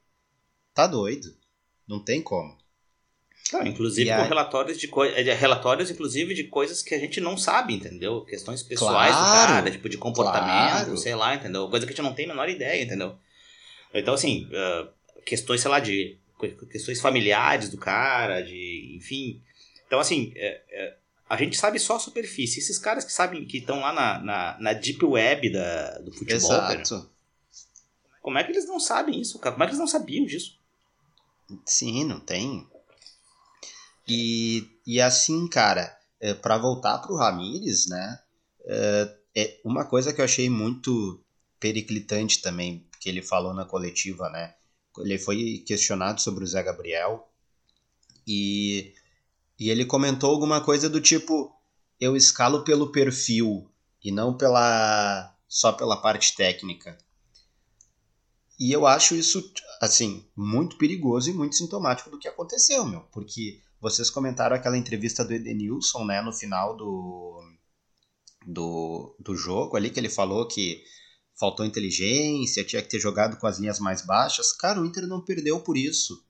[0.74, 1.34] Tá doido.
[1.88, 2.56] Não tem como.
[3.52, 7.72] Não, inclusive com relatórios de é, relatórios, inclusive, de coisas que a gente não sabe,
[7.72, 8.20] entendeu?
[8.26, 10.98] Questões pessoais claro, do cara, tipo, de comportamento, claro.
[10.98, 11.66] sei lá, entendeu?
[11.70, 13.16] Coisa que a gente não tem a menor ideia, entendeu?
[13.94, 14.88] Então, assim, uh,
[15.24, 16.18] questões, sei lá, de
[16.70, 18.94] questões familiares do cara, de.
[18.96, 19.42] enfim.
[19.86, 20.96] Então, assim, é, é,
[21.28, 22.60] a gente sabe só a superfície.
[22.60, 26.36] Esses caras que sabem que estão lá na, na, na, deep web da, do futebol,
[26.36, 26.94] Exato.
[26.94, 27.08] Cara,
[28.28, 29.54] como é que eles não sabem isso, cara?
[29.54, 30.58] Como é que eles não sabiam disso?
[31.64, 32.68] Sim, não tem.
[34.06, 38.20] E, e assim, cara, é, para voltar pro Ramires, né?
[38.66, 41.24] É, é uma coisa que eu achei muito
[41.58, 44.54] periclitante também, que ele falou na coletiva, né?
[44.98, 47.26] Ele foi questionado sobre o Zé Gabriel
[48.26, 48.92] e,
[49.58, 51.50] e ele comentou alguma coisa do tipo:
[51.98, 53.70] eu escalo pelo perfil
[54.04, 56.98] e não pela só pela parte técnica.
[58.58, 63.02] E eu acho isso, assim, muito perigoso e muito sintomático do que aconteceu, meu.
[63.12, 67.40] Porque vocês comentaram aquela entrevista do Edenilson, né, no final do,
[68.44, 70.82] do, do jogo ali, que ele falou que
[71.38, 74.52] faltou inteligência, tinha que ter jogado com as linhas mais baixas.
[74.52, 76.20] Cara, o Inter não perdeu por isso.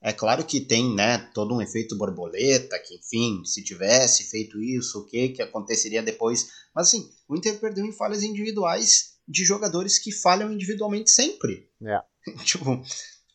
[0.00, 4.98] É claro que tem, né, todo um efeito borboleta, que enfim, se tivesse feito isso,
[4.98, 6.50] o que que aconteceria depois?
[6.74, 11.68] Mas assim, o Inter perdeu em falhas individuais de jogadores que falham individualmente sempre.
[11.82, 12.02] É.
[12.44, 12.82] tipo,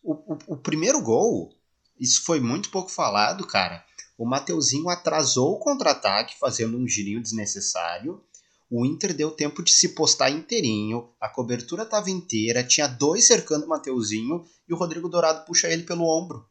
[0.03, 1.53] o, o, o primeiro gol,
[1.99, 3.83] isso foi muito pouco falado, cara.
[4.17, 8.21] O Mateuzinho atrasou o contra-ataque, fazendo um girinho desnecessário.
[8.69, 13.65] O Inter deu tempo de se postar inteirinho, a cobertura estava inteira, tinha dois cercando
[13.65, 16.45] o Mateuzinho e o Rodrigo Dourado puxa ele pelo ombro.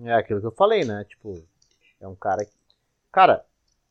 [0.00, 1.04] É aquilo que eu falei, né?
[1.04, 1.46] Tipo,
[2.00, 2.52] é um cara que.
[3.12, 3.44] Cara,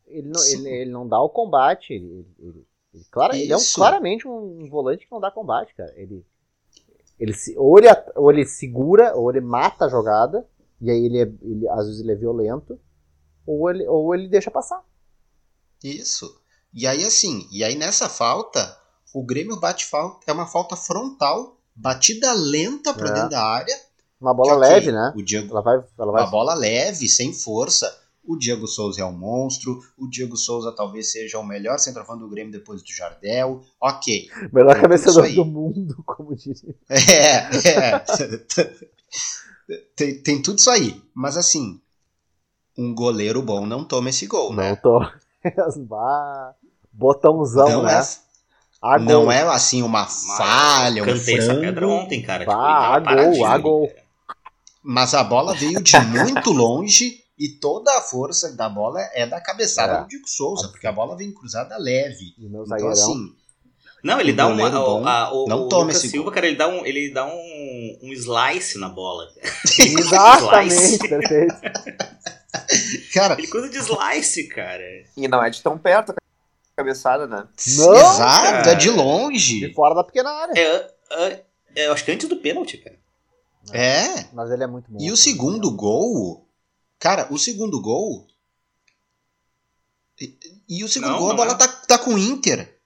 [0.07, 1.93] ele não, ele, ele não dá o combate.
[1.93, 5.93] Ele, ele, ele, claro, ele é um, claramente um volante que não dá combate, cara.
[5.95, 6.25] Ele,
[7.19, 10.47] ele se, ou, ele, ou ele segura, ou ele mata a jogada,
[10.81, 12.79] e aí ele, é, ele às vezes ele é violento,
[13.45, 14.83] ou ele, ou ele deixa passar.
[15.83, 16.41] Isso.
[16.73, 18.77] E aí assim, e aí nessa falta,
[19.13, 23.13] o Grêmio bate falta, é uma falta frontal, batida lenta para é.
[23.13, 23.75] dentro da área.
[24.19, 25.13] Uma bola que, leve, né?
[25.15, 26.23] O Diego, ela vai, ela vai...
[26.23, 27.98] Uma bola leve, sem força.
[28.29, 29.81] O Diego Souza é um monstro.
[29.97, 33.63] O Diego Souza talvez seja o melhor centroavante do Grêmio depois do Jardel.
[33.81, 34.29] Ok.
[34.53, 36.75] Melhor cabeceador do mundo, como diria.
[36.87, 38.05] É, é.
[39.95, 41.01] tem, tem tudo isso aí.
[41.11, 41.81] Mas assim,
[42.77, 44.75] um goleiro bom não toma esse gol, não né?
[44.75, 45.11] toma.
[46.93, 47.99] Botãozão, não né?
[48.83, 51.51] É, não é assim uma falha, um Cantei frango.
[51.51, 52.45] essa pedra ontem, cara.
[52.45, 53.91] Bah, tipo, a gol, a gol.
[54.83, 59.39] Mas a bola veio de muito longe E toda a força da bola é da
[59.39, 60.01] cabeçada É.
[60.01, 62.33] do Diego Souza, porque a bola vem cruzada leve.
[62.37, 62.91] E Então, zagueirão.
[62.91, 63.35] assim,
[64.03, 64.69] Não, ele Um dá uma.
[64.69, 66.33] o- a- o, não o toma Lucas esse Silva, gol.
[66.33, 69.27] cara, ele dá um, ele dá um, um slice na bola.
[69.79, 71.55] Exatamente, perfeito.
[73.13, 74.83] cara, Ele cruza de slice, cara.
[75.17, 76.15] E não é de tão perto a
[76.77, 77.45] cabeçada, né?
[77.77, 78.71] Não, exato, cara.
[78.71, 79.59] é de longe.
[79.67, 80.53] De fora da pequena área.
[80.59, 81.43] É, é,
[81.75, 82.97] é, eu acho que antes do pênalti, cara.
[83.73, 84.25] É.
[84.33, 84.97] Mas ele é muito bom.
[84.99, 86.47] E o segundo gol,
[86.99, 88.27] cara, o segundo gol.
[90.21, 91.55] E, e o segundo Não, gol, a não bola é.
[91.55, 92.77] tá, tá com o Inter.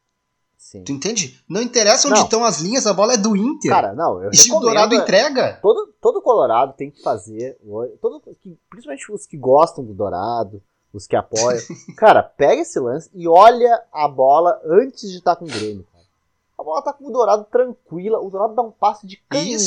[0.58, 0.84] Sim.
[0.84, 1.44] Tu entende?
[1.50, 2.24] Não interessa onde Não.
[2.26, 3.72] estão as linhas, a bola é do Inter.
[3.72, 5.02] Cara, não, eu e o Dourado recomendo.
[5.04, 5.60] entrega.
[5.62, 7.58] Todo, todo Colorado tem que fazer,
[8.02, 10.62] todo, que- principalmente os que gostam do Dourado,
[10.94, 11.60] os que apoiam.
[11.98, 15.86] cara, pega esse lance e olha a bola antes de estar com o Grêmio.
[15.92, 16.04] Cara.
[16.58, 19.24] A bola tá com o Dourado tranquila, o Dourado dá um passe de Isso.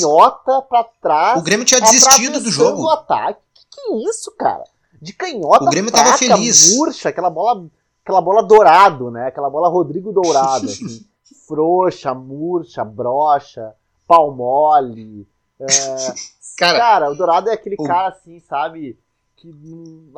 [0.07, 1.39] canhota pra trás.
[1.39, 2.83] O Grêmio tinha desistido do jogo.
[2.83, 3.39] o ataque.
[3.77, 4.63] Que isso, cara?
[5.01, 6.75] De canhota O Grêmio tava fraca, feliz.
[6.75, 7.67] murcha, aquela bola,
[8.03, 9.27] aquela bola dourado, né?
[9.27, 11.05] Aquela bola Rodrigo Dourado, assim.
[11.47, 13.73] frouxa, murcha, brocha,
[14.07, 15.27] pau mole.
[15.59, 15.65] é,
[16.57, 18.97] Cara, Cara, o Dourado é aquele o- cara assim, sabe?
[19.35, 19.53] Que.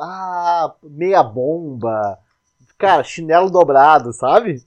[0.00, 2.18] Ah, meia bomba.
[2.78, 4.64] Cara, chinelo dobrado, sabe?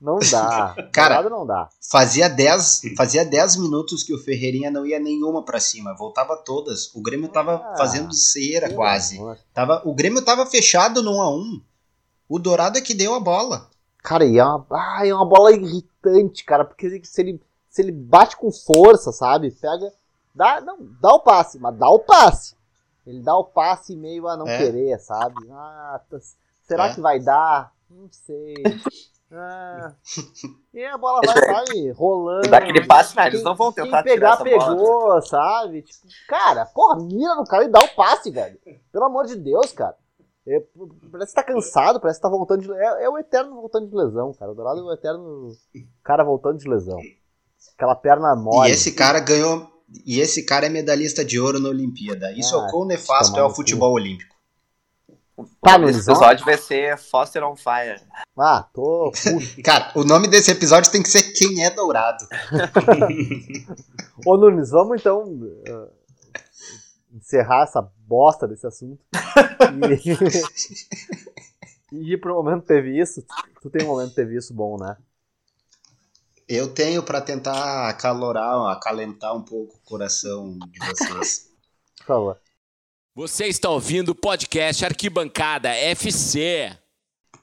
[0.00, 0.74] Não dá.
[0.92, 1.68] Cara, Dourado não dá.
[1.90, 6.94] fazia 10, fazia 10 minutos que o Ferreirinha não ia nenhuma pra cima, voltava todas.
[6.94, 9.18] O Grêmio tava Ah, fazendo cera quase.
[9.18, 9.38] amor.
[9.52, 11.62] Tava, o Grêmio tava fechado no 1 a 1.
[12.28, 13.68] O Dourado é que deu a bola.
[14.02, 17.92] Cara, e é uma, ah, é uma bola irritante, cara, porque se ele, se ele
[17.92, 19.50] bate com força, sabe?
[19.50, 19.92] Pega.
[20.34, 22.54] Dá, não, dá o passe, mas dá o passe.
[23.06, 24.56] Ele dá o passe meio a não É.
[24.56, 25.34] querer, sabe?
[25.50, 26.18] Ah, tá-
[26.66, 26.94] será É.
[26.94, 27.72] que vai dar?
[27.90, 28.54] Não sei.
[29.32, 29.94] Ah,
[30.74, 32.48] e a bola vai, é- vai rolando.
[32.48, 33.28] Dá aquele passe, né?
[33.28, 34.76] Eles Quem- não vão Quem tentar pegar, tirar essa bola.
[34.76, 35.82] pegou, sabe?
[35.82, 38.58] Tipo, cara, porra, mira no cara e dá o passe, velho.
[38.92, 39.94] Pelo amor de Deus, cara.
[40.48, 40.60] É,
[41.12, 43.94] parece que tá cansado, parece que tá voltando de é, é o eterno voltando de
[43.94, 44.50] lesão, cara.
[44.50, 45.52] O Dourado é o eterno
[46.02, 46.98] cara voltando de lesão.
[47.76, 48.68] Aquela perna mole.
[48.68, 49.68] E esse cara ganhou.
[50.06, 52.32] E esse cara é medalhista de ouro na Olimpíada.
[52.32, 54.34] Isso Ah, é o quão nefasto é o futebol olímpico.
[55.60, 56.12] Tá, Esse Nunes, ó.
[56.12, 58.00] episódio vai ser Foster on Fire.
[58.38, 59.12] Ah, tô.
[59.64, 62.26] Cara, o nome desse episódio tem que ser Quem é Dourado.
[64.26, 65.90] Ô, Nunes, vamos então uh,
[67.12, 69.02] encerrar essa bosta desse assunto.
[71.92, 73.24] E, e ir pro momento teve isso.
[73.60, 74.96] Tu tem um momento teve isso bom, né?
[76.48, 81.48] Eu tenho pra tentar acalorar, acalentar um pouco o coração de vocês.
[81.98, 82.40] Por favor.
[83.20, 86.74] Você está ouvindo o podcast Arquibancada FC.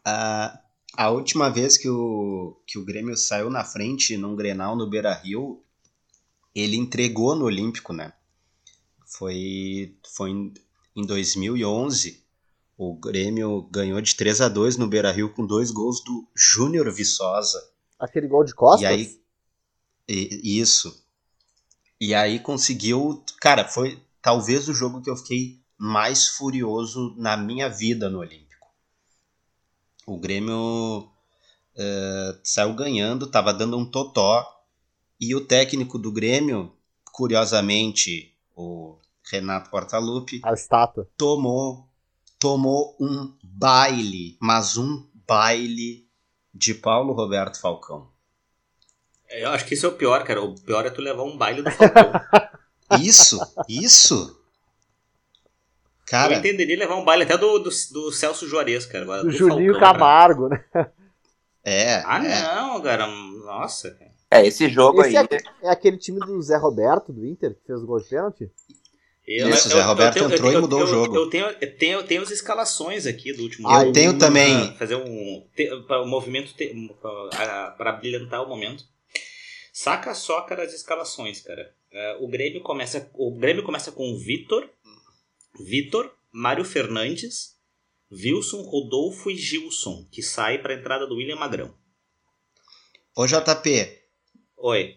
[0.04, 0.60] Ah,
[0.98, 5.14] a última vez que o, que o Grêmio saiu na frente num Grenal no Beira
[5.14, 5.64] Rio,
[6.56, 8.12] ele entregou no Olímpico, né?
[9.06, 10.52] Foi, foi em,
[10.96, 12.26] em 2011.
[12.76, 16.92] O Grêmio ganhou de 3 a 2 no Beira Rio com dois gols do Júnior
[16.92, 17.64] Viçosa.
[18.00, 18.82] Aquele gol de costas?
[18.82, 19.22] E aí,
[20.10, 21.06] e- isso.
[22.02, 23.24] E aí conseguiu.
[23.40, 28.68] Cara, foi talvez o jogo que eu fiquei mais furioso na minha vida no Olímpico.
[30.06, 31.10] O Grêmio
[31.76, 34.46] eh, saiu ganhando, tava dando um totó.
[35.20, 36.76] E o técnico do Grêmio,
[37.12, 38.98] curiosamente, o
[39.32, 41.10] Renato Portaluppi, A estátua.
[41.18, 41.88] tomou
[42.40, 46.08] tomou um baile, mas um baile
[46.54, 48.12] de Paulo Roberto Falcão.
[49.30, 50.42] Eu acho que isso é o pior, cara.
[50.42, 52.12] O pior é tu levar um baile do Falcão.
[53.02, 53.38] Isso,
[53.68, 54.37] isso.
[56.08, 59.04] Eu Cara, entenderia levar um baile até do, do, do Celso Juarez, cara.
[59.04, 59.94] Agora, Do do Juninho Falcão, cara.
[59.94, 60.64] Camargo, né?
[61.66, 61.96] é.
[62.06, 62.42] Ah, é.
[62.56, 63.08] não, cara.
[63.08, 64.12] Nossa, cara.
[64.32, 65.28] É, esse jogo Esse aí.
[65.62, 68.50] é, é aquele time do Zé Roberto, do Inter, que fez o gol de pênalti?
[69.28, 71.16] Eu, Isso, Zé Roberto tenho- entrou e eu- mudou o eu- jogo.
[71.16, 73.92] Eu tenho, eu, tenho, eu tenho as escalações aqui do último Eu jogo.
[73.92, 74.68] tenho Aí, também.
[74.68, 75.46] Pra fazer um.
[75.54, 76.54] te- Para o movimento.
[77.78, 78.86] Para brilhantar o momento.
[79.74, 81.70] Saca só, cara, as escalações, cara.
[81.92, 83.10] É, o Grêmio começa.
[83.14, 84.68] O Grêmio começa com Vitor,
[85.60, 87.56] Vitor, Mário Fernandes,
[88.12, 91.74] Wilson, Rodolfo e Gilson, que sai para a entrada do William Magrão.
[93.16, 93.98] Ô JP,
[94.58, 94.96] Oi.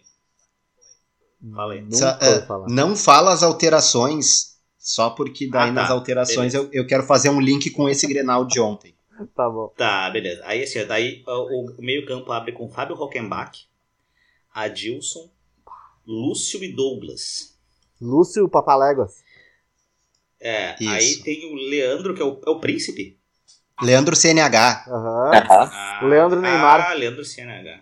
[1.55, 1.81] Fala aí.
[1.81, 5.81] Nunca sa- é, não fala as alterações, só porque daí Ah, tá.
[5.81, 8.95] nas alterações eu, eu quero fazer um link com esse Grenal de ontem.
[9.35, 9.67] Tá bom.
[9.77, 10.41] Tá, beleza.
[10.45, 13.67] Aí assim, ó, daí ó, o meio-campo abre com Fábio Rockenbach,
[14.51, 15.29] Adilson,
[16.07, 17.55] Lúcio e Douglas.
[18.01, 19.23] Lúcio Papaléguas.
[20.41, 20.89] É, Isso.
[20.91, 23.17] aí tem o Leandro, que é o, é o príncipe.
[23.81, 24.85] Leandro CNH.
[24.87, 25.31] Aham.
[25.33, 25.69] Aham.
[25.71, 26.81] Ah, O Leandro Neymar.
[26.89, 27.79] Ah, Leandro CNH.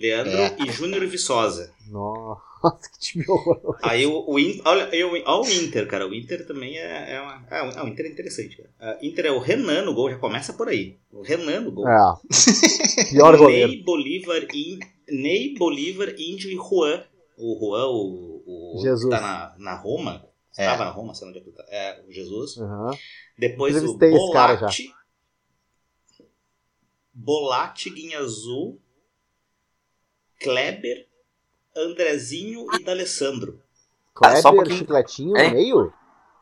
[0.00, 0.56] Leandro É.
[0.66, 1.72] e Júnior Viçosa.
[1.90, 2.40] Nossa.
[2.94, 3.76] Que time horroroso.
[3.82, 6.06] Aí o, o, In- olha, aí o, olha o Inter, cara.
[6.06, 8.70] O Inter também é, é, uma, é, um- é, o Inter é interessante, cara.
[8.80, 10.96] Ah, Inter é o Renan no gol, já começa por aí.
[11.12, 11.88] O Renan no gol.
[11.88, 12.14] É.
[13.10, 13.68] Pior goleiro.
[13.72, 14.78] Ney Bolívar, In,
[15.08, 17.02] Ney Bolívar, Índio e Juan.
[17.36, 19.04] O Juan, o, o Jesus.
[19.04, 20.24] que tá na, na Roma.
[20.56, 20.62] É.
[20.64, 21.64] Estava na Roma, sei onde é que tá.
[21.68, 22.58] É, o Jesus.
[22.58, 22.90] Aham.
[23.38, 24.60] Depois o Entrevistei esse cara já.
[24.60, 24.94] Bolatti.
[27.14, 28.80] Bolatti, Guinha Azul,
[30.40, 31.06] Kleber,
[31.76, 33.60] Andrezinho e D'Alessandro.
[34.22, 34.78] Ah, só um Kleber, pouquinho.
[34.78, 35.48] chicletinho É.
[35.48, 35.92] no meio?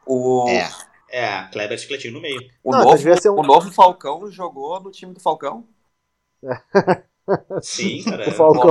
[0.07, 0.71] O, É.
[1.13, 2.41] É, Kleber Chicletinho no meio.
[2.63, 5.67] o, Não, novo, devia ser um- o novo Falcão jogou no time do Falcão.
[7.63, 8.29] Sim, cara.
[8.29, 8.71] O Falcão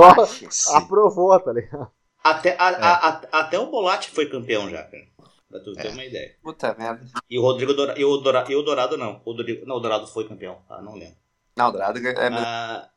[0.74, 1.90] aprovou, tá ligado?
[2.22, 2.74] Até, a- É.
[2.82, 5.06] a- a- até o Bolatti foi campeão já, cara.
[5.50, 5.90] Pra tu ter É.
[5.90, 6.36] uma ideia.
[6.42, 7.04] Puta merda.
[7.28, 9.20] E o Rodrigo Dourado, e o Dourado, e o Dourado não.
[9.24, 10.62] O Dourado, não, o Dourado foi campeão.
[10.68, 11.16] Ah, não lembro.
[11.56, 12.88] Não, o Dourado é Ah,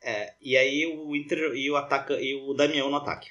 [0.00, 3.30] é, e aí o Inter e o ataca e o Damião no ataque.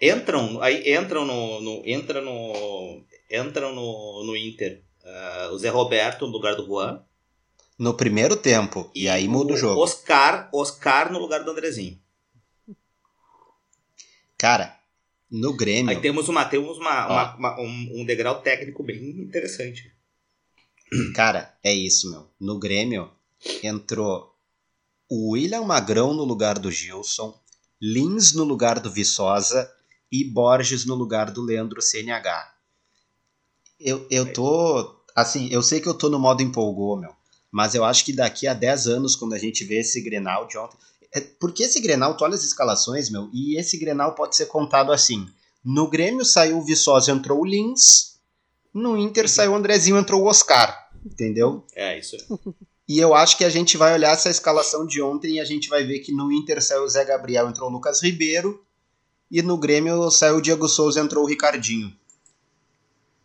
[0.00, 4.82] Entram, aí entram no, no entra no entram no, no Inter.
[5.04, 7.04] ah, o Zé Roberto no lugar do Juan.
[7.76, 8.90] No primeiro tempo.
[8.94, 9.80] E, aí muda o jogo.
[9.80, 11.98] Oscar, Oscar no lugar do Andrezinho.
[14.38, 14.78] Cara,
[15.30, 15.90] no Grêmio.
[15.90, 19.92] Aí temos uma temos uma, uma- uma- um, um degrau técnico bem interessante.
[21.14, 22.26] Cara, é isso, meu.
[22.40, 23.10] No Grêmio
[23.62, 24.34] entrou
[25.08, 27.38] o William Magrão no lugar do Gilson,
[27.80, 29.72] Lins no lugar do Viçosa
[30.10, 32.54] e Borges no lugar do Leandro CNH.
[33.78, 34.96] Eu, eu tô.
[35.16, 37.14] Assim, eu sei que eu tô no modo empolgou, meu.
[37.50, 40.56] Mas eu acho que daqui a 10 anos, quando a gente vê esse Grenal de
[40.58, 40.76] ontem.
[41.14, 44.92] É, porque esse Grenal, tu olha as escalações, meu, e esse Grenal pode ser contado
[44.92, 45.26] assim.
[45.64, 48.18] No Grêmio saiu o Viçosa, entrou o Lins.
[48.72, 50.88] No Inter saiu o Andrezinho, entrou o Oscar.
[51.04, 51.64] Entendeu?
[51.74, 52.16] É isso.
[52.88, 55.68] E eu acho que a gente vai olhar essa escalação de ontem e a gente
[55.68, 58.64] vai ver que no Inter saiu o Zé Gabriel, entrou o Lucas Ribeiro.
[59.30, 61.92] E no Grêmio saiu o Diego Souza, entrou o Ricardinho.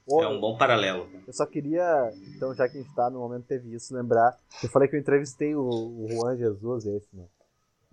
[0.08, 1.10] É um bom paralelo.
[1.26, 4.38] Eu só queria, então, já que a gente tá no momento teve isso, lembrar.
[4.62, 7.26] Eu falei que eu entrevistei o, o Juan Jesus, esse, né?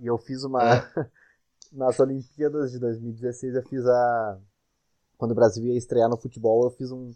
[0.02, 0.60] E eu fiz uma.
[1.72, 4.38] Nas Olimpíadas de 2016, eu fiz a.
[5.16, 7.12] Quando o Brasil ia estrear no futebol, eu fiz um,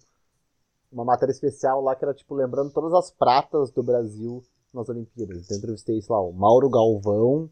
[0.91, 4.43] uma matéria especial lá que era, tipo, lembrando todas as pratas do Brasil
[4.73, 5.39] nas Olimpíadas.
[5.39, 7.51] Então, eu entrevistei, sei lá, o Mauro Galvão,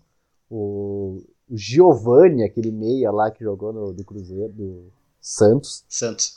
[0.49, 5.85] o, o Giovanni, aquele meia lá que jogou no do Cruzeiro, do Santos.
[5.89, 6.35] Santos.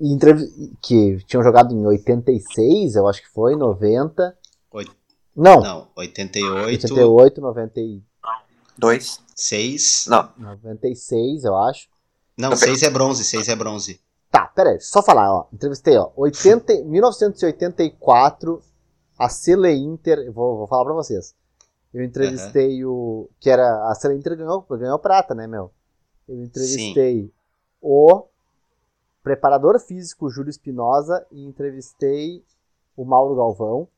[0.00, 0.50] E entrev-
[0.82, 4.36] que tinham jogado em 86, eu acho que foi, 90.
[4.72, 4.94] Oito.
[5.40, 8.02] Não, Não, 88, 88, 90, e-
[8.76, 9.20] Dois.
[9.36, 10.06] 6.
[10.08, 10.32] Não.
[10.36, 11.88] 96, eu acho.
[12.36, 14.00] Não, 6 é bronze, 6 é bronze.
[14.32, 15.46] Tá, pera aí, só falar, ó.
[15.52, 16.10] Entrevistei, ó.
[16.16, 18.60] 80, 1984,
[19.16, 20.18] a Cele Inter.
[20.18, 21.34] eu Vou, vou falar pra vocês.
[21.94, 23.30] Eu entrevistei o.
[23.40, 23.88] Que era.
[23.90, 25.70] A Cele Inter ganhou, ganhou prata, né, meu?
[26.28, 27.32] Eu entrevistei
[27.80, 28.24] o
[29.22, 32.44] preparador físico Júlio Espinosa e entrevistei
[32.96, 33.88] o Mauro Galvão.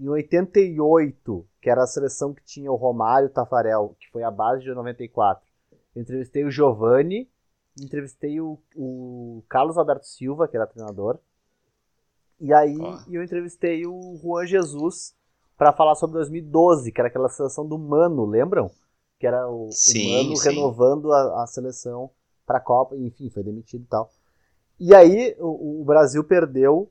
[0.00, 4.62] Em 88, que era a seleção que tinha o Romário Tafarel, que foi a base
[4.62, 5.46] de 94.
[5.94, 7.30] Eu entrevistei o Giovanni,
[7.80, 11.18] entrevistei o, o Carlos Alberto Silva, que era treinador.
[12.40, 12.98] E aí Ó.
[13.08, 15.14] eu entrevistei o Juan Jesus
[15.56, 18.70] para falar sobre 2012, que era aquela seleção do Mano, lembram?
[19.18, 20.48] Que era o, o Sim, Mano sim.
[20.50, 22.10] renovando a, a seleção
[22.44, 24.10] para a Copa, enfim, foi demitido e tal.
[24.78, 26.90] E aí o, o Brasil perdeu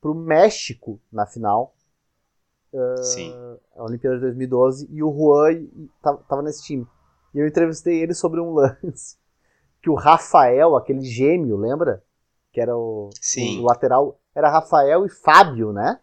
[0.00, 1.74] pro México na final,
[3.02, 3.34] Sim.
[3.76, 6.86] a Olimpíada de 2012, e o Juan e- e tava, tava nesse time.
[7.34, 9.16] E eu entrevistei ele sobre um lance
[9.82, 12.02] que o Rafael, aquele gêmeo, lembra?
[12.52, 13.60] Que era o, Sim.
[13.60, 16.00] o lateral, era Rafael e Fábio, né?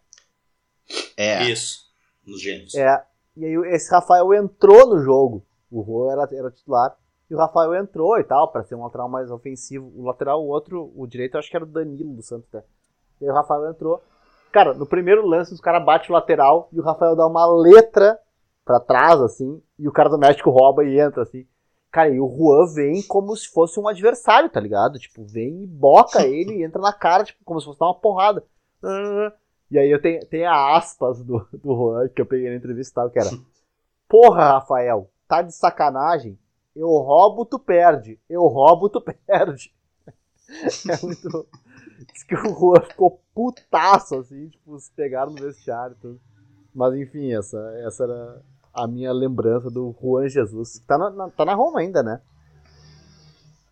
[1.15, 1.44] É.
[1.49, 1.85] Isso.
[2.26, 2.73] Nos gêmeos.
[2.76, 5.45] É, e aí esse Rafael entrou no jogo.
[5.72, 6.98] O Juan era, era titular.
[7.30, 9.91] E o Rafael entrou e tal, pra ser um lateral mais ofensivo.
[9.95, 12.64] O lateral, o outro, o direito, eu acho que era o Danilo do Santos, né?
[13.19, 14.02] E aí o Rafael entrou.
[14.57, 18.17] Cara, no primeiro lance, os caras batem o lateral e o Rafael dá uma letra
[18.65, 21.45] pra trás, assim, e o cara do México rouba e entra, assim.
[21.91, 24.97] Cara, e o Juan vem como se fosse um adversário, tá ligado?
[24.97, 27.99] Tipo, vem e boca ele e entra na cara, tipo, como se fosse dar uma
[27.99, 28.43] porrada.
[29.69, 32.93] E aí eu tenho, tenho a aspas do, do Juan que eu peguei na entrevista
[32.93, 33.29] e tal, que era
[34.09, 36.35] Porra, Rafael, tá de sacanagem?
[36.75, 38.19] Eu roubo, tu perde.
[38.27, 39.71] Eu roubo, tu perde.
[40.89, 41.47] É muito.
[42.13, 46.22] Diz que o Juan ficou putaço, assim, tipo, se pegaram no vestiário e tudo.
[46.73, 48.41] Mas enfim, essa, essa era
[48.73, 50.80] a minha lembrança do Juan Jesus.
[50.80, 52.19] que Tá na, na- tá na Roma ainda, né?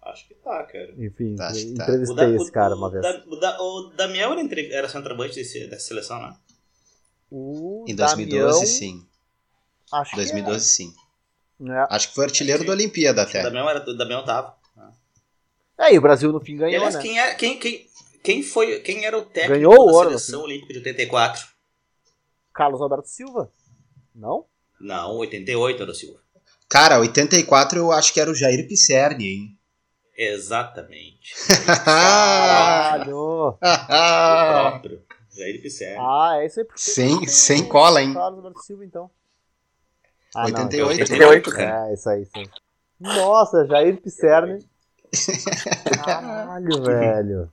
[0.03, 0.93] Acho que tá, cara.
[0.97, 1.59] Enfim, Tá, tá.
[1.59, 3.01] entrevistei Da- esse cara o- uma vez.
[3.01, 6.35] Da- o, da- o Damião era, entre- era centroavante desse, dessa seleção, né?
[7.31, 9.07] O Em 2012, Damião, sim.
[9.91, 10.93] Acho que 2012, sim.
[11.67, 11.87] É.
[11.89, 13.41] Acho que foi artilheiro da Olimpíada O até.
[13.41, 14.55] Damião, era, o Damião tava.
[15.77, 17.01] É, e o Brasil no fim E, ganhou, aliás, né?
[17.01, 17.84] quem, era, quem, quem,
[18.25, 21.47] quem, foi, quem era o técnico Ganhou da ouro, seleção olímpica de 84?
[22.53, 23.51] Carlos Alberto Silva.
[24.13, 24.45] Não?
[24.79, 26.19] Não, 88 era o Silva.
[26.67, 29.57] Cara, 84 eu acho que era o Jair Pisserni, hein?
[30.17, 31.33] Exatamente.
[31.85, 33.17] Caralho!
[33.49, 35.03] o próprio.
[35.29, 35.97] Jair Pisserni.
[35.99, 36.67] Ah, é isso aí.
[36.75, 38.13] Sem, sem cola, hein?
[38.13, 39.11] Carlos Alberto Silva, então.
[40.33, 41.01] Ah, 88.
[41.01, 41.89] 88, Não, cara.
[41.89, 42.49] é, isso aí, isso aí.
[42.99, 44.65] Nossa, Jair Pisserni.
[46.03, 47.51] Caralho, velho.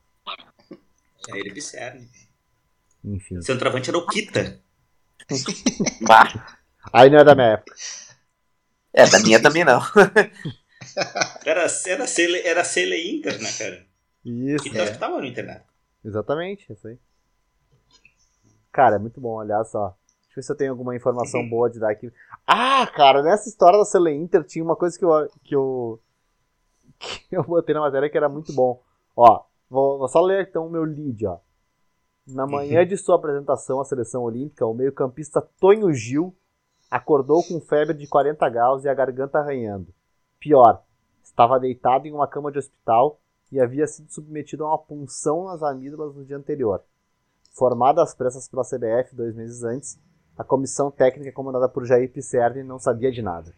[1.28, 2.08] Jair Pisserni.
[3.04, 3.38] Enfim.
[3.38, 4.60] O centroavante era o Kita.
[6.02, 6.58] Bah.
[6.92, 7.74] Aí não é da minha época.
[8.92, 9.80] É, da minha também não.
[11.46, 13.86] Era, era, Cele, era Cele Inter, né, cara?
[14.24, 15.62] Isso, Kita acho que tava no Inter, né?
[16.04, 16.98] exatamente, isso aí.
[18.70, 19.96] Cara, é muito bom, olha só.
[20.24, 22.12] Deixa eu ver se eu tenho alguma informação boa de dar aqui.
[22.46, 26.02] Ah, cara, nessa história da Cele Inter tinha uma coisa que eu, que eu,
[26.98, 28.82] que eu botei na matéria que era muito bom.
[29.16, 31.38] Ó, vou, vou só ler então o meu lead, ó.
[32.26, 36.36] Na manhã de sua apresentação à seleção olímpica, o meio-campista Tonho Gil
[36.88, 39.92] acordou com febre de 40 graus e a garganta arranhando.
[40.38, 40.84] Pior,
[41.24, 43.18] estava deitado em uma cama de hospital
[43.50, 46.82] e havia sido submetido a uma punção nas amígdalas no dia anterior.
[47.56, 49.98] Formada às pressas pela CBF dois meses antes,
[50.36, 53.52] a comissão técnica comandada por Jair Pisserni não sabia de nada.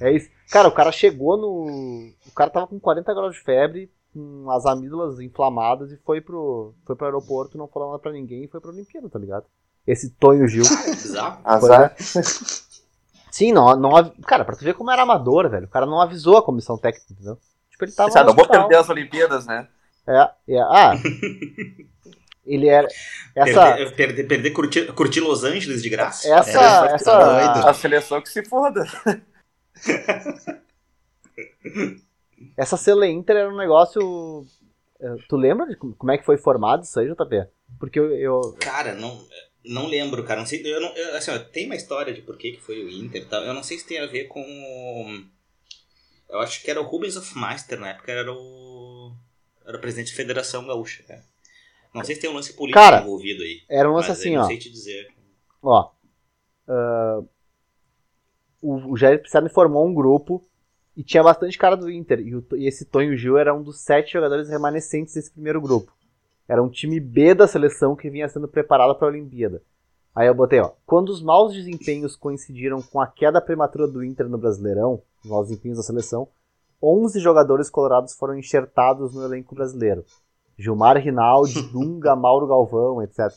[0.00, 0.30] É isso.
[0.50, 2.12] Cara, o cara chegou no.
[2.26, 6.72] O cara tava com 40 graus de febre, com as amígdalas inflamadas e foi pro,
[6.86, 9.44] foi pro aeroporto, não falou nada pra ninguém e foi pra Olimpíada, tá ligado?
[9.86, 10.62] Esse Tonho Gil.
[10.62, 11.40] Bizarro.
[11.44, 11.94] Azar.
[13.30, 13.90] Sim, não, não.
[14.26, 15.66] Cara, pra tu ver como era amador, velho.
[15.66, 17.38] O cara não avisou a comissão técnica, entendeu?
[17.68, 18.10] Tipo, ele tava.
[18.10, 19.68] Sabe, não vou perder as Olimpíadas, né?
[20.06, 20.60] É, é.
[20.60, 20.94] Ah.
[22.46, 22.88] ele era.
[23.34, 23.74] Essa.
[23.74, 26.32] Perder, perder, perder curtir, curtir Los Angeles de graça.
[26.32, 26.88] Essa.
[26.88, 27.68] É, essa tá doido.
[27.68, 28.84] A seleção que se foda.
[32.56, 34.46] Essa Cele Inter era um negócio.
[35.00, 37.46] eh, Tu lembra de como é que foi formado isso aí, JP?
[37.78, 38.10] Porque eu.
[38.16, 39.26] eu- Cara, não,
[39.64, 40.40] não lembro, cara.
[40.40, 42.82] Não sei, eu não, eu, assim, ó, tem uma história de por que, que foi
[42.84, 43.42] o Inter e tal.
[43.42, 44.42] Eu não sei se tem a ver com.
[46.28, 49.12] Eu acho que era o Rubens of Meister na época, era o.
[49.66, 51.24] Era o presidente da Federação Gaúcha, cara.
[51.94, 53.62] Não sei se tem um lance político Cara, envolvido aí.
[53.68, 54.48] era um lance assim, eu não ó.
[54.48, 55.08] sei te dizer.
[55.62, 55.90] Ó.
[56.68, 57.22] ah,
[58.60, 59.22] o, o Jair
[59.52, 60.44] formou um grupo
[60.96, 62.20] e tinha bastante cara do Inter.
[62.20, 65.92] E, o- e esse Tonho Gil era um dos sete jogadores remanescentes desse primeiro grupo.
[66.48, 69.62] Era um time B da seleção que vinha sendo preparado para a Olimpíada.
[70.14, 70.70] Aí eu botei, ó.
[70.86, 75.48] Quando os maus desempenhos coincidiram com a queda prematura do Inter no Brasileirão, os maus
[75.48, 76.28] desempenhos da seleção,
[76.82, 80.04] 11 jogadores colorados foram enxertados no elenco brasileiro.
[80.56, 83.32] Gilmar Rinaldi, Dunga, Mauro Galvão, etc.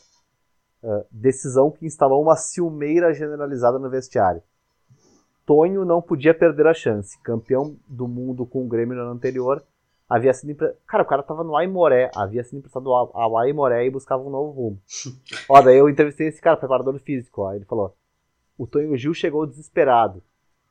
[0.82, 4.42] Uh, decisão que instalou uma ciumeira generalizada no vestiário.
[5.48, 7.18] Tonho não podia perder a chance.
[7.22, 9.64] Campeão do mundo com o Grêmio no ano anterior,
[10.06, 10.70] havia sido empre...
[10.86, 14.50] Cara, o cara tava no Aimoré, havia sido emprestado ao Aimoré e buscava um novo
[14.50, 14.82] rumo.
[15.48, 17.96] ó, daí eu entrevistei esse cara, preparador físico, ó, ele falou:
[18.58, 20.22] "O Tonho Gil chegou desesperado.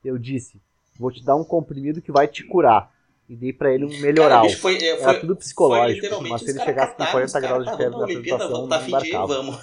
[0.06, 0.62] Eu disse:
[1.00, 2.96] "Vou te dar um comprimido que vai te curar."
[3.28, 4.46] E dei pra ele um melhoral.
[4.46, 7.26] Cara, foi, é, Era foi, tudo psicológico, Foi mas se ele chegasse com cataram, 40
[7.26, 9.28] os caras, graus de tá, febre na apresentação, vamos, tá não embarcava.
[9.28, 9.58] vamos.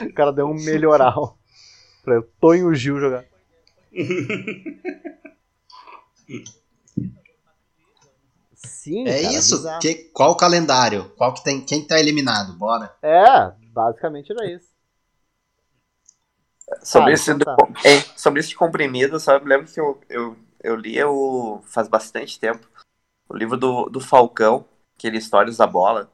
[0.08, 1.36] O cara deu um melhoral
[2.02, 3.24] pra Tonho Gil jogar.
[8.54, 9.56] Sim, É cara, isso?
[9.56, 9.80] bizarro.
[9.80, 11.10] Que, qual o calendário?
[11.16, 12.52] Qual que tem, quem tá eliminado?
[12.54, 12.94] Bora.
[13.02, 14.74] É, basicamente era isso.
[16.82, 17.46] Sobre, Ah, esse, então do-
[17.84, 19.46] é, sobre esse comprimido, sabe?
[19.48, 22.66] Lembro que eu, eu, eu li o, faz bastante tempo
[23.28, 24.66] o livro do, do Falcão,
[24.98, 26.10] aquele Histórias da Bola.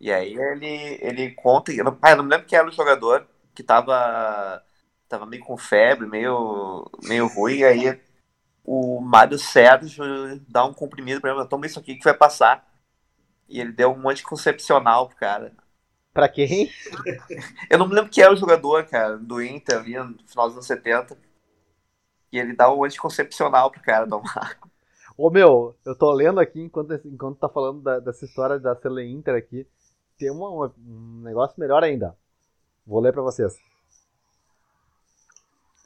[0.00, 1.72] E aí ele, ele conta.
[1.72, 4.62] Eu não, ah, eu não me lembro quem era o jogador que tava,
[5.10, 7.56] tava meio com febre, meio, meio ruim.
[7.58, 8.00] E aí
[8.64, 10.04] o Mário Sérgio
[10.48, 12.66] dá um comprimido pra ele: toma isso aqui que vai passar.
[13.48, 15.52] E ele deu um anticoncepcional pro cara.
[16.14, 16.70] Pra quem?
[17.68, 20.54] Eu não me lembro quem era o jogador, cara, do Inter ali no final dos
[20.54, 21.18] anos 70.
[22.32, 24.56] E ele dá o anticoncepcional pro cara tomar.
[25.16, 29.04] Ô meu, eu tô lendo aqui enquanto, enquanto tá falando da- dessa história da Cele
[29.04, 29.66] Inter aqui.
[30.16, 32.16] Tem uma- um negócio melhor ainda.
[32.86, 33.58] Vou ler pra vocês.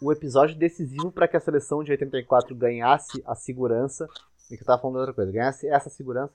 [0.01, 4.09] O episódio decisivo para que a seleção de 84 ganhasse a segurança,
[4.51, 6.35] e que eu tava falando outra coisa, ganhasse essa segurança,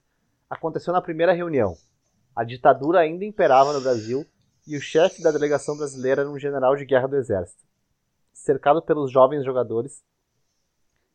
[0.49, 1.75] aconteceu na primeira reunião.
[2.35, 4.25] A ditadura ainda imperava no Brasil
[4.65, 7.63] e o chefe da delegação brasileira era um general de guerra do exército.
[8.31, 10.03] Cercado pelos jovens jogadores,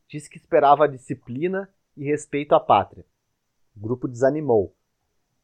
[0.06, 3.06] disse que esperava disciplina e respeito à pátria.
[3.76, 4.74] O grupo desanimou.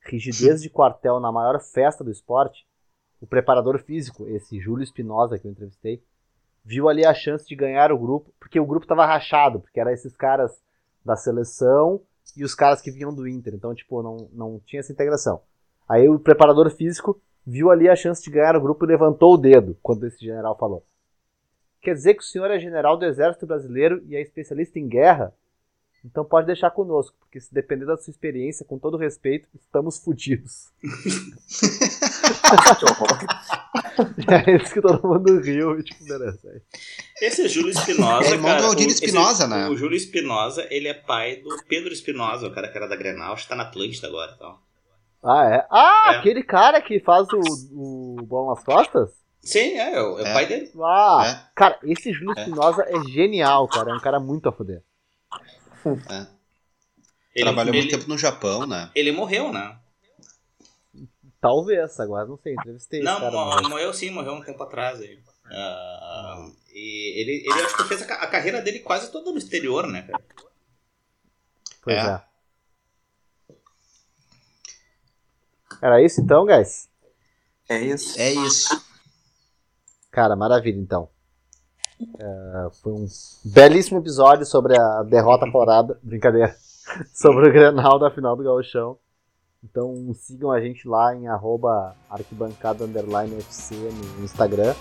[0.00, 2.66] Rigidez de quartel na maior festa do esporte,
[3.20, 6.02] o preparador físico, esse Júlio Espinosa que eu entrevistei,
[6.64, 9.92] viu ali a chance de ganhar o grupo, porque o grupo tava rachado, porque era
[9.92, 10.52] esses caras
[11.04, 12.00] da seleção
[12.36, 13.54] e os caras que vinham do Inter.
[13.54, 15.42] Então, tipo, não, não tinha essa integração.
[15.88, 19.38] Aí o preparador físico viu ali a chance de ganhar o grupo e levantou o
[19.38, 20.84] dedo quando esse general falou.
[21.80, 25.34] Quer dizer que o senhor é general do Exército Brasileiro e é especialista em guerra?
[26.04, 30.70] Então pode deixar conosco, porque se depender da sua experiência, com todo respeito, estamos fodidos.
[34.46, 35.82] é isso que todo mundo riu.
[35.82, 36.62] Tipo, beleza.
[37.20, 38.62] Esse é Júlio Espinosa, É irmão cara.
[38.62, 39.68] do Aldir Espinosa, né?
[39.68, 43.32] O Júlio Espinosa, ele é pai do Pedro Espinosa, o cara que era da Grenal,
[43.34, 44.32] acho que tá na Atlântida agora.
[44.36, 44.58] Então.
[45.22, 45.66] Ah, é?
[45.70, 46.16] Ah, É.
[46.16, 47.40] aquele cara que faz o,
[47.72, 49.10] o Bola nas Costas?
[49.42, 50.32] Sim, é, é o, é É.
[50.32, 50.70] pai dele.
[50.82, 51.50] Ah, É.
[51.54, 52.40] cara, esse Júlio É.
[52.42, 53.90] Espinosa é genial, cara.
[53.90, 54.82] É um cara muito a fuder.
[55.86, 56.26] É.
[57.34, 58.90] Ele, Trabalhou ele, muito tempo no Japão, né?
[58.94, 59.78] ele morreu, né?
[61.40, 63.30] Talvez, agora não sei, entrevistei Não, cara.
[63.32, 65.00] mas- morreu sim, morreu um tempo atrás.
[65.00, 65.22] Aí.
[65.46, 69.86] Ah, e ele, ele acho que fez a, a carreira dele quase toda no exterior,
[69.86, 70.22] né, cara?
[71.82, 72.00] Pois É.
[72.10, 72.22] é.
[75.82, 76.90] Era isso então, guys?
[77.68, 78.20] É isso.
[78.20, 78.84] É isso.
[80.10, 81.08] Cara, maravilha então.
[82.18, 83.06] É, foi um
[83.44, 85.98] belíssimo episódio sobre a derrota colorada.
[86.02, 86.54] Brincadeira.
[87.12, 88.96] sobre o Grenal da final do Gauchão.
[89.62, 92.84] Então sigam a gente lá em arroba arquibancada
[93.38, 94.74] FC no Instagram.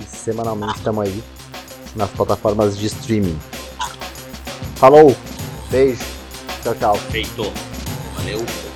[0.00, 1.22] E semanalmente estamos aí
[1.94, 3.38] nas plataformas de streaming.
[4.76, 5.14] Falou!
[5.70, 6.04] Beijo!
[6.62, 6.96] Tchau, tchau!
[6.96, 7.42] Feito.
[8.16, 8.73] Valeu.